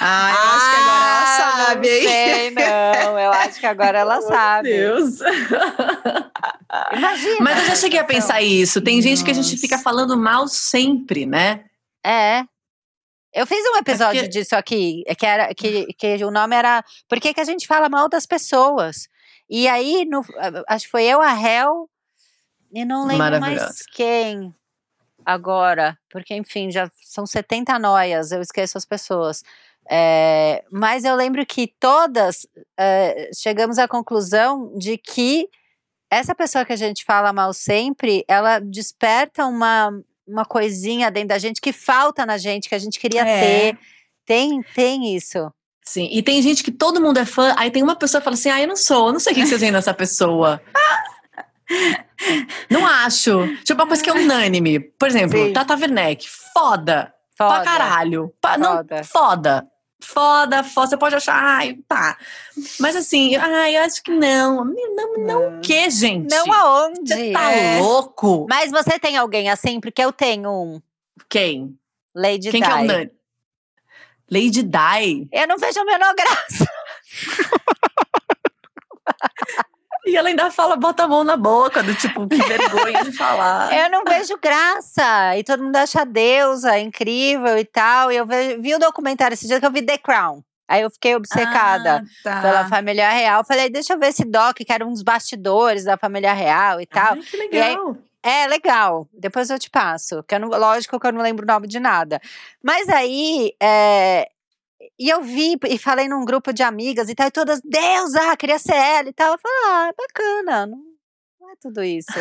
Ah, 0.00 0.30
eu 0.30 0.50
acho 0.50 0.70
que 0.70 0.76
agora 0.76 1.08
ela 1.08 1.22
Ah, 1.22 1.64
sabe, 1.66 1.88
hein? 1.88 2.02
sei, 2.08 2.50
não. 2.50 3.18
Eu 3.18 3.32
acho 3.32 3.60
que 3.60 3.66
agora 3.66 3.98
ela 3.98 4.20
sabe. 4.22 4.68
Deus. 4.70 5.18
Imagina. 6.92 7.36
Mas 7.40 7.58
eu 7.60 7.64
já 7.66 7.76
cheguei 7.76 7.98
a 7.98 8.04
pensar 8.04 8.42
isso. 8.42 8.80
Tem 8.80 9.00
gente 9.00 9.24
que 9.24 9.30
a 9.30 9.34
gente 9.34 9.46
Nossa. 9.50 9.58
fica 9.60 9.78
falando 9.78 10.16
mal 10.16 10.46
sempre, 10.48 11.24
né? 11.26 11.64
É. 12.04 12.44
Eu 13.32 13.46
fiz 13.46 13.64
um 13.74 13.78
episódio 13.78 14.22
porque- 14.22 14.28
disso 14.38 14.54
aqui, 14.54 15.02
que, 15.18 15.26
era, 15.26 15.52
que, 15.54 15.86
que 15.94 16.24
o 16.24 16.30
nome 16.30 16.54
era 16.54 16.84
Por 17.08 17.18
que, 17.20 17.34
que 17.34 17.40
a 17.40 17.44
gente 17.44 17.66
fala 17.66 17.88
mal 17.88 18.08
das 18.08 18.26
pessoas? 18.26 19.08
E 19.50 19.66
aí, 19.66 20.04
no, 20.04 20.24
acho 20.68 20.84
que 20.86 20.90
foi 20.90 21.04
eu, 21.04 21.20
a 21.20 21.32
Hel, 21.32 21.88
e 22.72 22.84
não 22.84 23.06
lembro 23.06 23.40
mais 23.40 23.82
quem 23.92 24.54
agora, 25.24 25.98
porque 26.10 26.34
enfim, 26.34 26.70
já 26.70 26.90
são 27.02 27.26
70 27.26 27.78
noias, 27.78 28.32
eu 28.32 28.40
esqueço 28.40 28.76
as 28.78 28.84
pessoas. 28.84 29.42
É, 29.90 30.64
mas 30.70 31.04
eu 31.04 31.14
lembro 31.14 31.44
que 31.44 31.66
todas 31.78 32.46
é, 32.78 33.30
chegamos 33.36 33.78
à 33.78 33.86
conclusão 33.86 34.72
de 34.76 34.96
que 34.96 35.48
essa 36.10 36.34
pessoa 36.34 36.64
que 36.64 36.72
a 36.72 36.76
gente 36.76 37.04
fala 37.04 37.32
mal 37.32 37.52
sempre, 37.52 38.24
ela 38.28 38.58
desperta 38.60 39.44
uma, 39.46 39.90
uma 40.26 40.44
coisinha 40.44 41.10
dentro 41.10 41.28
da 41.30 41.38
gente 41.38 41.60
que 41.60 41.72
falta 41.72 42.24
na 42.24 42.38
gente, 42.38 42.68
que 42.68 42.74
a 42.74 42.78
gente 42.78 42.98
queria 42.98 43.26
É. 43.26 43.40
ter. 43.72 43.78
Tem, 44.24 44.62
tem 44.74 45.14
isso. 45.14 45.52
Sim. 45.82 46.08
E 46.10 46.22
tem 46.22 46.40
gente 46.40 46.62
que 46.64 46.72
todo 46.72 46.98
mundo 47.00 47.18
é 47.18 47.26
fã, 47.26 47.54
aí 47.58 47.70
tem 47.70 47.82
uma 47.82 47.94
pessoa 47.94 48.20
que 48.20 48.24
fala 48.24 48.34
assim: 48.34 48.48
ah, 48.48 48.60
eu 48.62 48.68
não 48.68 48.76
sou, 48.76 49.08
eu 49.08 49.12
não 49.12 49.20
sei 49.20 49.32
o 49.32 49.36
que 49.36 49.44
vocês 49.46 49.60
veem 49.60 49.70
nessa 49.72 49.92
pessoa. 49.92 50.62
não 52.70 52.86
acho. 52.86 53.46
Tipo, 53.64 53.80
uma 53.82 53.88
coisa 53.88 54.02
que 54.02 54.10
é 54.10 54.12
unânime. 54.12 54.80
Por 54.80 55.08
exemplo, 55.08 55.38
Sim. 55.38 55.52
Tata 55.52 55.74
Werneck, 55.74 56.28
foda. 56.52 57.12
Foda. 57.36 57.54
Pra 57.54 57.64
caralho. 57.64 58.32
Pa- 58.40 58.58
não, 58.58 58.76
Foda. 58.76 59.04
foda. 59.04 59.66
Foda, 60.02 60.62
foda. 60.62 60.86
Você 60.88 60.96
pode 60.98 61.14
achar, 61.14 61.34
ai, 61.42 61.78
tá. 61.88 62.18
Mas 62.78 62.94
assim, 62.94 63.34
ai, 63.36 63.76
eu 63.76 63.82
acho 63.82 64.02
que 64.02 64.10
não. 64.10 64.64
Não, 64.64 65.16
não 65.18 65.58
o 65.58 65.60
quê, 65.62 65.88
gente? 65.90 66.30
Não 66.30 66.52
aonde? 66.52 67.08
Você 67.08 67.32
tá 67.32 67.50
É. 67.50 67.80
louco? 67.80 68.46
Mas 68.48 68.70
você 68.70 68.98
tem 68.98 69.16
alguém 69.16 69.48
assim? 69.50 69.80
Porque 69.80 70.02
eu 70.04 70.12
tenho 70.12 70.50
um. 70.50 70.80
Quem? 71.28 71.74
Lady 72.14 72.50
Quem 72.50 72.60
Di. 72.60 72.66
que 72.66 72.72
é 72.72 72.76
o 72.76 72.84
Nani? 72.84 73.10
Lady 74.30 74.62
Di. 74.62 75.28
Eu 75.32 75.48
não 75.48 75.56
vejo 75.56 75.80
a 75.80 75.84
menor 75.84 76.14
graça. 76.14 76.66
E 80.06 80.16
ela 80.16 80.28
ainda 80.28 80.50
fala, 80.50 80.76
bota 80.76 81.04
a 81.04 81.08
mão 81.08 81.24
na 81.24 81.36
boca, 81.36 81.82
do 81.82 81.94
tipo, 81.94 82.26
que 82.28 82.36
vergonha 82.36 83.04
de 83.04 83.12
falar. 83.12 83.72
Eu 83.76 83.90
não 83.90 84.04
vejo 84.04 84.38
graça. 84.40 85.36
E 85.36 85.42
todo 85.44 85.62
mundo 85.62 85.76
acha 85.76 86.02
a 86.02 86.04
deusa 86.04 86.78
incrível 86.78 87.56
e 87.58 87.64
tal. 87.64 88.12
E 88.12 88.16
eu 88.16 88.26
ve- 88.26 88.56
vi 88.58 88.74
o 88.74 88.78
documentário 88.78 89.34
esse 89.34 89.46
dia 89.46 89.58
que 89.58 89.66
eu 89.66 89.70
vi 89.72 89.82
The 89.82 89.98
Crown. 89.98 90.42
Aí 90.68 90.82
eu 90.82 90.90
fiquei 90.90 91.14
obcecada 91.14 92.02
Ah, 92.02 92.02
tá. 92.22 92.40
pela 92.42 92.68
família 92.68 93.08
real. 93.10 93.44
Falei, 93.44 93.68
deixa 93.68 93.92
eu 93.94 93.98
ver 93.98 94.08
esse 94.08 94.24
doc, 94.24 94.56
que 94.56 94.72
era 94.72 94.84
um 94.86 94.90
dos 94.92 95.02
bastidores 95.02 95.84
da 95.84 95.96
família 95.96 96.32
real 96.32 96.80
e 96.80 96.86
tal. 96.86 97.12
Ai, 97.14 97.20
que 97.20 97.36
legal. 97.36 97.96
É 98.22 98.46
legal, 98.46 99.06
depois 99.12 99.50
eu 99.50 99.58
te 99.58 99.68
passo. 99.68 100.22
Que 100.22 100.34
eu 100.34 100.40
não, 100.40 100.48
lógico 100.48 100.98
que 100.98 101.06
eu 101.06 101.12
não 101.12 101.20
lembro 101.20 101.44
o 101.44 101.46
nome 101.46 101.68
de 101.68 101.78
nada. 101.78 102.18
Mas 102.62 102.88
aí, 102.88 103.52
é, 103.60 104.26
e 104.98 105.08
eu 105.08 105.22
vi 105.22 105.56
e 105.68 105.78
falei 105.78 106.08
num 106.08 106.24
grupo 106.24 106.52
de 106.52 106.62
amigas 106.62 107.08
e 107.08 107.14
tal, 107.14 107.26
e 107.28 107.30
todas, 107.30 107.60
Deus, 107.64 108.14
ah, 108.14 108.36
queria 108.36 108.58
ser 108.58 108.74
ela 108.74 109.08
e 109.08 109.12
tal. 109.12 109.32
Eu 109.32 109.38
falei, 109.38 109.58
ah, 109.66 109.88
é 109.90 109.94
bacana, 109.96 110.66
não, 110.66 110.78
não 111.40 111.50
é 111.50 111.54
tudo 111.60 111.82
isso. 111.82 112.12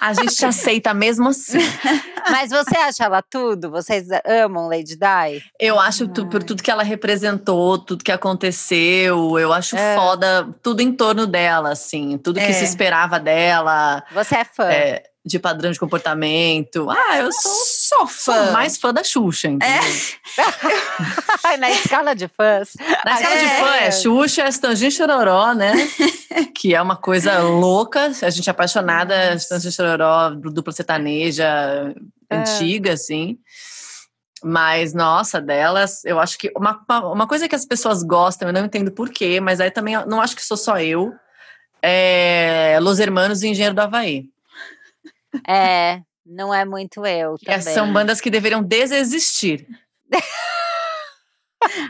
A 0.00 0.12
gente 0.12 0.34
te 0.34 0.44
aceita 0.44 0.92
mesmo 0.92 1.28
assim. 1.28 1.58
Mas 2.28 2.50
você 2.50 2.76
acha 2.76 3.04
ela 3.04 3.22
tudo? 3.22 3.70
Vocês 3.70 4.08
amam 4.26 4.66
Lady 4.66 4.96
Di? 4.96 5.44
Eu 5.60 5.78
acho 5.78 6.08
tu, 6.08 6.26
por 6.26 6.42
tudo 6.42 6.60
que 6.62 6.70
ela 6.70 6.82
representou, 6.82 7.78
tudo 7.78 8.02
que 8.02 8.10
aconteceu, 8.10 9.38
eu 9.38 9.52
acho 9.52 9.76
É. 9.76 9.94
foda 9.94 10.52
tudo 10.60 10.80
em 10.80 10.92
torno 10.92 11.26
dela, 11.26 11.70
assim, 11.72 12.18
tudo 12.18 12.40
que 12.40 12.46
É. 12.46 12.52
se 12.52 12.64
esperava 12.64 13.20
dela, 13.20 14.02
Você 14.10 14.36
é 14.38 14.44
fã? 14.44 14.68
é, 14.70 15.04
de 15.24 15.38
padrão 15.38 15.70
de 15.72 15.78
comportamento. 15.80 16.86
Ah, 16.90 17.18
eu 17.18 17.32
sou, 17.32 17.52
Sou 17.52 18.06
sou 18.08 18.34
fã. 18.34 18.50
mais 18.52 18.76
fã 18.76 18.92
da 18.92 19.02
Xuxa, 19.02 19.48
entendeu? 19.48 19.82
Na 21.58 21.70
escala 21.70 22.14
de 22.14 22.28
fãs. 22.28 22.72
Na 23.04 23.14
escala 23.14 23.36
de 23.38 23.44
É. 23.44 23.60
fã 23.60 23.74
é 23.76 23.90
Xuxa, 23.90 24.48
Estangin 24.48 24.90
Chororó, 24.90 25.54
né? 25.54 25.72
que 26.54 26.74
é 26.74 26.82
uma 26.82 26.96
coisa 26.96 27.38
louca. 27.40 28.12
A 28.22 28.30
gente 28.30 28.48
é 28.48 28.50
apaixonada, 28.50 29.34
Estangin 29.34 29.70
Chororó, 29.70 30.30
dupla 30.30 30.72
sertaneja, 30.72 31.46
É. 32.30 32.36
antiga, 32.36 32.92
assim. 32.92 33.38
Mas, 34.42 34.92
nossa, 34.92 35.40
delas, 35.40 36.04
eu 36.04 36.20
acho 36.20 36.36
que 36.36 36.52
uma, 36.54 36.78
uma- 37.12 37.26
coisa 37.26 37.48
que 37.48 37.54
as 37.54 37.64
pessoas 37.64 38.02
gostam, 38.02 38.48
eu 38.48 38.52
não 38.52 38.66
entendo 38.66 38.92
por 38.92 39.08
quê, 39.08 39.40
mas 39.40 39.58
aí 39.58 39.70
também 39.70 39.94
não 40.06 40.20
acho 40.20 40.36
que 40.36 40.44
sou 40.44 40.56
só 40.58 40.78
eu. 40.78 41.14
É 41.82 42.78
Los 42.82 42.98
Hermanos 42.98 43.42
e 43.42 43.48
Engenheiro 43.48 43.74
do 43.74 43.80
Havaí. 43.80 44.26
É, 45.46 46.00
não 46.24 46.52
é 46.54 46.64
muito 46.64 47.04
eu 47.06 47.36
também. 47.38 47.60
são 47.60 47.92
bandas 47.92 48.20
que 48.20 48.30
deveriam 48.30 48.62
desexistir. 48.62 49.66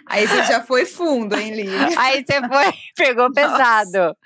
Aí 0.06 0.26
você 0.26 0.44
já 0.44 0.62
foi 0.62 0.86
fundo, 0.86 1.36
hein, 1.36 1.54
Lívia? 1.54 1.88
Aí 1.98 2.24
você 2.24 2.40
foi, 2.40 2.72
pegou 2.96 3.32
pesado. 3.32 4.16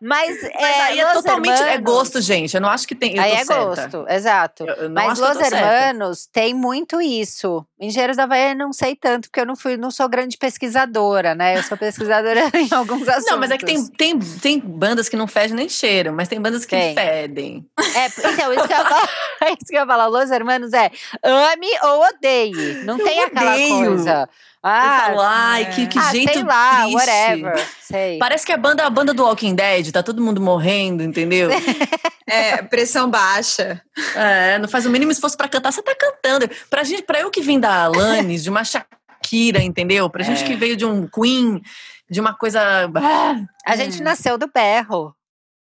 Mas, 0.00 0.42
Mas 0.42 0.52
é, 0.54 0.80
aí 0.82 1.00
é 1.00 1.12
totalmente. 1.14 1.52
É 1.62 1.72
Hermanos- 1.74 1.84
gosto, 1.84 2.20
gente. 2.20 2.54
Eu 2.54 2.60
não 2.60 2.68
acho 2.68 2.86
que 2.86 2.94
tem. 2.94 3.16
Eu 3.16 3.22
Aí 3.22 3.32
é 3.32 3.44
certa. 3.44 3.64
gosto, 3.64 4.06
exato. 4.08 4.64
Eu- 4.64 4.74
eu 4.74 4.90
Mas 4.90 5.18
Los 5.18 5.28
tô 5.30 5.34
certa. 5.42 5.56
Hermanos 5.56 6.26
tem 6.30 6.52
muito 6.52 7.00
isso. 7.00 7.64
Engenheiros 7.80 8.16
da 8.16 8.26
Bahia 8.26 8.54
não 8.54 8.72
sei 8.72 8.94
tanto, 8.94 9.28
porque 9.28 9.40
eu 9.40 9.46
não 9.46 9.56
fui, 9.56 9.76
não 9.78 9.90
sou 9.90 10.06
grande 10.08 10.36
pesquisadora, 10.36 11.34
né? 11.34 11.56
Eu 11.58 11.62
sou 11.62 11.76
pesquisadora 11.78 12.40
em 12.54 12.68
alguns 12.74 13.08
assuntos. 13.08 13.30
Não, 13.30 13.38
mas 13.38 13.50
é 13.50 13.56
que 13.58 13.64
tem, 13.64 13.86
tem, 13.88 14.18
tem 14.18 14.58
bandas 14.60 15.08
que 15.08 15.16
não 15.16 15.26
fedem 15.26 15.56
nem 15.56 15.68
cheiram, 15.68 16.12
mas 16.12 16.28
tem 16.28 16.40
bandas 16.40 16.64
que 16.66 16.76
Tem. 16.76 16.94
fedem. 16.94 17.66
É, 17.94 18.06
então, 18.06 18.52
isso 18.52 18.66
que 18.66 18.72
eu 18.74 18.76
ia 18.78 18.84
falar, 18.84 19.08
é 19.42 19.46
isso 19.52 19.66
que 19.68 19.76
eu 19.76 19.80
ia 19.80 19.86
falar. 19.86 20.06
Los 20.08 20.30
Hermanos 20.30 20.72
é 20.74 20.90
ame 21.22 21.68
ou 21.84 22.04
odeie. 22.06 22.82
Não 22.84 22.98
Eu 22.98 23.04
tem 23.04 23.22
aquela 23.22 23.52
odeio. 23.52 23.86
coisa. 23.86 24.28
Você 24.66 24.72
Ah, 24.72 25.02
fala, 25.06 25.28
ai, 25.30 25.66
que, 25.70 25.86
que 25.86 25.96
ah, 25.98 26.10
jeito 26.10 26.32
sei 26.32 26.42
lá, 26.42 26.80
triste. 26.82 26.94
whatever. 26.96 27.68
Sei. 27.80 28.18
Parece 28.18 28.44
que 28.44 28.50
é 28.50 28.56
a 28.56 28.58
banda, 28.58 28.84
a 28.84 28.90
banda 28.90 29.14
do 29.14 29.22
Walking 29.22 29.54
Dead, 29.54 29.85
tá 29.92 30.02
todo 30.02 30.22
mundo 30.22 30.40
morrendo, 30.40 31.02
entendeu? 31.02 31.48
É, 32.28 32.60
pressão 32.60 33.08
baixa. 33.08 33.80
é, 34.16 34.58
não 34.58 34.68
faz 34.68 34.84
o 34.84 34.90
mínimo 34.90 35.12
esforço 35.12 35.36
pra 35.36 35.48
cantar, 35.48 35.72
você 35.72 35.80
tá 35.80 35.94
cantando. 35.94 36.50
Pra, 36.68 36.82
gente, 36.82 37.02
pra 37.04 37.20
eu 37.20 37.30
que 37.30 37.40
vim 37.40 37.60
da 37.60 37.84
Alanis, 37.84 38.42
de 38.42 38.50
uma 38.50 38.64
Shakira, 38.64 39.62
entendeu? 39.62 40.10
Pra 40.10 40.24
gente 40.24 40.42
É. 40.42 40.44
que 40.46 40.56
veio 40.56 40.76
de 40.76 40.84
um 40.84 41.06
Queen, 41.06 41.62
de 42.10 42.20
uma 42.20 42.34
coisa. 42.36 42.60
Ah, 42.96 43.36
A 43.64 43.76
gente 43.76 44.02
nasceu 44.02 44.36
do 44.36 44.50
berro. 44.52 45.14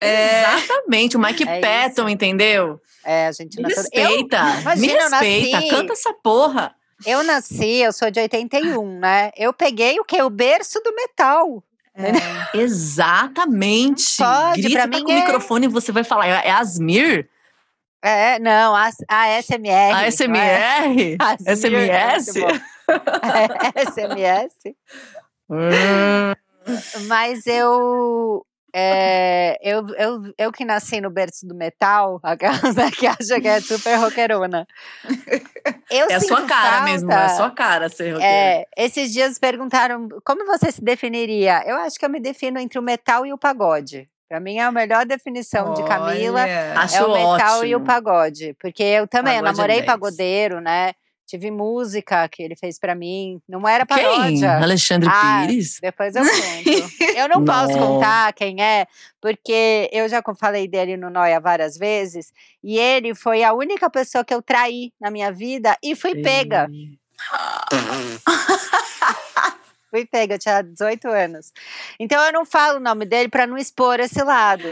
É, 0.01 0.41
Exatamente, 0.43 1.15
o 1.15 1.19
Mike 1.21 1.47
É 1.47 1.61
Patton, 1.61 2.09
entendeu? 2.09 2.77
É, 3.05 3.27
a 3.27 3.31
gente 3.31 3.55
Me 3.55 3.63
nasceu. 3.63 3.83
Eu, 3.93 4.07
respeita, 4.09 4.43
me 4.43 4.61
imagina, 4.61 4.93
eu 4.93 5.09
respeita, 5.11 5.51
nasci- 5.57 5.69
canta 5.69 5.93
essa 5.93 6.13
porra. 6.21 6.75
eu 7.05 7.23
nasci, 7.23 7.77
eu 7.77 7.93
sou 7.93 8.11
de 8.11 8.19
81, 8.19 8.99
né? 8.99 9.31
Eu 9.37 9.53
peguei 9.53 9.97
o 9.97 10.03
que? 10.03 10.21
O 10.21 10.29
berço 10.29 10.81
do 10.83 10.93
metal. 10.93 11.63
É. 11.99 12.57
Exatamente. 12.57 14.17
Pode, 14.17 14.61
Grita 14.61 14.87
pra 14.87 14.99
tá 14.99 15.03
com 15.03 15.11
o 15.11 15.11
é- 15.11 15.19
microfone 15.19 15.65
e 15.65 15.69
você 15.69 15.91
vai 15.91 16.03
falar, 16.03 16.27
é 16.27 16.47
é 16.47 16.51
Asmir? 16.51 17.29
É, 18.01 18.39
não, 18.39 18.73
a, 18.75 18.89
a 19.09 19.41
SMR. 19.41 19.93
A 19.93 20.11
SMR? 20.11 21.17
A 21.19 21.55
SMS? 21.55 22.35
É, 22.37 23.85
SMS. 23.85 24.55
Hum. 25.51 26.35
Mas 27.07 27.47
eu, 27.47 28.45
é, 28.73 29.57
eu, 29.61 29.87
eu, 29.97 30.33
eu 30.37 30.51
que 30.51 30.63
nasci 30.65 30.99
no 31.01 31.09
berço 31.09 31.45
do 31.47 31.55
metal, 31.55 32.19
aquelas 32.23 32.75
né, 32.75 32.89
que 32.91 33.07
acham 33.07 33.39
que 33.41 33.47
é 33.47 33.59
super 33.61 33.95
roqueirona. 33.95 34.67
Eu 35.89 36.07
É 36.09 36.15
a 36.15 36.19
sua 36.19 36.43
cara 36.45 36.77
falta- 36.77 36.83
mesmo, 36.91 37.11
é 37.11 37.15
a 37.15 37.29
sua 37.29 37.51
cara 37.51 37.89
ser 37.89 38.11
roqueira. 38.13 38.31
É, 38.33 38.65
esses 38.77 39.11
dias 39.11 39.37
perguntaram 39.39 40.07
como 40.23 40.45
você 40.45 40.71
se 40.71 40.83
definiria. 40.83 41.63
Eu 41.65 41.77
acho 41.77 41.97
que 41.97 42.05
eu 42.05 42.09
me 42.09 42.19
defino 42.19 42.59
entre 42.59 42.77
o 42.77 42.81
metal 42.83 43.25
e 43.25 43.33
o 43.33 43.37
pagode. 43.37 44.09
Pra 44.27 44.39
mim 44.39 44.57
é 44.57 44.61
a 44.63 44.71
melhor 44.71 45.07
definição 45.07 45.73
de 45.73 45.83
Camila 45.85 46.41
Olha. 46.41 46.49
É 46.51 47.03
o 47.03 47.11
metal 47.13 47.57
ótimo. 47.57 47.65
e 47.65 47.75
o 47.75 47.81
pagode. 47.83 48.55
Porque 48.61 48.83
eu 48.83 49.07
também, 49.07 49.37
eu 49.37 49.41
Pagode 49.43 49.57
é 49.57 49.57
namorei 49.57 49.75
10. 49.77 49.85
pagodeiro, 49.87 50.61
né? 50.61 50.91
Tive 51.29 51.51
música 51.51 52.27
que 52.27 52.41
ele 52.41 52.55
fez 52.55 52.79
pra 52.79 52.95
mim. 52.95 53.39
Não 53.47 53.67
era 53.67 53.85
Quem? 53.85 53.97
paródia. 54.03 54.57
Alexandre 54.57 55.07
Ah, 55.07 55.43
Pires? 55.45 55.77
Depois 55.79 56.15
eu 56.15 56.23
conto. 56.23 56.91
Eu 57.15 57.29
não 57.29 57.45
posso 57.45 57.73
Não. 57.77 57.87
contar 57.99 58.33
quem 58.33 58.59
é, 58.59 58.87
porque 59.21 59.87
eu 59.93 60.09
já 60.09 60.23
falei 60.35 60.67
dele 60.67 60.97
no 60.97 61.11
Noia 61.11 61.39
várias 61.39 61.77
vezes. 61.77 62.33
E 62.63 62.79
ele 62.79 63.13
foi 63.13 63.43
a 63.43 63.53
única 63.53 63.87
pessoa 63.91 64.25
que 64.25 64.33
eu 64.33 64.41
traí 64.41 64.91
na 64.99 65.11
minha 65.11 65.31
vida 65.31 65.77
e 65.83 65.95
fui 65.95 66.15
pega. 66.15 66.67
Fui 69.91 70.05
pega, 70.05 70.35
eu 70.35 70.39
tinha 70.39 70.61
18 70.61 71.07
anos. 71.07 71.51
Então 71.99 72.23
eu 72.23 72.31
não 72.31 72.45
falo 72.45 72.77
o 72.77 72.79
nome 72.79 73.05
dele 73.05 73.27
pra 73.27 73.47
não 73.47 73.57
expor 73.57 73.99
esse 73.99 74.21
lado. 74.23 74.63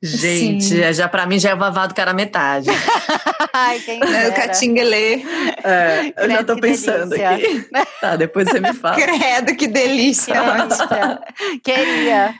Gente, 0.00 0.64
Sim. 0.64 0.92
já 0.92 1.08
pra 1.08 1.26
mim 1.26 1.40
já 1.40 1.50
é 1.50 1.54
vavado 1.56 1.92
cara 1.92 2.12
metade. 2.12 2.70
Ai, 3.52 3.80
quem 3.80 3.98
Né, 3.98 4.28
O 4.28 4.34
catinguelê. 4.34 5.22
É, 5.64 6.12
eu 6.16 6.30
já 6.30 6.44
que 6.44 6.60
pensando 6.60 7.10
delícia. 7.10 7.30
aqui. 7.30 7.68
Tá, 8.00 8.14
depois 8.14 8.48
você 8.48 8.60
me 8.60 8.72
fala. 8.74 8.94
Credo, 8.94 9.56
que 9.56 9.66
delícia. 9.66 10.34
Que 10.34 10.56
delícia. 10.68 11.20
Queria. 11.64 12.34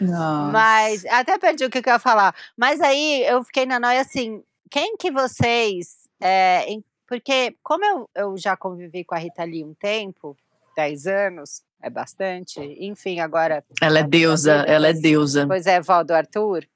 Nossa. 0.00 0.52
Mas 0.52 1.04
até 1.06 1.36
perdi 1.38 1.64
o 1.64 1.70
que, 1.70 1.78
eu 1.78 1.92
ia 1.92 1.98
falar. 1.98 2.32
Mas 2.56 2.80
aí 2.80 3.24
eu 3.26 3.42
fiquei 3.42 3.66
na 3.66 3.80
noia 3.80 4.00
assim: 4.00 4.42
quem 4.70 4.96
que 4.96 5.10
vocês. 5.10 6.08
é, 6.20 6.64
porque, 7.08 7.56
como 7.62 7.84
eu, 7.84 8.10
eu 8.14 8.36
já 8.36 8.54
convivi 8.56 9.02
com 9.02 9.14
a 9.14 9.18
Rita 9.18 9.42
Lee 9.42 9.64
um 9.64 9.72
tempo 9.74 10.36
10 10.76 11.06
anos, 11.06 11.62
é 11.82 11.90
bastante. 11.90 12.60
Enfim, 12.80 13.20
agora. 13.20 13.64
Ela 13.80 14.00
é 14.00 14.02
deusa, 14.02 14.52
ela 14.66 14.88
é 14.88 14.92
deusa. 14.92 15.46
Pois 15.46 15.66
é, 15.66 15.80
vó 15.80 16.02
do 16.02 16.12
Arthur. 16.12 16.66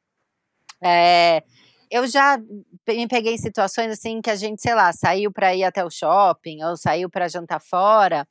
É, 0.83 1.43
eu 1.91 2.07
já 2.07 2.39
me 2.89 3.07
peguei 3.07 3.35
em 3.35 3.39
situações 3.39 3.93
assim 3.93 4.21
que 4.21 4.31
a 4.31 4.35
gente, 4.35 4.63
sei 4.63 4.75
lá, 4.75 4.93
saiu 4.93 5.31
para 5.31 5.55
ir 5.55 5.65
até 5.65 5.85
o 5.85 5.91
shopping 5.91 6.63
ou 6.65 6.77
saiu 6.77 7.11
para 7.11 7.29
jantar 7.29 7.61
fora. 7.61 8.27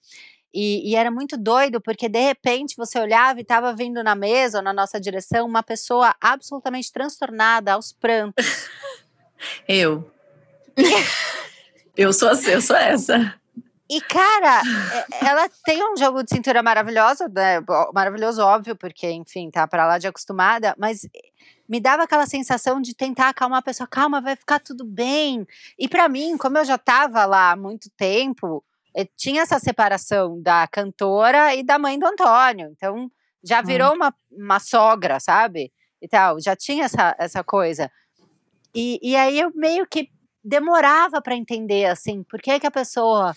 E, 0.53 0.89
e 0.89 0.95
era 0.95 1.09
muito 1.09 1.38
doido, 1.38 1.80
porque 1.80 2.09
de 2.09 2.19
repente 2.19 2.76
você 2.76 2.99
olhava 2.99 3.39
e 3.39 3.43
estava 3.43 3.74
vindo 3.74 4.03
na 4.03 4.15
mesa 4.15 4.57
ou 4.57 4.63
na 4.63 4.74
nossa 4.74 4.99
direção 4.99 5.47
uma 5.47 5.63
pessoa 5.63 6.13
absolutamente 6.19 6.91
transtornada, 6.91 7.74
aos 7.74 7.93
prantos. 7.93 8.45
Eu. 9.67 10.11
eu 11.97 12.13
sou 12.13 12.30
assim, 12.30 12.51
eu 12.51 12.61
sou 12.61 12.76
essa. 12.76 13.41
E, 13.92 14.00
cara, 14.00 14.62
é- 14.94 15.28
ela 15.28 15.50
tem 15.66 15.84
um 15.84 15.98
jogo 15.98 16.24
de 16.24 16.30
cintura 16.30 16.64
maravilhoso, 16.64 17.26
né? 17.28 17.60
Maravilhoso, 17.94 18.42
óbvio, 18.42 18.74
porque, 18.74 19.12
enfim, 19.12 19.52
tá 19.52 19.68
pra 19.68 19.86
lá 19.86 19.98
de 19.98 20.08
acostumada, 20.08 20.74
mas 20.80 21.02
me 21.68 21.78
dava 21.78 22.04
aquela 22.04 22.26
sensação 22.26 22.80
de 22.80 22.96
tentar 22.96 23.28
acalmar 23.28 23.60
a 23.60 23.62
pessoa, 23.62 23.86
calma, 23.86 24.22
vai 24.22 24.38
ficar 24.38 24.60
tudo 24.60 24.86
bem. 24.86 25.46
E 25.78 25.89
pra 25.89 26.08
mim, 26.08 26.38
como 26.38 26.58
eu 26.58 26.64
já 26.64 26.78
tava 26.78 27.26
lá 27.26 27.52
há 27.52 27.56
muito 27.58 27.89
tempo, 27.98 28.64
eh, 28.96 29.06
tinha 29.18 29.42
essa 29.42 29.60
separação 29.60 30.42
da 30.42 30.66
cantora 30.68 31.54
e 31.54 31.62
da 31.62 31.78
mãe 31.78 32.00
do 32.00 32.06
Antônio. 32.06 32.70
Então, 32.72 33.12
já 33.44 33.62
virou 33.62 33.94
uma, 33.94 34.14
uma 34.32 34.60
sogra, 34.62 35.20
sabe? 35.20 35.70
E 36.02 36.08
tal, 36.08 36.39
já 36.39 36.56
tinha 36.56 36.86
essa, 36.86 37.14
essa 37.20 37.44
coisa. 37.44 37.92
E, 38.74 39.00
e 39.04 39.18
aí 39.18 39.38
eu 39.38 39.52
meio 39.54 39.86
que 39.86 40.10
demorava 40.44 41.22
pra 41.22 41.36
entender, 41.36 41.86
assim, 41.86 42.24
por 42.24 42.42
que, 42.42 42.60
que 42.60 42.68
a 42.68 42.72
pessoa 42.72 43.36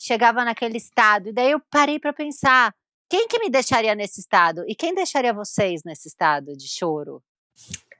chegava 0.00 0.44
naquele 0.44 0.78
estado. 0.78 1.28
E 1.28 1.32
daí 1.32 1.50
eu 1.50 1.60
parei 1.70 1.98
pra 1.98 2.12
pensar: 2.12 2.74
quem 3.08 3.28
que 3.28 3.38
me 3.38 3.50
deixaria 3.50 3.94
nesse 3.94 4.20
estado? 4.20 4.64
E 4.66 4.74
quem 4.74 4.94
deixaria 4.94 5.32
vocês 5.32 5.82
nesse 5.84 6.08
estado 6.08 6.56
de 6.56 6.66
choro? 6.66 7.22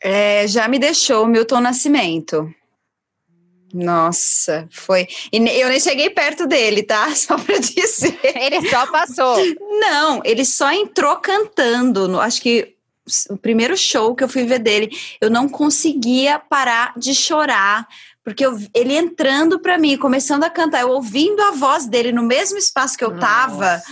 É, 0.02 0.48
já 0.48 0.66
me 0.66 0.78
deixou 0.78 1.24
o 1.24 1.28
Milton 1.28 1.60
Nascimento. 1.60 2.52
Nossa, 3.72 4.66
foi. 4.72 5.06
E 5.32 5.36
eu 5.36 5.68
nem 5.68 5.78
cheguei 5.78 6.10
perto 6.10 6.46
dele, 6.46 6.82
tá? 6.82 7.10
Só 7.14 7.38
pra 7.38 7.58
dizer. 7.58 8.18
Ele 8.22 8.68
só 8.68 8.86
passou. 8.90 9.36
Não, 9.78 10.20
ele 10.24 10.44
só 10.44 10.72
entrou 10.72 11.16
cantando. 11.18 12.08
No, 12.08 12.18
acho 12.18 12.42
que 12.42 12.74
o 13.28 13.36
primeiro 13.36 13.76
show 13.76 14.14
que 14.14 14.24
eu 14.24 14.28
fui 14.28 14.44
ver 14.44 14.58
dele, 14.58 14.90
eu 15.20 15.30
não 15.30 15.48
conseguia 15.48 16.38
parar 16.38 16.92
de 16.96 17.14
chorar. 17.14 17.86
Porque 18.30 18.46
eu- 18.46 18.58
ele 18.74 18.94
entrando 18.96 19.58
pra 19.60 19.76
mim, 19.78 19.96
começando 19.96 20.44
a 20.44 20.50
cantar, 20.50 20.80
eu 20.82 20.90
ouvindo 20.90 21.40
a 21.42 21.50
voz 21.52 21.86
dele 21.86 22.12
no 22.12 22.22
mesmo 22.22 22.56
espaço 22.58 22.96
que 22.96 23.04
eu 23.04 23.18
tava, 23.18 23.82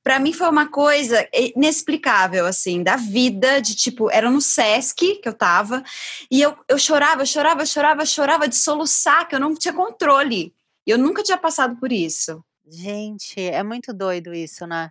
Pra 0.00 0.18
mim 0.18 0.32
foi 0.32 0.48
uma 0.48 0.66
coisa 0.70 1.28
inexplicável, 1.54 2.46
assim, 2.46 2.82
da 2.82 2.96
vida, 2.96 3.60
de 3.60 3.74
tipo, 3.74 4.10
era 4.10 4.30
no 4.30 4.40
Sesc 4.40 5.16
que 5.20 5.28
eu 5.28 5.34
tava, 5.34 5.82
e 6.30 6.40
eu, 6.40 6.56
eu 6.66 6.78
chorava, 6.78 7.26
chorava, 7.26 7.66
chorava, 7.66 8.06
chorava 8.06 8.48
de 8.48 8.56
soluçar, 8.56 9.28
que 9.28 9.34
eu 9.34 9.40
não 9.40 9.54
tinha 9.54 9.74
controle. 9.74 10.54
E 10.86 10.90
eu 10.90 10.96
nunca 10.96 11.22
tinha 11.22 11.36
passado 11.36 11.76
por 11.76 11.92
isso. 11.92 12.42
Gente, 12.66 13.38
é 13.40 13.62
muito 13.62 13.92
doido 13.92 14.32
isso, 14.32 14.66
né? 14.66 14.90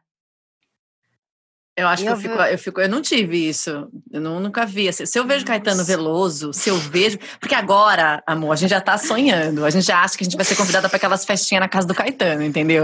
Eu 1.78 1.88
acho 1.88 2.02
E 2.02 2.06
que 2.06 2.12
eu 2.12 2.16
eu 2.16 2.20
fico, 2.22 2.34
eu 2.42 2.58
fico, 2.58 2.82
eu 2.82 2.90
não 2.90 3.04
tive 3.04 3.48
isso. 3.48 3.88
Eu 4.12 4.20
não- 4.20 4.40
nunca 4.40 4.66
vi. 4.66 4.90
assim. 4.90 5.06
Se 5.06 5.20
eu 5.20 5.28
vejo 5.28 5.46
Caetano 5.46 5.84
Veloso, 5.86 6.52
se 6.52 6.70
eu 6.70 6.76
vejo. 6.78 7.20
Porque 7.40 7.54
agora, 7.54 8.24
amor, 8.26 8.52
a 8.52 8.56
gente 8.56 8.72
já 8.72 8.82
tá 8.82 8.98
sonhando. 8.98 9.64
A 9.64 9.70
gente 9.70 9.86
já 9.86 10.02
acha 10.02 10.18
que 10.18 10.24
a 10.24 10.26
gente 10.26 10.36
vai 10.36 10.44
ser 10.44 10.56
convidada 10.56 10.90
para 10.90 10.98
aquelas 10.98 11.24
festinhas 11.24 11.62
na 11.62 11.70
casa 11.70 11.86
do 11.88 11.94
Caetano, 11.94 12.44
entendeu? 12.44 12.84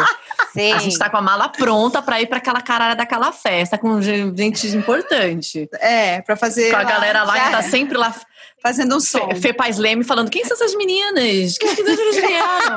Sim. 0.54 0.72
A 0.74 0.78
gente 0.78 0.98
tá 1.00 1.10
com 1.10 1.18
a 1.18 1.22
mala 1.22 1.50
pronta 1.50 2.02
pra 2.04 2.22
ir 2.22 2.28
pra 2.28 2.38
aquela 2.38 2.62
caralho 2.62 2.96
daquela 2.96 3.32
festa 3.32 3.76
com 3.80 4.00
gen- 4.00 4.32
gente 4.38 4.68
importante. 4.68 5.68
É, 5.80 6.22
pra 6.22 6.36
fazer. 6.36 6.70
Com 6.70 6.78
a 6.78 6.84
galera 6.84 7.24
lá 7.24 7.34
que 7.39 7.52
tá 7.52 7.62
sempre 7.64 7.98
lá. 7.98 8.14
Fazendo 8.62 8.96
um 8.96 9.00
som. 9.00 9.30
Fê, 9.32 9.36
Fê 9.36 9.54
Paz 9.54 9.78
Leme 9.78 10.04
falando: 10.04 10.30
quem 10.30 10.44
são 10.46 10.56
essas 10.56 10.76
meninas? 10.76 11.58
Quem 11.58 11.76
que 11.76 11.82
eles 11.82 12.16
vieram? 12.16 12.76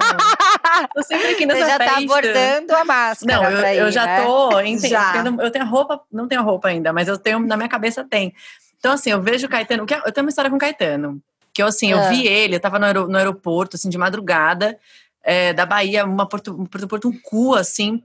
Tô 0.95 1.03
sempre 1.03 1.27
aqui 1.29 1.39
Você 1.41 1.47
nessa 1.47 1.67
já 1.67 1.77
festa. 1.79 1.85
tá 1.95 1.99
abordando 1.99 2.75
a 2.75 2.85
máscara. 2.85 3.37
Não, 3.43 3.51
eu, 3.51 3.59
pra 3.59 3.75
eu 3.75 3.89
ir, 3.89 3.93
já 3.93 4.05
né? 4.07 4.25
tô. 4.25 4.61
ente- 4.61 4.89
Já. 4.89 5.13
tendo- 5.13 5.41
Eu 5.41 5.51
tenho 5.51 5.65
a 5.65 5.69
roupa, 5.69 6.01
não 6.13 6.27
tenho 6.29 6.41
a 6.41 6.45
roupa 6.45 6.69
ainda, 6.69 6.93
mas 6.93 7.09
eu 7.09 7.17
tenho, 7.19 7.39
na 7.41 7.57
minha 7.57 7.69
cabeça 7.69 8.05
tem. 8.05 8.35
Então, 8.79 8.93
assim, 8.93 9.11
eu 9.11 9.23
vejo 9.23 9.47
o 9.47 9.51
Caetano. 9.51 9.87
que 9.87 9.95
Eu 9.95 10.13
tenho 10.13 10.25
uma 10.25 10.31
história 10.31 10.51
com 10.51 10.57
o 10.57 10.61
Caetano. 10.61 11.21
Que 11.53 11.63
eu, 11.63 11.67
assim, 11.67 11.91
eu 11.93 11.99
Ah. 11.99 12.09
vi 12.09 12.27
ele, 12.27 12.57
eu 12.57 12.61
tava 12.61 12.79
no, 12.79 12.85
aero- 12.85 13.09
no 13.09 13.17
aeroporto, 13.17 13.77
assim, 13.77 13.89
de 13.89 13.97
madrugada, 13.97 14.79
é, 15.23 15.53
da 15.53 15.65
Bahia, 15.65 16.05
uma 16.05 16.29
Porto, 16.29 16.53
um 16.53 16.67
Porto, 16.67 16.87
Porto, 16.87 17.09
um 17.09 17.19
cu, 17.23 17.55
assim. 17.55 18.03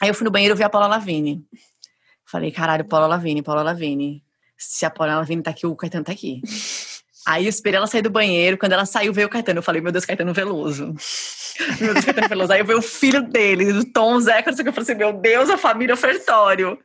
Aí 0.00 0.08
eu 0.08 0.14
fui 0.14 0.24
no 0.24 0.30
banheiro 0.30 0.54
e 0.54 0.56
vi 0.58 0.62
a 0.64 0.68
Paula 0.70 0.86
Lavigne. 0.86 1.44
Falei, 2.24 2.50
caralho, 2.50 2.84
Paula 2.84 3.06
Lavigne, 3.06 3.42
Paula 3.42 3.62
Lavigne. 3.62 4.22
Se 4.56 4.86
a 4.86 4.90
Paula 4.90 5.16
Lavigne 5.16 5.42
tá 5.42 5.50
aqui, 5.50 5.66
o 5.66 5.74
Caetano 5.74 6.04
tá 6.04 6.12
aqui. 6.12 6.40
Aí 7.26 7.44
eu 7.44 7.48
esperei 7.48 7.76
ela 7.78 7.86
sair 7.86 8.02
do 8.02 8.10
banheiro. 8.10 8.58
Quando 8.58 8.72
ela 8.72 8.84
saiu, 8.84 9.12
veio 9.12 9.26
o 9.28 9.30
Caetano. 9.30 9.58
Eu 9.58 9.62
falei, 9.62 9.80
meu 9.80 9.92
Deus, 9.92 10.04
Caetano 10.04 10.32
Veloso. 10.32 10.94
Meu 11.80 11.92
Deus, 11.92 12.04
Caetano 12.04 12.28
Veloso. 12.28 12.52
Aí 12.52 12.62
veio 12.62 12.78
o 12.78 12.82
filho 12.82 13.22
dele, 13.22 13.72
do 13.72 13.84
Tom 13.84 14.18
Zeca. 14.18 14.50
não 14.50 14.56
sei 14.56 14.62
o 14.62 14.64
que. 14.64 14.68
Eu 14.70 14.72
falei 14.72 14.90
assim, 14.90 14.98
meu 14.98 15.12
Deus, 15.12 15.50
a 15.50 15.58
família 15.58 15.94
ofertório. 15.94 16.78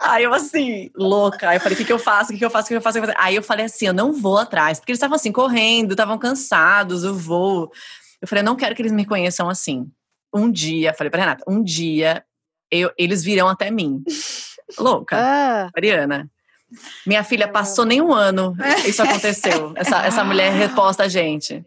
Aí 0.00 0.24
eu 0.24 0.32
assim, 0.32 0.90
louca. 0.94 1.48
Aí 1.50 1.56
eu 1.56 1.60
falei, 1.60 1.74
o 1.74 1.78
que, 1.78 1.84
que 1.84 1.92
eu 1.92 1.98
faço? 1.98 2.30
O 2.30 2.32
que, 2.32 2.38
que 2.38 2.44
eu 2.44 2.50
faço? 2.50 2.66
O 2.66 2.68
que, 2.68 2.74
eu? 2.74 2.78
O 2.78 2.82
que 2.82 2.88
eu 2.88 2.92
faço? 3.02 3.14
Aí 3.18 3.34
eu 3.34 3.42
falei 3.42 3.66
assim, 3.66 3.86
eu 3.86 3.92
não 3.92 4.12
vou 4.12 4.38
atrás. 4.38 4.78
Porque 4.78 4.92
eles 4.92 4.98
estavam 4.98 5.16
assim, 5.16 5.32
correndo, 5.32 5.90
estavam 5.92 6.16
cansados, 6.18 7.02
eu 7.04 7.14
vou. 7.14 7.70
Eu 8.22 8.28
falei, 8.28 8.40
eu 8.42 8.46
não 8.46 8.56
quero 8.56 8.74
que 8.74 8.82
eles 8.82 8.92
me 8.92 9.04
conheçam 9.04 9.48
assim. 9.50 9.90
Um 10.32 10.50
dia, 10.50 10.94
falei 10.94 11.10
pra 11.10 11.20
Renata, 11.20 11.44
um 11.48 11.62
dia 11.62 12.24
eu- 12.70 12.92
eles 12.98 13.22
virão 13.24 13.48
até 13.48 13.70
mim. 13.70 14.02
Louca. 14.78 15.16
Ah, 15.18 15.70
Mariana. 15.74 16.30
Minha 17.06 17.22
filha 17.22 17.48
passou 17.48 17.84
nem 17.84 18.00
um 18.00 18.12
ano, 18.12 18.56
isso 18.86 19.02
aconteceu. 19.02 19.72
Essa, 19.76 20.04
essa 20.04 20.24
mulher 20.24 20.50
reposta 20.54 21.04
a 21.04 21.08
gente. 21.08 21.64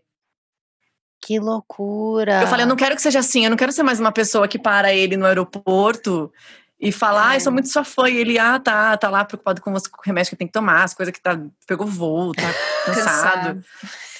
que 1.21 1.39
loucura. 1.39 2.41
Eu 2.41 2.47
falei, 2.47 2.65
eu 2.65 2.69
não 2.69 2.75
quero 2.75 2.95
que 2.95 3.01
seja 3.01 3.19
assim, 3.19 3.43
eu 3.43 3.49
não 3.49 3.57
quero 3.57 3.71
ser 3.71 3.83
mais 3.83 3.99
uma 3.99 4.11
pessoa 4.11 4.47
que 4.47 4.59
para 4.59 4.93
ele 4.93 5.17
no 5.17 5.25
aeroporto 5.25 6.31
e 6.79 6.91
fala, 6.91 7.29
ah, 7.29 7.35
eu 7.35 7.41
sou 7.41 7.51
muito 7.51 7.67
sua 7.67 7.83
fã. 7.83 8.09
E 8.09 8.17
ele, 8.17 8.39
ah, 8.39 8.57
tá, 8.59 8.95
tá 8.95 9.09
lá 9.09 9.25
preocupado 9.25 9.61
com 9.61 9.73
os 9.73 9.83
remédios 10.05 10.29
que 10.29 10.35
tem 10.35 10.47
que 10.47 10.53
tomar, 10.53 10.83
as 10.83 10.93
coisas 10.93 11.13
que 11.13 11.21
tá, 11.21 11.39
pegou 11.67 11.85
voo, 11.85 12.31
tá 12.31 12.53
cansado. 12.85 13.63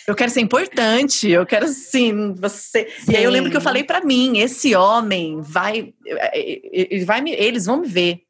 Eu 0.05 0.15
quero 0.15 0.31
ser 0.31 0.41
importante, 0.41 1.29
eu 1.29 1.45
quero 1.45 1.67
sim, 1.67 2.33
você. 2.33 2.91
E 3.07 3.15
aí 3.15 3.23
eu 3.23 3.29
lembro 3.29 3.51
que 3.51 3.55
eu 3.55 3.61
Sim. 3.61 3.65
falei 3.65 3.83
pra 3.83 4.01
mim, 4.01 4.39
esse 4.39 4.75
homem 4.75 5.39
vai, 5.39 5.93
ele 6.33 7.05
vai 7.05 7.21
me, 7.21 7.31
eles 7.31 7.67
vão 7.67 7.77
me 7.77 7.87
ver. 7.87 8.23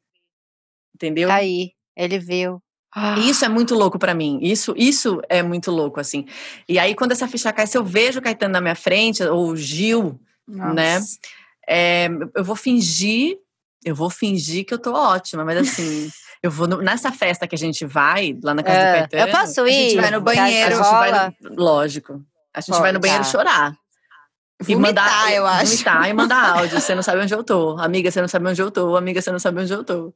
Entendeu? 0.94 1.30
Aí, 1.30 1.72
ele 2.02 2.18
viu. 2.18 2.62
E 3.18 3.30
isso 3.30 3.44
é 3.44 3.48
muito 3.50 3.74
louco 3.74 3.98
pra 3.98 4.14
mim. 4.14 4.38
Isso, 4.42 4.74
isso 4.76 5.20
é 5.28 5.42
muito 5.42 5.70
louco, 5.70 6.00
assim. 6.00 6.26
E 6.68 6.78
aí, 6.78 6.94
quando 6.94 7.12
essa 7.12 7.28
ficha 7.28 7.52
cai, 7.52 7.66
se 7.66 7.76
eu 7.78 7.84
vejo 7.84 8.18
o 8.18 8.22
Caetano 8.22 8.52
na 8.52 8.60
minha 8.60 8.74
frente, 8.74 9.22
ou 9.22 9.48
o 9.50 9.56
Gil, 9.56 10.18
né? 10.48 10.98
Nossa. 10.98 11.18
é, 11.68 12.08
eu 12.34 12.42
vou 12.44 12.56
fingir, 12.56 13.36
eu 13.84 13.94
vou 13.94 14.10
fingir 14.10 14.64
que 14.66 14.74
eu 14.74 14.78
tô 14.78 14.92
ótima, 14.92 15.44
mas 15.44 15.58
assim, 15.58 16.10
eu 16.42 16.50
vou 16.50 16.66
no- 16.66 16.82
nessa 16.82 17.12
festa 17.12 17.46
que 17.46 17.54
a 17.54 17.58
gente 17.58 17.86
vai, 17.86 18.36
lá 18.42 18.52
na 18.54 18.62
casa 18.62 18.78
É, 18.78 18.92
do 18.92 19.08
Caetano. 19.10 19.22
eu 19.22 19.38
posso 19.38 19.60
a 19.62 19.68
gente 19.70 19.94
ir? 19.94 20.00
vai 20.00 20.10
no 20.10 20.22
Que 20.24 20.28
a- 20.30 20.32
A 20.32 20.36
banheiro, 20.36 20.76
gente 20.76 20.90
vai 20.90 21.12
no, 21.42 21.54
lógico. 21.62 22.22
A 22.52 22.60
gente 22.60 22.78
vai 22.80 22.90
no 22.92 22.98
banheiro 22.98 23.22
tá. 23.22 23.30
chorar. 23.30 23.74
E 24.68 24.74
Vomitar, 24.74 25.04
mandar, 25.06 25.32
eu 25.32 25.46
acho. 25.46 25.66
Vomitar 25.72 26.08
e 26.08 26.12
mandar 26.12 26.58
áudio. 26.58 26.80
Você 26.80 26.94
não 26.94 27.02
sabe 27.02 27.22
onde 27.22 27.32
eu 27.32 27.42
tô. 27.44 27.78
Amiga, 27.78 28.10
você 28.10 28.20
não 28.20 28.28
sabe 28.28 28.46
onde 28.48 28.60
eu 28.60 28.70
tô. 28.70 28.94
Amiga, 28.96 29.22
você 29.22 29.30
não 29.32 29.38
sabe 29.38 29.60
onde 29.62 29.72
eu 29.72 29.82
tô. 29.84 30.12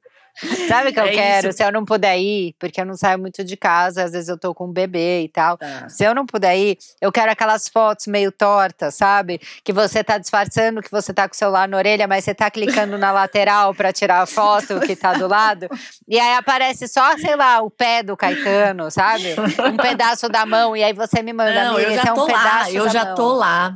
Sabe 0.68 0.90
o 0.90 0.92
que 0.92 1.00
eu 1.00 1.04
É 1.04 1.12
quero? 1.12 1.48
isso. 1.48 1.56
Se 1.58 1.64
eu 1.64 1.70
não 1.72 1.84
puder 1.84 2.18
ir, 2.18 2.54
porque 2.58 2.80
eu 2.80 2.84
não 2.84 2.96
saio 2.96 3.18
muito 3.18 3.44
de 3.44 3.56
casa, 3.56 4.02
às 4.04 4.12
vezes 4.12 4.28
eu 4.28 4.38
tô 4.38 4.54
com 4.54 4.66
um 4.66 4.72
bebê 4.72 5.22
e 5.22 5.28
tal. 5.28 5.58
Se 5.88 6.04
eu 6.04 6.14
não 6.14 6.26
puder 6.26 6.56
ir, 6.56 6.76
eu 7.00 7.12
quero 7.12 7.30
aquelas 7.30 7.68
fotos 7.68 8.06
meio 8.06 8.32
tortas, 8.32 8.94
sabe? 8.94 9.40
Que 9.62 9.72
você 9.72 10.02
tá 10.02 10.18
disfarçando 10.18 10.82
que 10.82 10.90
você 10.90 11.12
tá 11.12 11.28
com 11.28 11.34
o 11.34 11.38
celular 11.38 11.68
na 11.68 11.76
orelha, 11.76 12.06
mas 12.08 12.24
você 12.24 12.34
tá 12.34 12.50
clicando 12.50 12.98
na 12.98 13.12
lateral 13.12 13.74
pra 13.74 13.92
tirar 13.92 14.22
a 14.22 14.26
foto 14.26 14.80
que 14.80 14.96
tá 14.96 15.12
do 15.14 15.26
lado. 15.28 15.68
E 16.08 16.18
aí 16.18 16.34
aparece 16.36 16.88
só, 16.88 17.16
sei 17.18 17.36
lá, 17.36 17.60
o 17.62 17.70
pé 17.70 18.02
do 18.02 18.16
Caetano, 18.16 18.90
sabe? 18.90 19.34
Um 19.72 19.76
pedaço 19.76 20.28
da 20.28 20.44
mão. 20.44 20.76
E 20.76 20.82
aí 20.82 20.92
você 20.92 21.22
me 21.22 21.32
manda, 21.32 21.64
Não, 21.64 21.78
eu 21.78 21.94
já 21.94 22.02
é 22.08 22.12
um 22.12 22.14
tô 22.14 22.26
lá, 22.26 22.70
eu 22.70 22.88
já 22.90 23.04
mão. 23.04 23.14
tô 23.14 23.32
lá. 23.34 23.74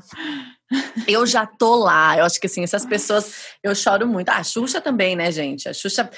Eu 1.06 1.26
já 1.26 1.46
tô 1.46 1.76
lá. 1.76 2.18
Eu 2.18 2.24
acho 2.26 2.38
que 2.38 2.46
assim, 2.46 2.62
essas 2.62 2.84
pessoas, 2.84 3.32
eu 3.62 3.74
choro 3.74 4.06
muito. 4.06 4.28
Ah, 4.28 4.36
a 4.38 4.42
Xuxa 4.44 4.80
também, 4.80 5.16
né, 5.16 5.30
gente? 5.32 5.66
A 5.68 5.72
Xuxa, 5.72 6.10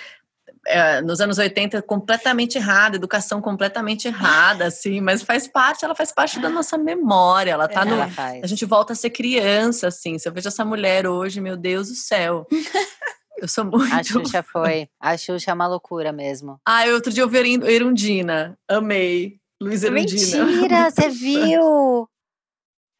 é, 0.66 1.00
nos 1.00 1.20
anos 1.20 1.38
80, 1.38 1.82
completamente 1.82 2.58
errada, 2.58 2.96
educação 2.96 3.40
completamente 3.40 4.06
errada, 4.08 4.66
assim, 4.66 5.00
mas 5.00 5.22
faz 5.22 5.48
parte, 5.48 5.84
ela 5.84 5.94
faz 5.94 6.12
parte 6.12 6.38
da 6.38 6.48
nossa 6.48 6.76
memória. 6.76 7.52
Ela 7.52 7.68
tá 7.68 7.84
no. 7.84 7.94
Ela. 7.94 8.10
A 8.42 8.46
gente 8.46 8.64
volta 8.64 8.92
a 8.92 8.96
ser 8.96 9.10
criança, 9.10 9.88
assim. 9.88 10.18
Se 10.18 10.28
eu 10.28 10.32
vejo 10.32 10.48
essa 10.48 10.64
mulher 10.64 11.06
hoje, 11.06 11.40
meu 11.40 11.56
Deus 11.56 11.88
do 11.88 11.94
céu. 11.94 12.46
Eu 13.40 13.48
sou 13.48 13.64
muito. 13.64 13.94
A 13.94 14.02
Xuxa 14.02 14.42
foi. 14.42 14.86
A 15.00 15.16
Xuxa 15.16 15.50
é 15.50 15.54
uma 15.54 15.66
loucura 15.66 16.12
mesmo. 16.12 16.60
Ah, 16.66 16.84
outro 16.92 17.10
dia 17.10 17.22
eu 17.22 17.28
vi 17.28 17.38
Erundina. 17.38 18.54
Amei. 18.68 19.38
Luiz 19.58 19.82
Erundina. 19.82 20.44
Mentira, 20.44 20.90
você 20.92 21.08
viu? 21.08 22.06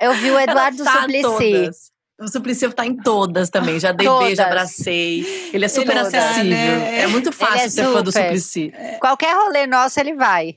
Eu 0.01 0.15
vi 0.15 0.31
o 0.31 0.41
Eduardo 0.41 0.83
tá 0.83 1.03
Suplicy. 1.03 1.23
todas. 1.23 1.93
O 2.21 2.29
Suplicy 2.29 2.69
tá 2.73 2.85
em 2.85 2.95
todas 2.97 3.49
também. 3.49 3.81
Já 3.81 3.93
dei 3.93 4.07
Todas. 4.07 4.27
beijo, 4.27 4.43
abracei. 4.43 5.51
Ele 5.55 5.65
é 5.65 5.69
super 5.69 5.97
Ele 5.97 6.11
tá, 6.11 6.19
acessível. 6.19 6.51
né? 6.51 7.01
É 7.03 7.07
muito 7.07 7.33
fácil 7.33 7.61
é 7.67 7.69
ser 7.71 7.85
fã 7.85 8.03
do. 8.03 8.13
Suplicy. 8.13 8.73
Qualquer 9.01 9.35
rolê 9.35 9.67
nosso 9.67 9.99
ele 9.99 10.15
vai. 10.15 10.57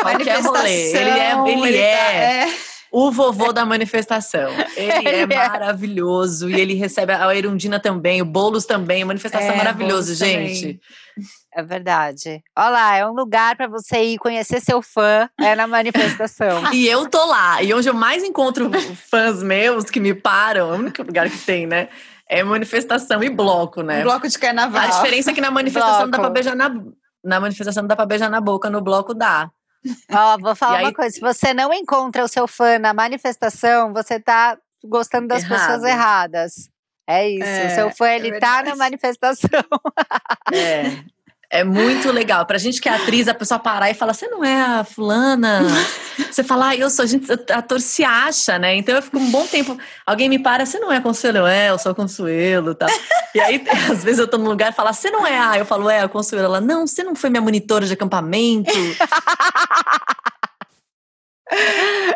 Qualquer 0.00 0.40
rolê. 0.40 0.92
Ele 0.92 1.10
é, 1.10 1.32
ele 1.48 1.66
ele 1.68 1.76
é, 1.78 1.96
tá- 1.96 2.12
é. 2.12 2.48
o 2.92 3.10
vovô 3.10 3.52
da 3.52 3.66
manifestação. 3.66 4.50
Ele 4.76 4.92
é 5.08 5.22
Ele 5.22 5.34
é. 5.34 5.48
maravilhoso. 5.48 6.48
E 6.48 6.60
ele 6.60 6.74
recebe 6.74 7.12
a 7.12 7.34
Erundina 7.34 7.80
também, 7.80 8.22
o 8.22 8.24
Boulos 8.24 8.64
também. 8.64 9.02
A 9.02 9.06
manifestação 9.06 9.50
É, 9.52 9.56
maravilhoso, 9.56 10.16
Boulos 10.16 10.18
também. 10.20 10.80
É 11.52 11.62
verdade. 11.62 12.42
Olha 12.56 12.68
lá, 12.70 12.96
é 12.96 13.06
um 13.06 13.12
lugar 13.12 13.56
pra 13.56 13.66
você 13.66 14.00
ir 14.02 14.18
conhecer 14.18 14.60
seu 14.60 14.80
fã, 14.80 15.28
é 15.40 15.54
na 15.56 15.66
manifestação. 15.66 16.62
E 16.72 16.86
eu 16.86 17.08
tô 17.08 17.24
lá. 17.24 17.60
E 17.62 17.74
onde 17.74 17.88
eu 17.88 17.94
mais 17.94 18.22
encontro 18.22 18.70
fãs 19.10 19.42
meus 19.42 19.84
que 19.86 19.98
me 19.98 20.14
param, 20.14 20.70
é 20.72 20.76
o 20.76 20.78
único 20.78 21.02
lugar 21.02 21.28
que 21.28 21.38
tem, 21.38 21.66
né? 21.66 21.88
É 22.28 22.44
manifestação 22.44 23.22
e 23.24 23.28
bloco, 23.28 23.82
né? 23.82 24.00
Um 24.00 24.04
bloco 24.04 24.28
de 24.28 24.38
carnaval. 24.38 24.80
A 24.82 24.86
diferença 24.86 25.32
é 25.32 25.34
que 25.34 25.40
na 25.40 25.50
manifestação 25.50 26.02
não 26.02 26.10
dá 26.10 26.18
pra 26.18 26.28
Bloco. 26.28 26.34
beijar 26.34 26.54
na, 26.54 26.70
na 27.24 27.40
manifestação 27.40 27.82
não 27.82 27.88
dá 27.88 27.96
pra 27.96 28.06
beijar 28.06 28.30
na 28.30 28.40
boca, 28.40 28.70
no 28.70 28.80
bloco 28.80 29.12
dá. 29.12 29.50
Ó, 30.12 30.38
vou 30.38 30.54
falar 30.54 30.74
E 30.74 30.76
aí- 30.78 30.84
uma 30.84 30.92
coisa: 30.94 31.10
se 31.12 31.20
você 31.20 31.52
não 31.52 31.72
encontra 31.74 32.22
o 32.24 32.28
seu 32.28 32.46
fã 32.46 32.78
na 32.78 32.94
manifestação, 32.94 33.92
você 33.92 34.20
tá 34.20 34.56
gostando 34.84 35.26
das 35.26 35.42
Errado. 35.42 35.58
pessoas 35.58 35.82
erradas. 35.82 36.52
É 37.08 37.28
isso. 37.28 37.44
É, 37.44 37.66
o 37.66 37.74
seu 37.74 37.90
fã, 37.90 38.06
é 38.06 38.16
ele 38.16 38.38
tá 38.38 38.62
na 38.62 38.76
manifestação. 38.76 39.48
É. 40.52 40.82
É 41.50 41.64
muito 41.64 42.12
legal. 42.12 42.46
Pra 42.46 42.58
gente 42.58 42.80
que 42.80 42.88
é 42.88 42.94
atriz, 42.94 43.26
a 43.26 43.34
pessoa 43.34 43.58
parar 43.58 43.90
e 43.90 43.94
falar: 43.94 44.14
Você 44.14 44.28
não 44.28 44.44
é 44.44 44.62
a 44.62 44.84
fulana? 44.84 45.62
Você 46.30 46.44
fala, 46.44 46.68
ah, 46.68 46.76
eu 46.76 46.88
sou, 46.90 47.02
a 47.02 47.06
gente, 47.06 47.26
ator 47.32 47.80
se 47.80 48.04
acha, 48.04 48.58
né? 48.58 48.76
Então 48.76 48.94
eu 48.94 49.02
fico 49.02 49.18
um 49.18 49.30
bom 49.30 49.46
tempo. 49.46 49.76
Alguém 50.06 50.28
me 50.28 50.38
para, 50.38 50.64
você 50.64 50.78
não 50.78 50.92
é 50.92 51.00
Consuelo? 51.00 51.38
Eu, 51.38 51.46
É, 51.46 51.70
eu 51.70 51.78
sou 51.78 51.94
Consuelo 51.94 52.74
tá? 52.74 52.86
E 53.34 53.40
aí, 53.40 53.64
às 53.90 54.04
vezes 54.04 54.20
eu 54.20 54.28
tô 54.28 54.38
num 54.38 54.48
lugar 54.48 54.70
e 54.70 54.74
falo, 54.74 54.92
você 54.92 55.10
não 55.10 55.26
é 55.26 55.38
a. 55.38 55.58
Eu 55.58 55.64
falo, 55.64 55.90
é, 55.90 56.00
a 56.00 56.08
Consuelo. 56.08 56.44
Ela, 56.44 56.60
não, 56.60 56.86
você 56.86 57.02
não 57.02 57.14
foi 57.16 57.30
minha 57.30 57.40
monitora 57.40 57.86
de 57.86 57.94
acampamento. 57.94 58.70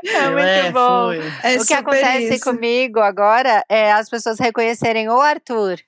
É 0.04 0.30
muito 0.30 0.72
bom. 0.72 1.06
foi. 1.06 1.32
É 1.42 1.60
o 1.60 1.66
que 1.66 1.74
acontece 1.74 2.34
isso. 2.34 2.44
comigo 2.44 3.00
agora 3.00 3.64
é 3.68 3.92
as 3.92 4.08
pessoas 4.08 4.38
reconhecerem 4.38 5.08
o 5.08 5.20
Arthur. 5.20 5.80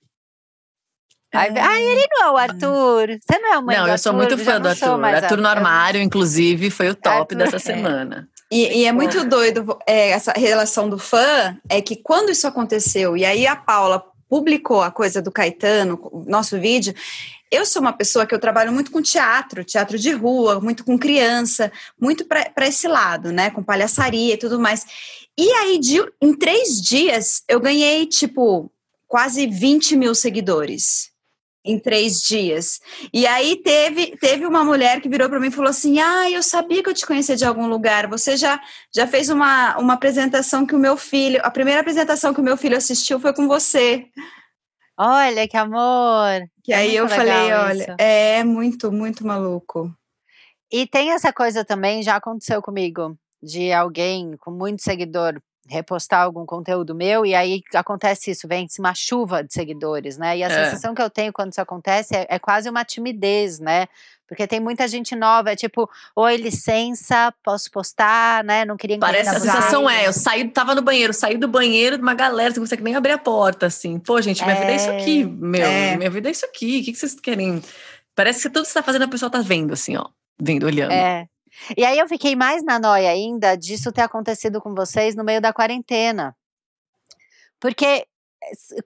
Aí, 1.36 1.52
É. 1.54 1.60
ah, 1.60 1.80
ele 1.80 2.06
não 2.10 2.26
é 2.26 2.30
o 2.30 2.36
Arthur. 2.36 3.08
Você 3.20 3.38
não 3.38 3.52
é 3.52 3.56
a 3.56 3.60
mãe 3.60 3.76
Não, 3.76 3.84
do 3.84 3.90
eu 3.90 3.98
sou 3.98 4.12
Arthur? 4.12 4.28
muito 4.28 4.44
fã 4.44 4.60
do 4.60 4.68
Arthur. 4.68 5.04
Arthur 5.04 5.36
no 5.38 5.48
armário, 5.48 6.00
inclusive, 6.00 6.70
foi 6.70 6.88
o 6.90 6.94
top 6.94 7.16
Arthur, 7.18 7.36
dessa 7.36 7.56
é. 7.56 7.58
semana. 7.58 8.28
E, 8.50 8.82
e 8.82 8.84
é 8.84 8.92
muito 8.92 9.24
doido 9.24 9.76
é, 9.86 10.10
essa 10.10 10.32
relação 10.32 10.88
do 10.88 10.98
fã, 10.98 11.56
é 11.68 11.80
que 11.82 11.96
quando 11.96 12.30
isso 12.30 12.46
aconteceu, 12.46 13.16
e 13.16 13.24
aí 13.24 13.44
a 13.46 13.56
Paula 13.56 14.04
publicou 14.28 14.82
a 14.82 14.90
coisa 14.90 15.20
do 15.20 15.32
Caetano, 15.32 15.98
o 16.12 16.24
nosso 16.28 16.58
vídeo, 16.60 16.94
eu 17.50 17.64
sou 17.66 17.80
uma 17.82 17.92
pessoa 17.92 18.24
que 18.26 18.34
eu 18.34 18.38
trabalho 18.40 18.72
muito 18.72 18.90
com 18.90 19.00
teatro, 19.02 19.64
teatro 19.64 19.98
de 19.98 20.10
rua, 20.12 20.60
muito 20.60 20.84
com 20.84 20.98
criança, 20.98 21.70
muito 22.00 22.24
para 22.24 22.66
esse 22.66 22.86
lado, 22.88 23.30
né? 23.32 23.50
Com 23.50 23.62
palhaçaria 23.62 24.34
e 24.34 24.36
tudo 24.36 24.58
mais. 24.60 24.84
E 25.38 25.48
aí, 25.52 25.78
de- 25.78 26.04
em 26.20 26.32
três 26.34 26.80
dias, 26.80 27.42
eu 27.48 27.60
ganhei, 27.60 28.04
tipo, 28.06 28.70
quase 29.06 29.46
20 29.46 29.96
mil 29.96 30.12
seguidores. 30.14 31.10
Em 31.66 31.78
três 31.80 32.22
dias. 32.22 32.80
E 33.12 33.26
aí 33.26 33.56
teve, 33.56 34.16
teve 34.18 34.46
uma 34.46 34.64
mulher 34.64 35.00
que 35.00 35.08
virou 35.08 35.28
para 35.28 35.40
mim 35.40 35.48
e 35.48 35.50
falou 35.50 35.70
assim: 35.70 35.98
Ah, 35.98 36.30
eu 36.30 36.42
sabia 36.42 36.82
que 36.82 36.88
eu 36.88 36.94
te 36.94 37.04
conhecia 37.04 37.34
de 37.36 37.44
algum 37.44 37.66
lugar. 37.66 38.06
Você 38.06 38.36
já, 38.36 38.60
já 38.94 39.06
fez 39.06 39.28
uma, 39.28 39.76
uma 39.78 39.94
apresentação 39.94 40.64
que 40.64 40.74
o 40.74 40.78
meu 40.78 40.96
filho. 40.96 41.40
A 41.42 41.50
primeira 41.50 41.80
apresentação 41.80 42.32
que 42.32 42.40
o 42.40 42.44
meu 42.44 42.56
filho 42.56 42.76
assistiu 42.76 43.18
foi 43.18 43.32
com 43.32 43.48
você. 43.48 44.06
Olha 44.98 45.46
que 45.46 45.56
amor. 45.56 46.48
Que 46.62 46.72
É 46.72 46.76
aí 46.76 46.96
eu 46.96 47.08
falei, 47.08 47.52
olha, 47.52 47.82
isso. 47.82 47.94
é 47.98 48.42
muito, 48.44 48.90
muito 48.90 49.26
maluco. 49.26 49.92
E 50.72 50.86
tem 50.86 51.12
essa 51.12 51.32
coisa 51.32 51.64
também, 51.64 52.02
já 52.02 52.16
aconteceu 52.16 52.62
comigo, 52.62 53.16
de 53.42 53.72
alguém 53.72 54.36
com 54.38 54.50
muito 54.50 54.82
seguidor 54.82 55.40
repostar 55.68 56.22
algum 56.22 56.46
conteúdo 56.46 56.94
meu 56.94 57.26
e 57.26 57.34
aí 57.34 57.62
acontece 57.74 58.30
isso, 58.30 58.46
vem-se 58.46 58.78
uma 58.80 58.94
chuva 58.94 59.42
de 59.42 59.52
seguidores, 59.52 60.16
né? 60.16 60.38
E 60.38 60.44
a 60.44 60.46
É. 60.48 60.64
sensação 60.64 60.94
que 60.94 61.02
eu 61.02 61.10
tenho 61.10 61.32
quando 61.32 61.52
isso 61.52 61.60
acontece 61.60 62.14
é, 62.16 62.26
é 62.28 62.38
quase 62.38 62.68
uma 62.70 62.84
timidez, 62.84 63.58
né? 63.58 63.86
Porque 64.28 64.46
tem 64.46 64.58
muita 64.58 64.88
gente 64.88 65.14
nova, 65.14 65.52
é 65.52 65.56
tipo, 65.56 65.88
oi, 66.16 66.36
licença, 66.36 67.32
posso 67.44 67.70
postar, 67.70 68.42
né? 68.42 68.64
Não 68.64 68.76
queria 68.76 68.98
Parece 68.98 69.28
a 69.30 69.38
sensação 69.38 69.88
é, 69.88 70.06
eu 70.08 70.12
saí, 70.12 70.48
tava 70.48 70.74
no 70.74 70.82
banheiro, 70.82 71.12
saí 71.12 71.36
do 71.36 71.46
banheiro 71.46 71.96
de 71.96 72.02
uma 72.02 72.14
galera, 72.14 72.50
você 72.52 72.58
não 72.58 72.64
consegue 72.66 72.82
nem 72.82 72.96
abrir 72.96 73.12
a 73.12 73.18
porta, 73.18 73.66
assim. 73.66 73.98
Pô, 74.00 74.20
gente, 74.20 74.42
minha 74.44 74.56
vida 74.56 74.72
é 74.72 74.76
isso 74.76 74.90
É. 74.90 75.00
aqui, 75.00 75.24
meu. 75.24 75.64
É. 75.64 75.96
Minha 75.96 76.10
vida 76.10 76.28
é 76.28 76.32
isso 76.32 76.44
aqui. 76.44 76.80
O 76.80 76.84
que 76.84 76.92
que 76.92 76.98
vocês 76.98 77.14
querem? 77.14 77.62
Parece 78.16 78.42
que 78.42 78.50
tudo 78.50 78.62
que 78.64 78.68
você 78.68 78.74
tá 78.74 78.82
fazendo, 78.82 79.02
a 79.04 79.08
pessoa 79.08 79.30
tá 79.30 79.40
vendo, 79.40 79.72
assim, 79.72 79.96
ó. 79.96 80.06
Vendo, 80.40 80.66
olhando. 80.66 80.90
É. 80.92 81.26
E 81.76 81.84
aí 81.84 81.98
eu 81.98 82.08
fiquei 82.08 82.36
mais 82.36 82.62
na 82.64 82.78
noia 82.78 83.10
ainda 83.10 83.56
disso 83.56 83.92
ter 83.92 84.02
acontecido 84.02 84.60
com 84.60 84.74
vocês 84.74 85.14
no 85.14 85.24
meio 85.24 85.40
da 85.40 85.52
quarentena. 85.52 86.36
Porque 87.60 88.06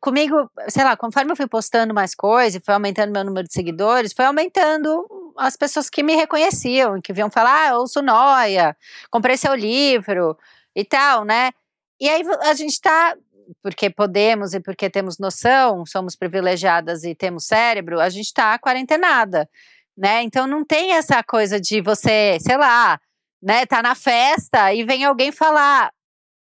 comigo, 0.01 0.51
sei 0.69 0.85
lá, 0.85 0.97
conforme 0.97 1.33
eu 1.33 1.37
fui 1.37 1.47
postando 1.47 1.93
mais 1.93 2.15
coisas 2.15 2.63
foi 2.65 2.75
aumentando 2.75 3.13
meu 3.13 3.25
número 3.25 3.47
de 3.47 3.53
seguidores, 3.53 4.13
foi 4.13 4.25
aumentando 4.25 5.07
as 5.37 5.57
pessoas 5.57 5.91
que 5.91 6.03
me 6.03 6.15
reconheciam, 6.15 7.01
que 7.01 7.13
vinham 7.13 7.31
falar, 7.31 7.71
ah, 7.71 7.79
ouço 7.79 8.01
noia, 8.03 8.77
comprei 9.11 9.37
seu 9.37 9.55
livro 9.55 10.37
e 10.75 10.85
tal, 10.85 11.25
né? 11.25 11.51
E 12.01 12.09
aí 12.09 12.23
a 12.43 12.55
gente 12.55 12.81
tá, 12.81 13.17
porque 13.63 13.91
podemos 13.91 14.55
e 14.55 14.61
porque 14.61 14.89
temos 14.89 15.19
noção, 15.19 15.85
somos 15.85 16.17
privilegiadas 16.17 17.05
e 17.05 17.15
temos 17.15 17.47
cérebro, 17.47 18.01
a 18.01 18.09
gente 18.09 18.33
tá 18.33 18.59
quarentenada 18.59 19.49
né? 19.97 20.23
Então 20.23 20.47
não 20.47 20.65
tem 20.65 20.93
essa 20.93 21.23
coisa 21.23 21.61
de 21.61 21.81
você, 21.81 22.39
sei 22.41 22.57
lá, 22.57 22.99
né, 23.43 23.67
tá 23.67 23.83
na 23.83 23.95
festa 23.95 24.73
e 24.75 24.85
vem 24.85 25.05
alguém 25.05 25.33
falar. 25.33 25.91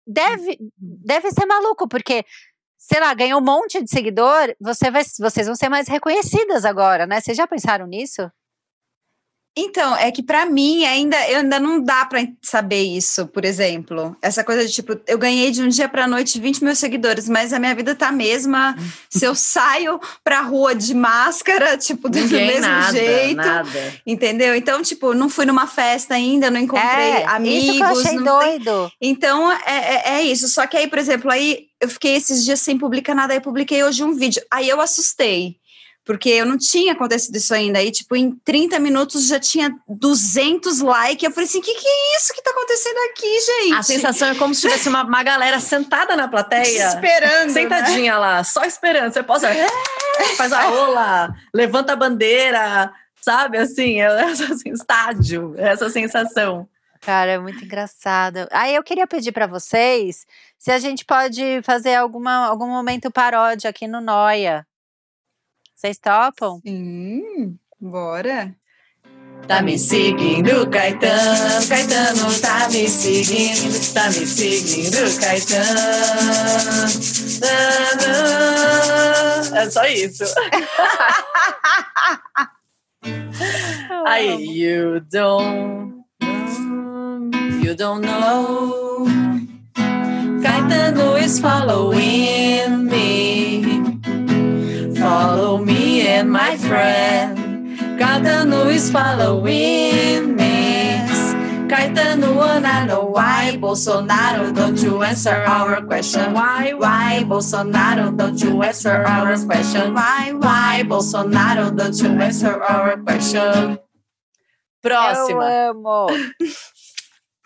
Deve, 0.07 0.57
deve 0.77 1.31
ser 1.31 1.45
maluco, 1.45 1.87
porque, 1.87 2.23
sei 2.77 2.99
lá, 2.99 3.13
ganhou 3.13 3.41
um 3.41 3.43
monte 3.43 3.81
de 3.83 3.89
seguidor, 3.89 4.55
você 4.61 4.91
vai, 4.91 5.03
vocês 5.03 5.47
vão 5.47 5.55
ser 5.55 5.69
mais 5.69 5.87
reconhecidas 5.87 6.63
agora, 6.65 7.07
né? 7.07 7.19
Vocês 7.21 7.35
já 7.35 7.47
pensaram 7.47 7.87
nisso? 7.87 8.29
Então, 9.57 9.95
é 9.95 10.11
que 10.11 10.21
para 10.21 10.45
mim 10.45 10.83
ainda 10.83 11.15
ainda 11.15 11.59
não 11.59 11.81
dá 11.81 12.05
para 12.05 12.27
saber 12.41 12.83
isso, 12.83 13.25
por 13.27 13.45
exemplo. 13.45 14.15
Essa 14.21 14.43
coisa 14.43 14.65
de 14.65 14.71
tipo, 14.73 14.99
eu 15.07 15.17
ganhei 15.17 15.49
de 15.49 15.61
um 15.61 15.69
dia 15.69 15.87
para 15.87 16.07
noite 16.07 16.39
20 16.41 16.61
mil 16.61 16.75
seguidores, 16.75 17.29
mas 17.29 17.53
a 17.53 17.59
minha 17.59 17.73
vida 17.73 17.95
tá 17.95 18.09
a 18.09 18.11
mesma. 18.11 18.75
Se 19.09 19.23
eu 19.23 19.33
saio 19.33 19.99
pra 20.23 20.41
rua 20.41 20.75
de 20.75 20.93
máscara, 20.93 21.77
tipo, 21.77 22.09
do 22.09 22.19
Ninguém, 22.19 22.47
mesmo 22.47 22.61
nada, 22.63 22.91
jeito. 22.97 23.35
nada. 23.37 23.93
Entendeu? 24.05 24.55
Então, 24.55 24.81
tipo, 24.81 25.13
não 25.13 25.29
fui 25.29 25.45
numa 25.45 25.67
festa 25.67 26.15
ainda, 26.15 26.51
não 26.51 26.59
encontrei 26.59 26.89
é, 27.11 27.25
amigos. 27.25 27.63
isso 27.63 27.73
que 27.73 27.79
eu 27.81 27.85
achei 27.85 28.19
não 28.19 28.39
tem- 28.39 28.59
doido. 28.59 28.91
Então, 29.01 29.51
é, 29.51 29.59
é, 29.65 30.03
é 30.17 30.23
isso. 30.23 30.49
Só 30.49 30.67
que 30.67 30.75
aí, 30.75 30.87
por 30.87 30.99
exemplo, 30.99 31.31
aí 31.31 31.67
eu 31.79 31.87
fiquei 31.89 32.15
esses 32.15 32.43
dias 32.43 32.59
sem 32.59 32.77
publicar 32.77 33.15
nada, 33.15 33.31
aí 33.31 33.37
eu 33.37 33.41
publiquei 33.41 33.81
hoje 33.83 34.03
um 34.03 34.13
vídeo. 34.13 34.41
Aí 34.51 34.67
eu 34.67 34.81
assustei. 34.81 35.55
Porque 36.05 36.29
eu 36.29 36.45
não 36.45 36.55
tinha 36.55 36.93
acontecido 36.93 37.35
isso 37.35 37.51
ainda. 37.51 37.79
Aí, 37.79 37.89
tipo, 37.91 38.15
em 38.15 38.31
30 38.45 38.77
minutos 38.79 39.25
já 39.27 39.39
tinha 39.39 39.75
200 39.89 40.79
likes. 40.79 41.23
Eu 41.23 41.31
falei 41.31 41.49
assim, 41.49 41.57
o 41.57 41.61
que, 41.63 41.73
que 41.73 41.87
é 41.87 42.17
isso 42.17 42.31
que 42.33 42.43
tá 42.43 42.51
acontecendo 42.51 42.97
aqui, 43.09 43.39
gente? 43.41 43.73
A 43.73 43.81
sensação 43.83 44.27
é 44.29 44.35
como 44.35 44.53
se 44.53 44.61
tivesse 44.61 44.87
uma, 44.87 45.03
uma 45.03 45.23
galera 45.23 45.59
sentada 45.59 46.15
na 46.15 46.27
plateia. 46.27 46.87
Esperando, 46.89 47.47
né? 47.47 47.53
Sentadinha 47.53 48.17
lá, 48.19 48.43
só 48.43 48.63
esperando. 48.63 49.11
Você 49.11 49.23
posa, 49.23 49.49
"É", 49.49 49.67
faz 50.37 50.53
a 50.53 50.61
rola, 50.61 51.33
levanta 51.53 51.93
a 51.93 51.95
bandeira, 51.95 52.93
sabe? 53.19 53.57
Assim, 53.57 53.99
é 53.99 54.05
essa, 54.29 54.53
assim, 54.53 54.69
estádio, 54.71 55.55
é 55.57 55.69
essa 55.69 55.89
sensação. 55.89 56.69
Cara, 57.01 57.31
é 57.31 57.39
muito 57.39 57.63
engraçado. 57.63 58.47
Aí 58.51 58.75
eu 58.75 58.83
queria 58.83 59.07
pedir 59.07 59.31
pra 59.31 59.47
vocês 59.47 60.25
se 60.57 60.71
a 60.71 60.77
gente 60.79 61.03
pode 61.03 61.61
fazer 61.63 61.95
alguma, 61.95 62.47
algum 62.47 62.67
momento 62.67 63.11
paródia 63.11 63.69
aqui 63.71 63.87
no 63.87 64.01
Noia. 64.01 64.65
Vocês 65.75 65.97
topam? 65.97 66.61
Sim, 66.65 67.59
bora. 67.79 68.55
Tá 69.45 69.61
me 69.61 69.77
seguindo, 69.77 70.67
Caetano, 70.69 71.67
Caetano 71.67 72.39
tá 72.39 72.67
me 72.69 72.87
seguindo, 72.87 73.93
tá 73.93 74.07
me 74.07 74.25
seguindo, 74.25 75.19
Caetano. 75.19 75.81
É 79.53 79.69
só 79.69 79.85
isso. 79.85 80.23
Aí, 84.07 84.43
you 84.47 85.01
don't, 85.11 86.03
you 87.61 87.75
don't 87.75 88.03
know. 88.03 89.05
Caetano 90.41 91.17
is 91.17 91.39
following 91.39 92.85
me. 92.85 93.84
Follow 95.15 95.63
me 95.63 96.03
and 96.11 96.27
my 96.27 96.59
friend. 96.59 97.39
Caetano 97.95 98.67
is 98.67 98.91
following 98.91 100.35
me. 100.35 100.99
Caetano 101.71 102.35
wanna 102.35 102.83
know 102.83 103.15
why 103.15 103.55
Bolsonaro 103.55 104.51
don't 104.51 104.75
you 104.75 104.99
answer 105.07 105.39
our 105.47 105.79
question? 105.87 106.33
Why, 106.35 106.73
why 106.75 107.23
Bolsonaro 107.23 108.11
don't 108.11 108.35
you 108.43 108.59
answer 108.61 109.07
our 109.07 109.39
question? 109.39 109.93
Why, 109.95 110.35
why 110.35 110.83
Bolsonaro 110.83 111.71
don't 111.71 111.95
you 111.95 112.11
answer 112.19 112.59
our 112.59 112.99
question? 112.99 113.79
Próxima. 114.83 115.47
Eu 115.47 115.71
amo. 115.71 116.11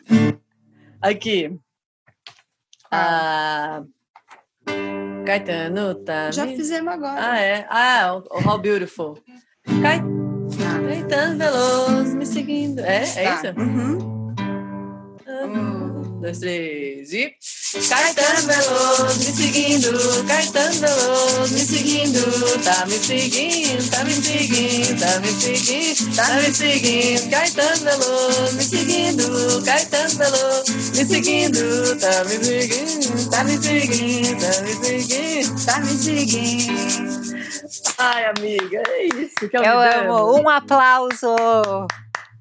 Aqui. 1.05 1.53
Ah, 2.89 3.85
Caetano 5.29 5.93
tá. 5.93 6.31
Já 6.31 6.47
fizemos 6.47 6.91
agora. 6.91 7.19
Ah, 7.19 7.39
é? 7.39 7.67
Ah, 7.69 8.15
o, 8.31 8.37
o 8.39 8.49
How 8.49 8.57
Beautiful. 8.57 9.19
Cai... 9.79 10.01
Caetano 10.87 11.37
Veloso 11.37 12.17
me 12.17 12.25
seguindo. 12.25 12.79
É? 12.79 13.03
É 13.03 13.23
Tá. 13.23 13.35
isso? 13.35 13.59
Uhum. 13.59 14.19
Um, 16.19 16.21
dois, 16.21 16.39
três 16.39 17.11
e. 17.13 17.33
Caetano 17.87 18.47
Veloso 18.47 19.19
me 19.19 19.25
seguindo. 19.25 20.25
Caetano 20.27 20.79
Veloso 20.79 21.53
me 21.53 21.61
seguindo. 21.61 22.19
Tá 22.63 22.85
me 22.85 22.97
seguindo, 22.99 23.89
tá 23.89 24.03
me 24.03 24.13
seguindo, 24.13 24.99
tá 24.99 25.19
me 25.19 25.31
seguindo, 25.31 26.15
tá 26.15 26.35
me 26.35 26.53
seguindo. 26.53 27.29
Caetano 27.29 27.85
Veloso 27.85 28.55
me 28.55 28.63
seguindo. 28.63 29.63
Caetano 29.63 30.17
Veloso 30.17 30.73
me 30.93 31.05
seguindo. 31.05 31.95
Tá 31.99 32.23
me 32.25 32.43
seguindo, 32.43 33.29
tá 33.29 33.43
me 33.45 33.57
seguindo, 33.57 34.45
tá 34.45 34.61
me 34.61 34.73
seguindo. 34.83 35.65
Tá 35.65 35.79
me 35.79 35.97
seguindo. 35.97 37.39
Ai, 37.97 38.25
amiga, 38.25 38.83
é 38.87 39.07
isso 39.07 39.49
que 39.49 39.57
eu, 39.57 39.63
Eu 39.63 39.79
me 39.79 39.87
amo. 39.87 40.35
Um 40.41 40.49
aplauso. 40.49 41.35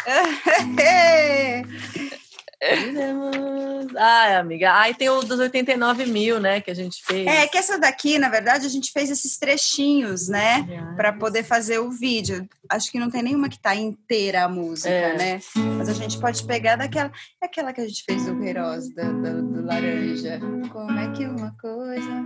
Fizemos. 2.62 3.94
Ai, 3.96 4.36
amiga. 4.36 4.72
Ai, 4.72 4.94
tem 4.94 5.08
o 5.08 5.20
dos 5.22 5.38
89 5.38 6.06
mil, 6.06 6.40
né, 6.40 6.60
que 6.60 6.70
a 6.70 6.74
gente 6.74 7.02
fez. 7.04 7.26
É, 7.26 7.46
que 7.46 7.56
essa 7.56 7.78
daqui, 7.78 8.18
na 8.18 8.28
verdade, 8.28 8.66
a 8.66 8.68
gente 8.68 8.90
fez 8.92 9.10
esses 9.10 9.38
trechinhos, 9.38 10.28
né? 10.28 10.66
Para 10.96 11.12
poder 11.12 11.44
fazer 11.44 11.78
o 11.78 11.90
vídeo. 11.90 12.48
Acho 12.68 12.90
que 12.90 12.98
não 12.98 13.10
tem 13.10 13.22
nenhuma 13.22 13.48
que 13.48 13.58
tá 13.60 13.74
inteira 13.74 14.44
a 14.44 14.48
música, 14.48 14.90
É. 14.90 15.16
né? 15.16 15.40
Mas 15.76 15.88
a 15.88 15.92
gente 15.94 16.18
pode 16.20 16.44
pegar 16.44 16.76
daquela. 16.76 17.12
É 17.42 17.46
aquela 17.46 17.72
que 17.72 17.80
a 17.80 17.86
gente 17.86 18.02
fez 18.04 18.26
do 18.26 18.38
Queiroz, 18.38 18.88
do, 18.88 19.22
do, 19.22 19.42
do 19.52 19.64
laranja. 19.64 20.40
Como 20.72 20.98
é 20.98 21.12
que 21.12 21.24
uma 21.26 21.54
coisa. 21.60 22.24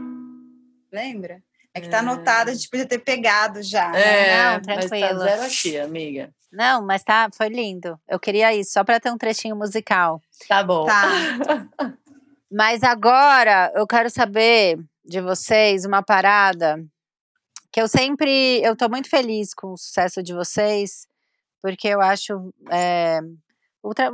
Lembra? 0.93 1.43
É 1.75 1.81
que 1.81 1.89
tá 1.89 2.01
anotada, 2.01 2.51
a 2.51 2.55
gente 2.55 2.69
podia 2.69 2.87
ter 2.87 2.99
pegado 2.99 3.63
já. 3.63 3.91
né? 3.91 4.01
É, 4.03 4.37
Não, 4.37 4.53
mas 4.67 4.67
tá 4.67 4.89
tranquilo. 4.89 5.21
zero 5.21 5.43
aqui, 5.43 5.79
amiga. 5.79 6.35
Não, 6.53 6.83
mas 6.85 7.03
tá, 7.03 7.29
foi 7.33 7.49
lindo. 7.49 7.99
Eu 8.07 8.21
queria 8.21 8.55
isso, 8.55 8.73
só 8.73 8.85
pra 8.85 9.01
ter 9.01 9.11
um 9.11 9.17
trechinho 9.17 9.57
musical. 9.57 10.21
Tá 10.47 10.63
bom. 10.63 10.85
Tá. 10.85 11.07
Mas 12.55 12.83
agora 12.83 13.73
eu 13.75 13.87
quero 13.87 14.11
saber 14.11 14.79
de 15.03 15.23
vocês 15.23 15.87
uma 15.87 16.03
parada 16.03 16.85
que 17.73 17.81
eu 17.81 17.89
sempre. 17.89 18.61
Eu 18.63 18.77
tô 18.77 18.91
muito 18.91 19.09
feliz 19.09 19.55
com 19.55 19.69
o 19.73 19.77
sucesso 19.79 20.23
de 20.23 20.35
vocês, 20.35 21.07
porque 21.63 21.89
eu 21.89 22.03
acho 22.03 22.53
é, 22.71 23.21
o, 23.83 23.95
tra- 23.95 24.13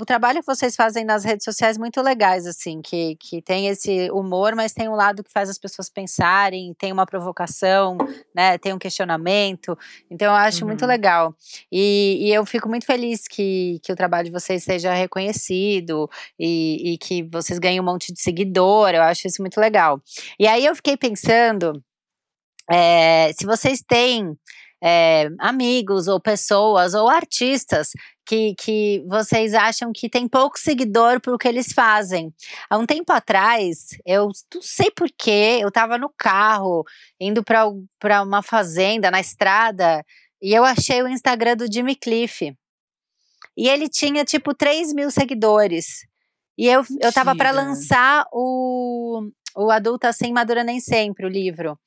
o 0.00 0.04
trabalho 0.04 0.40
que 0.40 0.46
vocês 0.46 0.74
fazem 0.74 1.04
nas 1.04 1.24
redes 1.24 1.44
sociais 1.44 1.76
muito 1.78 2.00
legais, 2.00 2.46
assim, 2.46 2.80
que, 2.82 3.16
que 3.16 3.42
tem 3.42 3.68
esse 3.68 4.10
humor, 4.10 4.54
mas 4.54 4.72
tem 4.72 4.88
um 4.88 4.94
lado 4.94 5.22
que 5.22 5.30
faz 5.32 5.48
as 5.50 5.58
pessoas 5.58 5.88
pensarem, 5.88 6.74
tem 6.74 6.92
uma 6.92 7.06
provocação, 7.06 7.96
né? 8.34 8.58
Tem 8.58 8.72
um 8.72 8.78
questionamento. 8.78 9.76
Então 10.10 10.28
eu 10.28 10.34
acho 10.34 10.64
muito 10.66 10.82
Uhum. 10.82 10.88
legal. 10.88 11.34
E, 11.70 12.18
e 12.28 12.32
eu 12.32 12.44
fico 12.46 12.68
muito 12.68 12.86
feliz 12.86 13.26
que, 13.28 13.78
que 13.82 13.92
o 13.92 13.96
trabalho 13.96 14.26
de 14.26 14.32
vocês 14.32 14.62
seja 14.64 14.92
reconhecido 14.94 16.08
e, 16.38 16.94
e 16.94 16.98
que 16.98 17.22
vocês 17.24 17.58
ganhem 17.58 17.80
um 17.80 17.84
monte 17.84 18.12
de 18.12 18.20
seguidor. 18.20 18.90
Eu 18.90 19.02
acho 19.02 19.26
isso 19.26 19.42
muito 19.42 19.60
legal. 19.60 20.00
E 20.38 20.46
aí 20.46 20.64
eu 20.64 20.74
fiquei 20.74 20.96
pensando 20.96 21.82
é, 22.70 23.32
se 23.38 23.44
vocês 23.44 23.82
têm 23.86 24.36
é, 24.82 25.28
amigos 25.38 26.08
ou 26.08 26.20
pessoas 26.20 26.92
ou 26.92 27.08
artistas 27.08 27.90
que, 28.26 28.54
que 28.56 29.04
vocês 29.06 29.54
acham 29.54 29.92
que 29.92 30.08
tem 30.08 30.26
pouco 30.26 30.58
seguidor 30.58 31.20
por 31.20 31.34
o 31.34 31.38
que 31.38 31.46
eles 31.46 31.72
fazem. 31.72 32.34
Há 32.68 32.76
um 32.78 32.86
tempo 32.86 33.12
atrás, 33.12 33.90
eu 34.04 34.28
não 34.52 34.62
sei 34.62 34.90
porquê, 34.90 35.58
eu 35.60 35.68
estava 35.68 35.96
no 35.96 36.12
carro 36.18 36.84
indo 37.20 37.44
para 37.44 38.22
uma 38.22 38.42
fazenda 38.42 39.10
na 39.10 39.20
estrada 39.20 40.04
e 40.40 40.52
eu 40.52 40.64
achei 40.64 41.00
o 41.00 41.08
Instagram 41.08 41.56
do 41.56 41.72
Jimmy 41.72 41.94
Cliff. 41.94 42.52
E 43.56 43.68
ele 43.68 43.88
tinha 43.88 44.24
tipo 44.24 44.52
3 44.54 44.92
mil 44.92 45.10
seguidores. 45.10 46.06
E 46.58 46.66
eu, 46.66 46.82
eu 47.00 47.12
tava 47.12 47.36
para 47.36 47.50
lançar 47.50 48.26
o, 48.32 49.28
o 49.56 49.70
Adulta 49.70 50.08
Assim 50.08 50.32
Madura 50.32 50.64
Nem 50.64 50.80
Sempre, 50.80 51.26
o 51.26 51.28
livro. 51.28 51.78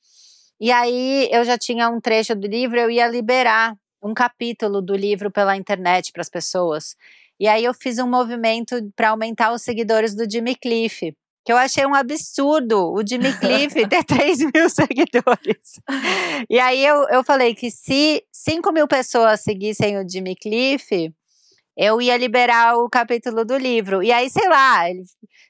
E 0.60 0.72
aí 0.72 1.28
eu 1.30 1.44
já 1.44 1.58
tinha 1.58 1.88
um 1.88 2.00
trecho 2.00 2.34
do 2.34 2.46
livro, 2.46 2.78
eu 2.78 2.90
ia 2.90 3.06
liberar 3.06 3.76
um 4.02 4.14
capítulo 4.14 4.80
do 4.80 4.94
livro 4.94 5.30
pela 5.30 5.56
internet 5.56 6.12
para 6.12 6.22
as 6.22 6.28
pessoas. 6.28 6.96
E 7.38 7.46
aí 7.46 7.64
eu 7.64 7.74
fiz 7.74 7.98
um 7.98 8.08
movimento 8.08 8.76
para 8.94 9.10
aumentar 9.10 9.52
os 9.52 9.62
seguidores 9.62 10.14
do 10.14 10.30
Jimmy 10.30 10.54
Cliff. 10.54 11.14
Que 11.44 11.52
eu 11.52 11.56
achei 11.56 11.86
um 11.86 11.94
absurdo 11.94 12.92
o 12.92 13.06
Jimmy 13.06 13.32
Cliff 13.38 13.74
ter 13.88 14.04
3 14.04 14.38
mil 14.52 14.68
seguidores. 14.68 15.80
E 16.50 16.58
aí 16.58 16.84
eu, 16.84 17.08
eu 17.08 17.24
falei 17.24 17.54
que 17.54 17.70
se 17.70 18.22
5 18.30 18.70
mil 18.72 18.86
pessoas 18.86 19.40
seguissem 19.40 19.98
o 19.98 20.08
Jimmy 20.08 20.36
Cliff, 20.36 21.12
eu 21.76 22.00
ia 22.00 22.16
liberar 22.16 22.76
o 22.78 22.88
capítulo 22.88 23.44
do 23.44 23.56
livro. 23.56 24.02
E 24.02 24.10
aí, 24.10 24.30
sei 24.30 24.48
lá, 24.48 24.88
ele 24.88 25.02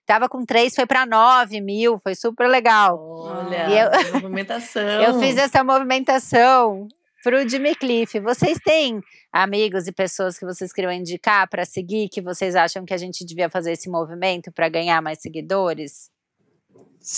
tava 0.04 0.28
com 0.28 0.44
3, 0.44 0.74
foi 0.74 0.86
para 0.86 1.06
9 1.06 1.60
mil, 1.60 1.98
foi 1.98 2.14
super 2.14 2.48
legal. 2.48 2.98
Olha, 3.00 3.68
E 3.68 3.78
eu- 3.78 3.90
movimentação. 4.20 4.82
Eu 4.82 5.20
fiz 5.20 5.36
essa 5.36 5.62
movimentação 5.62 6.88
pro 7.22 7.48
Jimmy 7.48 7.74
Cliff. 7.74 8.18
Vocês 8.20 8.58
têm 8.64 9.00
amigos 9.32 9.86
e 9.86 9.92
pessoas 9.92 10.38
que 10.38 10.44
vocês 10.46 10.72
queriam 10.72 10.92
indicar 10.92 11.48
para 11.48 11.64
seguir, 11.64 12.08
que 12.08 12.20
vocês 12.22 12.54
acham 12.56 12.84
que 12.84 12.94
a 12.94 12.98
gente 12.98 13.24
devia 13.24 13.48
fazer 13.50 13.72
esse 13.72 13.88
movimento 13.90 14.50
para 14.52 14.68
ganhar 14.68 15.00
mais 15.02 15.20
seguidores? 15.20 16.08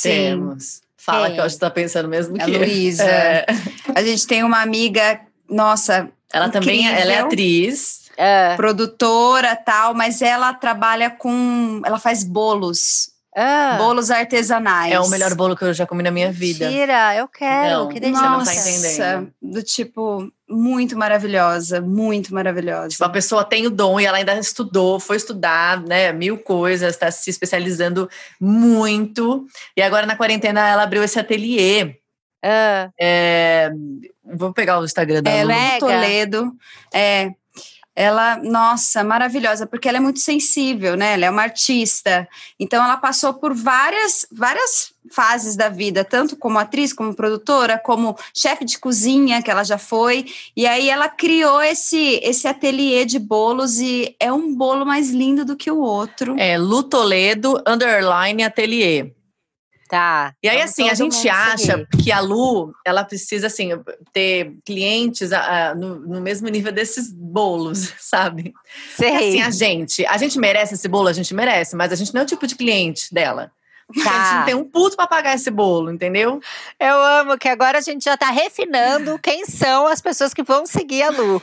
Temos. 0.02 0.82
Fala 0.96 1.26
Quem? 1.26 1.34
que 1.36 1.40
eu 1.40 1.44
acho 1.44 1.54
que 1.54 1.60
tá 1.60 1.70
pensando 1.70 2.08
mesmo 2.08 2.36
A 2.40 2.44
que. 2.44 2.58
Luísa. 2.58 3.04
É. 3.04 3.46
A 3.94 4.02
gente 4.02 4.26
tem 4.26 4.42
uma 4.42 4.60
amiga 4.60 5.20
nossa, 5.48 6.10
Ela 6.32 6.48
também 6.50 6.86
é- 6.88 6.90
ela 7.00 7.12
é 7.12 7.20
Incrível. 7.20 7.26
atriz. 7.26 8.07
Ah, 8.18 8.54
produtora 8.56 9.54
tal, 9.54 9.94
mas 9.94 10.20
ela 10.22 10.52
trabalha 10.52 11.08
com. 11.10 11.80
Ela 11.84 11.98
faz 12.00 12.24
bolos. 12.24 13.10
ah, 13.36 13.76
Bolos 13.78 14.10
artesanais. 14.10 14.92
É 14.92 14.98
o 14.98 15.08
melhor 15.08 15.34
bolo 15.36 15.54
que 15.56 15.62
eu 15.64 15.72
já 15.72 15.86
comi 15.86 16.02
na 16.02 16.10
minha 16.10 16.32
vida. 16.32 16.66
Mentira, 16.68 17.14
eu 17.14 17.28
quero. 17.28 17.70
Não, 17.70 17.88
que 17.88 17.94
você 17.94 18.00
delícia. 18.00 18.22
não 18.22 18.32
tá 18.32 18.38
Nossa, 18.38 18.70
entendendo. 18.70 19.32
do 19.40 19.62
tipo, 19.62 20.32
muito 20.48 20.98
maravilhosa, 20.98 21.80
muito 21.80 22.34
maravilhosa. 22.34 22.88
Tipo, 22.88 23.04
a 23.04 23.08
pessoa 23.10 23.44
tem 23.44 23.66
o 23.66 23.70
dom 23.70 24.00
e 24.00 24.06
ela 24.06 24.18
ainda 24.18 24.34
estudou, 24.36 24.98
foi 24.98 25.16
estudar, 25.16 25.80
né, 25.82 26.12
mil 26.12 26.38
coisas, 26.38 26.94
está 26.94 27.10
se 27.12 27.30
especializando 27.30 28.10
muito. 28.40 29.46
E 29.76 29.82
agora 29.82 30.06
na 30.06 30.16
quarentena 30.16 30.66
ela 30.68 30.82
abriu 30.82 31.04
esse 31.04 31.20
ateliê. 31.20 31.94
Ah, 32.44 32.88
É, 33.00 33.70
vou 34.24 34.52
pegar 34.52 34.80
o 34.80 34.84
Instagram 34.84 35.22
da 35.22 35.30
É, 35.30 35.44
Lu. 35.44 35.50
Toledo. 35.80 36.52
É. 36.92 37.30
Ela, 38.00 38.36
nossa, 38.36 39.02
maravilhosa, 39.02 39.66
porque 39.66 39.88
ela 39.88 39.98
é 39.98 40.00
muito 40.00 40.20
sensível, 40.20 40.96
né? 40.96 41.14
Ela 41.14 41.24
é 41.24 41.30
uma 41.30 41.42
artista. 41.42 42.28
Então 42.56 42.84
ela 42.84 42.96
passou 42.96 43.34
por 43.34 43.52
várias, 43.52 44.24
várias 44.30 44.92
fases 45.10 45.56
da 45.56 45.68
vida, 45.68 46.04
tanto 46.04 46.36
como 46.36 46.60
atriz, 46.60 46.92
como 46.92 47.12
produtora, 47.12 47.76
como 47.76 48.16
chefe 48.32 48.64
de 48.64 48.78
cozinha, 48.78 49.42
que 49.42 49.50
ela 49.50 49.64
já 49.64 49.78
foi. 49.78 50.26
E 50.56 50.64
aí 50.64 50.88
ela 50.88 51.08
criou 51.08 51.60
esse 51.60 52.20
esse 52.22 52.46
ateliê 52.46 53.04
de 53.04 53.18
bolos 53.18 53.80
e 53.80 54.14
é 54.20 54.32
um 54.32 54.54
bolo 54.54 54.86
mais 54.86 55.10
lindo 55.10 55.44
do 55.44 55.56
que 55.56 55.68
o 55.68 55.78
outro. 55.80 56.36
É 56.38 56.56
Lu 56.56 56.84
Toledo, 56.84 57.60
underline 57.66 58.44
ateliê. 58.44 59.17
Tá. 59.88 60.34
E 60.42 60.48
aí, 60.48 60.60
assim, 60.60 60.88
a 60.88 60.94
gente 60.94 61.28
acha 61.28 61.78
seguir. 61.78 61.86
que 62.04 62.12
a 62.12 62.20
Lu, 62.20 62.72
ela 62.84 63.04
precisa, 63.04 63.46
assim, 63.46 63.70
ter 64.12 64.54
clientes 64.64 65.32
ah, 65.32 65.74
no, 65.76 65.98
no 66.00 66.20
mesmo 66.20 66.48
nível 66.48 66.72
desses 66.72 67.12
bolos, 67.12 67.92
sabe? 67.98 68.52
Sei. 68.96 69.16
assim, 69.16 69.42
a 69.42 69.50
gente, 69.50 70.06
a 70.06 70.16
gente 70.16 70.38
merece 70.38 70.74
esse 70.74 70.88
bolo, 70.88 71.08
a 71.08 71.12
gente 71.12 71.34
merece, 71.34 71.74
mas 71.74 71.92
a 71.92 71.96
gente 71.96 72.12
não 72.14 72.20
é 72.20 72.24
o 72.24 72.26
tipo 72.26 72.46
de 72.46 72.54
cliente 72.54 73.12
dela. 73.12 73.50
A 73.90 73.94
gente 73.98 74.04
Tá. 74.04 74.34
não 74.40 74.44
tem 74.44 74.54
um 74.54 74.64
puto 74.64 74.96
pra 74.96 75.06
pagar 75.06 75.34
esse 75.34 75.50
bolo, 75.50 75.90
entendeu? 75.90 76.40
Eu 76.78 77.02
amo 77.02 77.38
que 77.38 77.48
agora 77.48 77.78
a 77.78 77.80
gente 77.80 78.04
já 78.04 78.16
tá 78.18 78.30
refinando 78.30 79.18
quem 79.22 79.46
são 79.46 79.86
as 79.86 80.00
pessoas 80.02 80.34
que 80.34 80.42
vão 80.42 80.66
seguir 80.66 81.02
a 81.02 81.10
Lu. 81.10 81.42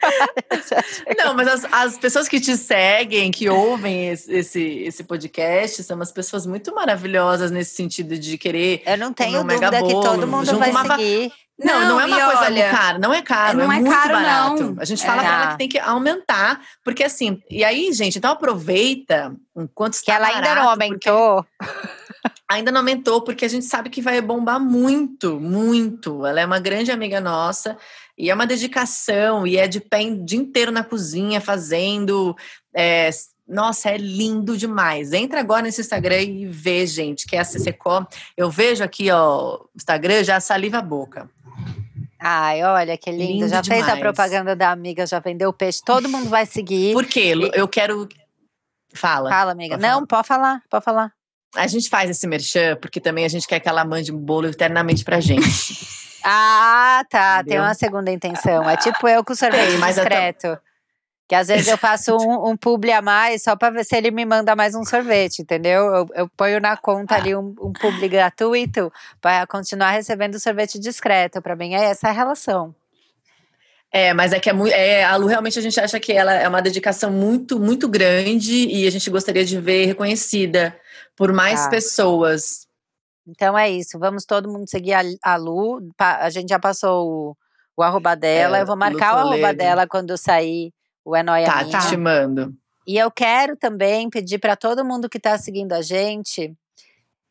Não, 1.18 1.34
mas 1.34 1.48
as, 1.48 1.64
as 1.72 1.98
pessoas 1.98 2.28
que 2.28 2.40
te 2.40 2.56
seguem, 2.56 3.30
que 3.30 3.48
ouvem 3.48 4.08
esse, 4.08 4.32
esse, 4.32 4.62
esse 4.84 5.04
podcast, 5.04 5.82
são 5.82 5.96
umas 5.96 6.12
pessoas 6.12 6.46
muito 6.46 6.74
maravilhosas 6.74 7.50
nesse 7.50 7.74
sentido 7.74 8.18
de 8.18 8.38
querer. 8.38 8.82
Eu 8.86 8.98
não 8.98 9.12
tenho 9.12 9.40
um 9.40 9.46
dúvida 9.46 9.82
que 9.82 9.92
bolo, 9.92 10.02
todo 10.02 10.26
mundo 10.26 10.58
vai 10.58 10.70
uma 10.70 10.96
seguir. 10.96 11.32
Não, 11.62 11.80
não, 11.80 12.00
é 12.00 12.06
uma 12.06 12.18
e 12.18 12.24
coisa 12.24 12.44
olha, 12.44 12.70
cara, 12.70 12.98
não 12.98 13.12
é 13.12 13.20
caro, 13.20 13.58
não 13.58 13.70
é, 13.70 13.76
é 13.76 13.80
muito 13.80 13.94
caro, 13.94 14.12
barato. 14.14 14.62
não. 14.62 14.76
A 14.80 14.84
gente 14.86 15.04
fala 15.04 15.22
É. 15.22 15.24
pra 15.26 15.34
ela 15.34 15.46
que 15.52 15.58
tem 15.58 15.68
que 15.68 15.78
aumentar, 15.78 16.60
porque 16.82 17.04
assim, 17.04 17.42
e 17.50 17.62
aí, 17.62 17.92
gente, 17.92 18.16
então 18.16 18.30
aproveita 18.30 19.34
enquanto 19.54 19.92
está 19.94 20.06
Que 20.06 20.10
ela 20.16 20.28
ainda 20.28 20.40
não 20.40 20.64
barato, 20.64 20.68
aumentou. 20.70 21.46
Ainda 22.50 22.72
não 22.72 22.80
aumentou, 22.80 23.22
porque 23.22 23.44
a 23.44 23.48
gente 23.48 23.64
sabe 23.64 23.88
que 23.88 24.02
vai 24.02 24.20
bombar 24.20 24.58
muito, 24.58 25.38
muito. 25.38 26.26
Ela 26.26 26.40
é 26.40 26.44
uma 26.44 26.58
grande 26.58 26.90
amiga 26.90 27.20
nossa 27.20 27.78
e 28.20 28.28
é 28.28 28.34
uma 28.34 28.46
dedicação 28.46 29.46
e 29.46 29.56
é 29.56 29.66
de 29.66 29.80
pé 29.80 30.02
o 30.02 30.22
dia 30.22 30.38
inteiro 30.38 30.70
na 30.70 30.84
cozinha 30.84 31.40
fazendo. 31.40 32.36
é, 32.74 33.08
nossa, 33.48 33.88
é 33.88 33.96
lindo 33.96 34.56
demais. 34.58 35.12
Entra 35.12 35.40
agora 35.40 35.62
nesse 35.62 35.80
Instagram 35.80 36.20
e 36.20 36.46
vê, 36.46 36.86
gente, 36.86 37.26
que 37.26 37.34
é 37.34 37.40
a 37.40 37.44
CCCO. 37.44 38.06
Eu 38.36 38.50
vejo 38.50 38.84
aqui, 38.84 39.10
ó, 39.10 39.56
o 39.56 39.70
Instagram, 39.74 40.22
já 40.22 40.38
saliva 40.38 40.78
a 40.78 40.82
boca. 40.82 41.28
Ai, 42.18 42.62
olha 42.62 42.96
que 42.98 43.10
lindo. 43.10 43.32
Lindo 43.32 43.48
já 43.48 43.64
fez 43.64 43.82
a 43.84 43.94
demais. 43.94 44.00
propaganda 44.00 44.54
da 44.54 44.70
amiga, 44.70 45.06
já 45.06 45.18
vendeu 45.18 45.48
o 45.48 45.52
peixe. 45.52 45.80
Todo 45.82 46.08
mundo 46.08 46.28
vai 46.28 46.44
seguir. 46.44 46.92
Por 46.92 47.06
quê? 47.06 47.32
Eu 47.54 47.66
quero. 47.66 48.06
Fala. 48.92 49.30
Fala, 49.30 49.52
amiga. 49.52 49.76
Pode 49.76 49.88
Não, 49.88 50.06
pode 50.06 50.28
falar, 50.28 50.62
pode 50.68 50.84
falar. 50.84 51.10
A 51.56 51.66
gente 51.66 51.88
faz 51.88 52.10
esse 52.10 52.26
merchan 52.26 52.76
porque 52.76 53.00
também 53.00 53.24
a 53.24 53.28
gente 53.28 53.48
quer 53.48 53.58
que 53.58 53.68
ela 53.68 53.84
mande 53.84 54.12
um 54.12 54.18
bolo 54.18 54.46
eternamente 54.46 55.04
pra 55.04 55.20
gente. 55.20 55.48
Ah, 56.24 57.04
tá. 57.10 57.36
Tem 57.36 57.40
Entendeu? 57.52 57.62
uma 57.62 57.74
segunda 57.74 58.10
intenção. 58.10 58.68
É 58.68 58.76
tipo 58.76 59.06
eu 59.08 59.24
com 59.24 59.34
sorvete 59.34 59.70
Tem, 59.78 59.80
discreto. 59.80 60.58
Que 61.28 61.34
às 61.36 61.46
vezes 61.46 61.68
eu 61.68 61.78
faço 61.78 62.16
um, 62.16 62.50
um 62.50 62.56
publi 62.56 62.90
a 62.92 63.00
mais 63.00 63.42
só 63.44 63.54
pra 63.54 63.70
ver 63.70 63.84
se 63.84 63.94
ele 63.96 64.10
me 64.10 64.24
manda 64.24 64.56
mais 64.56 64.74
um 64.74 64.84
sorvete, 64.84 65.42
entendeu? 65.42 65.84
Eu, 65.94 66.08
eu 66.14 66.28
ponho 66.36 66.58
na 66.60 66.76
conta 66.76 67.14
ali 67.14 67.36
um, 67.36 67.54
um 67.60 67.72
publi 67.72 68.08
gratuito 68.08 68.92
pra 69.20 69.46
continuar 69.46 69.92
recebendo 69.92 70.40
sorvete 70.40 70.76
discreto. 70.78 71.40
Pra 71.40 71.54
mim 71.54 71.74
é 71.74 71.84
essa 71.84 72.08
a 72.08 72.12
relação. 72.12 72.74
É, 73.92 74.12
mas 74.14 74.32
é 74.32 74.38
que 74.40 74.48
é, 74.50 74.52
mui- 74.52 74.70
é, 74.72 75.04
a 75.04 75.16
Lu 75.16 75.26
realmente 75.26 75.58
a 75.58 75.62
gente 75.62 75.78
acha 75.80 75.98
que 75.98 76.12
ela 76.12 76.32
é 76.32 76.46
uma 76.48 76.62
dedicação 76.62 77.10
muito, 77.12 77.58
muito 77.60 77.88
grande 77.88 78.66
e 78.68 78.86
a 78.86 78.90
gente 78.90 79.08
gostaria 79.10 79.44
de 79.44 79.60
ver 79.60 79.86
reconhecida 79.86 80.76
por 81.16 81.32
mais 81.32 81.64
Tá. 81.64 81.70
pessoas. 81.70 82.66
Então 83.26 83.56
é 83.56 83.70
isso. 83.70 83.98
Vamos 83.98 84.24
todo 84.24 84.48
mundo 84.48 84.68
seguir 84.68 84.94
a, 84.94 85.02
a 85.22 85.36
Lu. 85.36 85.80
Pa- 85.96 86.18
A 86.18 86.30
gente 86.30 86.48
já 86.48 86.58
passou 86.58 87.08
o, 87.08 87.36
o 87.76 87.82
arroba 87.82 88.14
dela. 88.16 88.58
É, 88.58 88.62
eu 88.62 88.66
vou 88.66 88.76
marcar 88.76 89.14
o 89.14 89.18
arroba 89.18 89.52
dela 89.54 89.86
quando 89.86 90.16
sair 90.18 90.72
o 91.04 91.14
É 91.14 91.22
Nóia 91.22 91.46
Tá, 91.46 91.64
Minha. 91.64 91.78
te 91.80 91.96
mando. 91.96 92.54
E 92.86 92.96
eu 92.98 93.10
quero 93.10 93.56
também 93.56 94.08
pedir 94.10 94.38
para 94.38 94.56
todo 94.56 94.84
mundo 94.84 95.08
que 95.08 95.18
está 95.18 95.36
seguindo 95.38 95.72
a 95.74 95.82
gente 95.82 96.52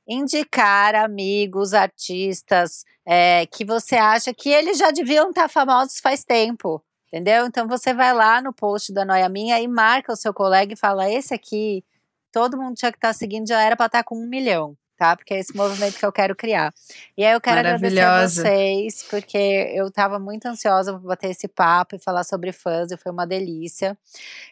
indicar 0.08 0.96
amigos, 0.96 1.74
artistas 1.74 2.84
é, 3.06 3.46
que 3.46 3.64
você 3.66 3.96
acha 3.96 4.34
que 4.34 4.50
eles 4.50 4.78
já 4.78 4.92
deviam 4.92 5.30
estar 5.30 5.48
famosos 5.50 6.00
faz 6.00 6.24
tempo. 6.24 6.84
Entendeu? 7.08 7.46
Então 7.48 7.68
você 7.68 7.92
vai 7.94 8.14
lá 8.14 8.40
no 8.40 8.54
post 8.54 8.94
da 8.94 9.04
Noia 9.04 9.28
Minha 9.28 9.60
e 9.60 9.68
marca 9.68 10.14
o 10.14 10.16
seu 10.16 10.32
colega 10.34 10.74
e 10.74 10.78
fala: 10.78 11.10
esse 11.10 11.34
aqui, 11.34 11.84
todo 12.32 12.56
mundo 12.58 12.76
tinha 12.76 12.92
que 12.92 12.98
estar 13.00 13.14
seguindo, 13.14 13.48
já 13.48 13.60
era 13.62 13.76
para 13.76 13.88
estar 13.88 14.04
com 14.04 14.16
um 14.16 14.28
milhão, 14.28 14.76
tá? 15.00 15.16
Porque 15.16 15.34
é 15.34 15.40
esse 15.40 15.56
movimento 15.56 15.98
que 15.98 16.06
eu 16.06 16.12
quero 16.12 16.36
criar. 16.36 16.74
E 17.18 17.26
aí 17.26 17.32
eu 17.32 17.40
quero 17.40 17.56
agradecer 17.78 18.02
a 18.02 18.28
vocês, 18.44 19.04
porque 19.10 19.72
eu 19.74 19.88
estava 19.88 20.20
muito 20.20 20.46
ansiosa 20.46 20.92
para 20.92 21.02
bater 21.08 21.32
esse 21.32 21.48
papo 21.48 21.96
e 21.96 22.00
falar 22.00 22.26
sobre 22.26 22.52
fãs, 22.52 22.92
e 22.92 22.98
foi 22.98 23.10
uma 23.12 23.26
delícia. 23.26 23.98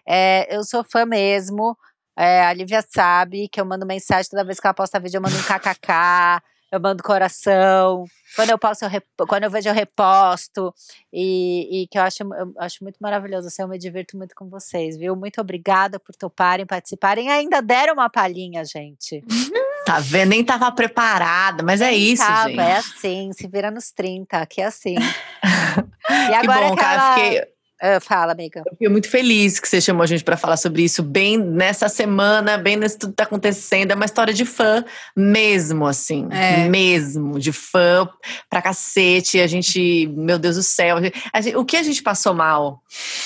É, 0.07 0.47
eu 0.55 0.63
sou 0.63 0.83
fã 0.85 1.05
mesmo. 1.05 1.77
É, 2.15 2.45
a 2.45 2.53
Lívia 2.53 2.83
sabe 2.89 3.47
que 3.49 3.59
eu 3.59 3.65
mando 3.65 3.85
mensagem 3.85 4.29
toda 4.31 4.43
vez 4.45 4.59
que 4.59 4.65
ela 4.65 4.73
posta 4.73 4.99
vídeo, 4.99 5.17
eu 5.17 5.21
mando 5.21 5.35
um 5.35 5.43
kkk, 5.43 6.41
eu 6.71 6.79
mando 6.79 7.03
coração. 7.03 8.05
Quando 8.35 8.49
eu 8.49 8.57
posto, 8.57 8.83
eu 8.83 8.89
rep- 8.89 9.05
quando 9.27 9.43
eu 9.43 9.51
vejo, 9.51 9.69
eu 9.69 9.73
reposto. 9.73 10.73
E, 11.13 11.83
e 11.83 11.87
que 11.87 11.97
eu 11.97 12.01
acho, 12.01 12.23
eu 12.23 12.53
acho 12.57 12.83
muito 12.83 12.97
maravilhoso. 12.99 13.47
Assim, 13.47 13.61
eu 13.61 13.67
me 13.67 13.77
divirto 13.77 14.17
muito 14.17 14.33
com 14.35 14.49
vocês, 14.49 14.97
viu? 14.97 15.15
Muito 15.15 15.39
obrigada 15.41 15.99
por 15.99 16.15
toparem, 16.15 16.65
participarem. 16.65 17.29
Ainda 17.29 17.61
deram 17.61 17.93
uma 17.93 18.09
palhinha, 18.09 18.63
gente. 18.65 19.23
Tá 19.87 19.99
vendo? 19.99 20.29
Nem 20.29 20.43
tava 20.43 20.71
preparada, 20.71 21.63
mas 21.63 21.81
é 21.81 21.91
isso, 21.93 22.23
Tava, 22.25 22.49
gente. 22.49 22.59
É 22.59 22.75
assim, 22.77 23.31
se 23.33 23.47
vira 23.47 23.71
nos 23.71 23.91
30, 23.91 24.37
aqui 24.37 24.61
é 24.61 24.65
assim. 24.65 24.95
e 25.49 26.27
que 26.29 26.33
agora 26.35 26.67
bom, 26.69 26.75
cara. 26.75 27.13
aquela... 27.13 27.13
Fiquei, 27.15 27.41
Ah, 27.79 27.99
fala, 27.99 28.31
amiga. 28.31 28.63
eu 28.65 28.71
fiquei 28.73 28.89
muito 28.89 29.07
feliz 29.09 29.59
que 29.59 29.67
você 29.69 29.79
chamou 29.79 30.01
a 30.03 30.07
gente 30.07 30.23
pra 30.23 30.35
falar 30.35 30.57
sobre 30.57 30.81
isso 30.83 31.03
bem 31.03 31.37
nessa 31.37 31.87
semana, 31.87 32.57
bem 32.57 32.75
nesse 32.75 32.97
tudo 32.97 33.11
que 33.11 33.17
tá 33.17 33.23
acontecendo. 33.23 33.91
É 33.91 33.95
uma 33.95 34.05
história 34.05 34.33
de 34.33 34.45
fã 34.45 34.83
mesmo, 35.15 35.85
assim. 35.85 36.27
É. 36.31 36.67
Mesmo, 36.67 37.39
de 37.39 37.51
fã 37.51 38.09
pra 38.49 38.61
cacete. 38.63 39.39
A 39.39 39.45
gente, 39.47 40.07
meu 40.15 40.39
Deus 40.39 40.55
do 40.55 40.63
céu. 40.63 40.97
gente- 41.01 41.55
o 41.55 41.63
que 41.63 41.77
a 41.77 41.83
gente 41.83 42.01
passou 42.01 42.33
mal? 42.33 42.81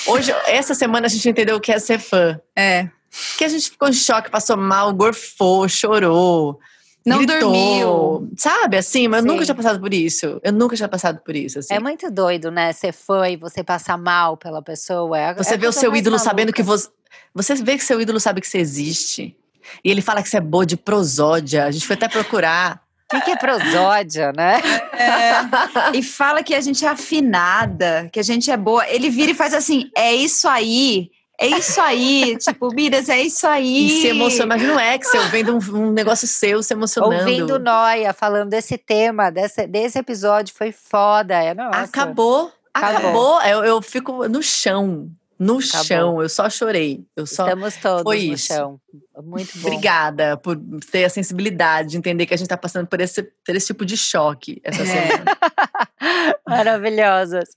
Hoje, 0.06 0.30
essa 0.46 0.74
semana, 0.74 1.06
a 1.06 1.10
gente 1.10 1.26
entendeu 1.28 1.56
o 1.56 1.60
que 1.60 1.72
é 1.72 1.78
ser 1.78 1.98
fã. 1.98 2.38
É. 2.56 2.88
Que 3.36 3.44
a 3.44 3.48
gente 3.48 3.70
ficou 3.70 3.88
em 3.88 3.92
choque, 3.92 4.30
passou 4.30 4.56
mal, 4.56 4.92
gorfou, 4.92 5.68
chorou. 5.68 6.58
Não 7.04 7.18
gritou, 7.18 7.40
dormiu. 7.40 8.30
Sabe, 8.36 8.76
assim, 8.76 9.08
mas 9.08 9.24
eu 9.24 9.26
nunca 9.26 9.40
Sim. 9.40 9.46
tinha 9.46 9.54
passado 9.56 9.80
por 9.80 9.92
isso. 9.92 10.40
Eu 10.42 10.52
nunca 10.52 10.76
tinha 10.76 10.88
passado 10.88 11.20
por 11.20 11.34
isso, 11.34 11.58
assim. 11.58 11.74
É 11.74 11.80
muito 11.80 12.10
doido, 12.10 12.50
né? 12.50 12.72
Ser 12.72 12.92
fã 12.92 13.28
e 13.28 13.36
você 13.36 13.64
passar 13.64 13.98
mal 13.98 14.36
pela 14.36 14.62
pessoa. 14.62 15.18
É, 15.18 15.34
Você 15.34 15.54
é 15.54 15.58
vê 15.58 15.66
o 15.66 15.72
seu 15.72 15.94
ídolo 15.94 16.18
sabendo 16.18 16.46
maluca. 16.46 16.56
que 16.56 16.62
você. 16.62 16.88
Você 17.34 17.54
vê 17.56 17.76
que 17.76 17.84
seu 17.84 18.00
ídolo 18.00 18.20
sabe 18.20 18.40
que 18.40 18.46
você 18.46 18.58
existe. 18.58 19.36
E 19.84 19.90
ele 19.90 20.00
fala 20.00 20.22
que 20.22 20.28
você 20.28 20.36
é 20.36 20.40
boa 20.40 20.64
de 20.64 20.76
prosódia. 20.76 21.64
A 21.64 21.70
gente 21.70 21.86
foi 21.86 21.96
até 21.96 22.08
procurar. 22.08 22.80
O 23.12 23.16
que, 23.16 23.20
que 23.26 23.30
é 23.32 23.36
prosódia, 23.36 24.32
né? 24.32 24.60
É. 24.92 25.96
E 25.98 26.02
fala 26.02 26.42
que 26.42 26.54
a 26.54 26.60
gente 26.60 26.84
é 26.84 26.88
afinada, 26.88 28.08
que 28.12 28.18
a 28.18 28.22
gente 28.22 28.50
é 28.50 28.56
boa. 28.56 28.88
Ele 28.88 29.10
vira 29.10 29.32
e 29.32 29.34
faz 29.34 29.52
assim: 29.52 29.90
é 29.96 30.14
isso 30.14 30.48
aí. 30.48 31.10
É 31.42 31.58
isso 31.58 31.80
aí, 31.80 32.36
tipo, 32.38 32.72
Miras, 32.72 33.08
é 33.08 33.20
isso 33.20 33.46
aí. 33.46 33.86
E 33.86 34.00
se 34.02 34.06
emociona. 34.08 34.54
Imagina 34.56 34.76
o 34.76 34.80
Excel 34.80 35.22
vendo 35.28 35.52
um, 35.56 35.76
um 35.88 35.92
negócio 35.92 36.26
seu 36.28 36.62
se 36.62 36.72
emocionando. 36.72 37.14
Ouvindo 37.14 37.58
Noia 37.58 38.12
falando 38.12 38.50
desse 38.50 38.78
tema, 38.78 39.30
desse, 39.30 39.66
desse 39.66 39.98
episódio, 39.98 40.54
foi 40.54 40.70
foda. 40.72 41.34
É, 41.34 41.52
nossa. 41.54 41.80
Acabou. 41.80 42.52
Acabou. 42.72 43.36
Acabou. 43.36 43.42
Eu, 43.42 43.64
eu 43.64 43.82
fico 43.82 44.28
no 44.28 44.42
chão. 44.42 45.10
No 45.38 45.58
Acabou. 45.58 45.84
chão. 45.84 46.22
Eu 46.22 46.28
só 46.28 46.48
chorei. 46.48 47.04
Eu 47.16 47.26
só. 47.26 47.44
Estamos 47.44 47.74
todos 47.76 48.02
foi 48.04 48.26
no 48.28 48.34
isso. 48.34 48.46
chão. 48.46 48.80
Muito 49.24 49.58
bom. 49.58 49.66
Obrigada 49.66 50.36
por 50.36 50.56
ter 50.90 51.04
a 51.04 51.10
sensibilidade 51.10 51.90
de 51.90 51.96
entender 51.98 52.26
que 52.26 52.34
a 52.34 52.36
gente 52.36 52.46
tá 52.48 52.56
passando 52.56 52.86
por 52.86 53.00
esse, 53.00 53.22
por 53.44 53.54
esse 53.56 53.66
tipo 53.66 53.84
de 53.84 53.96
choque 53.96 54.60
essa 54.62 54.82
É. 54.82 54.86
semana. 54.86 55.24
Maravilhosas. 56.46 57.48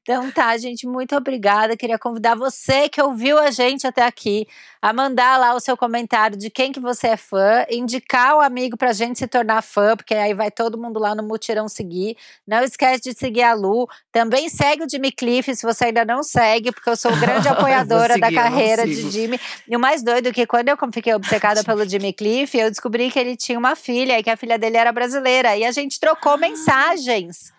Então 0.00 0.30
tá, 0.30 0.56
gente, 0.56 0.86
muito 0.86 1.14
obrigada. 1.14 1.76
Queria 1.76 1.98
convidar 1.98 2.34
você 2.34 2.88
que 2.88 3.00
ouviu 3.00 3.38
a 3.38 3.50
gente 3.50 3.86
até 3.86 4.04
aqui 4.04 4.46
a 4.80 4.92
mandar 4.92 5.38
lá 5.38 5.54
o 5.54 5.60
seu 5.60 5.76
comentário 5.76 6.36
de 6.36 6.50
quem 6.50 6.72
que 6.72 6.80
você 6.80 7.08
é 7.08 7.16
fã, 7.16 7.64
indicar 7.70 8.36
o 8.36 8.40
amigo 8.40 8.76
pra 8.76 8.92
gente 8.92 9.18
se 9.18 9.28
tornar 9.28 9.62
fã, 9.62 9.96
porque 9.96 10.14
aí 10.14 10.34
vai 10.34 10.50
todo 10.50 10.76
mundo 10.76 10.98
lá 10.98 11.14
no 11.14 11.22
mutirão 11.22 11.68
seguir. 11.68 12.16
Não 12.46 12.64
esquece 12.64 13.02
de 13.02 13.14
seguir 13.14 13.42
a 13.42 13.54
Lu. 13.54 13.88
Também 14.10 14.48
segue 14.48 14.82
o 14.82 14.88
Jimmy 14.88 15.12
Cliff, 15.12 15.54
se 15.54 15.62
você 15.62 15.86
ainda 15.86 16.04
não 16.04 16.22
segue, 16.22 16.72
porque 16.72 16.90
eu 16.90 16.96
sou 16.96 17.14
grande 17.16 17.46
apoiadora 17.48 18.18
da 18.18 18.26
seguir, 18.26 18.36
não 18.36 18.42
carreira 18.42 18.86
de. 18.86 19.10
Jimmy. 19.10 19.40
E 19.68 19.76
o 19.76 19.80
mais 19.80 20.02
doido 20.02 20.28
é 20.28 20.32
que 20.32 20.46
quando 20.46 20.68
eu 20.68 20.76
fiquei 20.92 21.14
obcecada 21.14 21.62
pelo 21.64 21.88
Jimmy 21.88 22.12
Cliff, 22.12 22.56
eu 22.58 22.70
descobri 22.70 23.10
que 23.10 23.18
ele 23.18 23.36
tinha 23.36 23.58
uma 23.58 23.76
filha 23.76 24.18
e 24.18 24.22
que 24.22 24.30
a 24.30 24.36
filha 24.36 24.58
dele 24.58 24.78
era 24.78 24.90
brasileira. 24.90 25.56
E 25.56 25.64
a 25.64 25.70
gente 25.70 26.00
trocou 26.00 26.36
mensagens. 26.38 27.52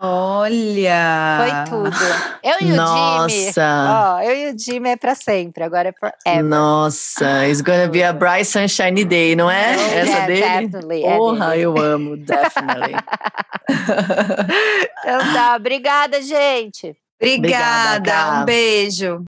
Olha! 0.00 1.38
Foi 1.38 1.70
tudo. 1.70 1.96
Eu 2.42 2.52
e 2.52 2.64
o 2.64 2.66
Jimmy. 2.66 2.76
Nossa! 2.76 3.62
Ó, 3.88 4.20
eu 4.20 4.36
e 4.36 4.52
o 4.52 4.58
Jimmy 4.58 4.90
é 4.90 4.96
pra 4.96 5.14
sempre, 5.14 5.62
agora 5.64 5.88
é 5.88 5.92
forever. 5.92 6.44
Nossa, 6.44 7.46
it's 7.46 7.60
gonna 7.60 7.88
be 7.88 8.02
a 8.02 8.12
bright 8.12 8.44
sunshiny 8.44 9.04
day, 9.04 9.34
não 9.36 9.50
é? 9.50 9.74
Oh, 9.76 9.80
Essa 9.80 10.10
yeah, 10.10 10.26
dele? 10.26 10.40
definitely, 10.68 11.04
é 11.04 11.16
Porra, 11.16 11.50
dele. 11.50 11.62
eu 11.62 11.78
amo, 11.78 12.16
definitely. 12.16 12.94
Então 15.06 15.18
tá, 15.34 15.56
obrigada, 15.56 16.20
gente. 16.22 16.96
Obrigada, 17.20 17.96
Obrigada, 17.98 18.40
um 18.40 18.44
beijo. 18.44 19.20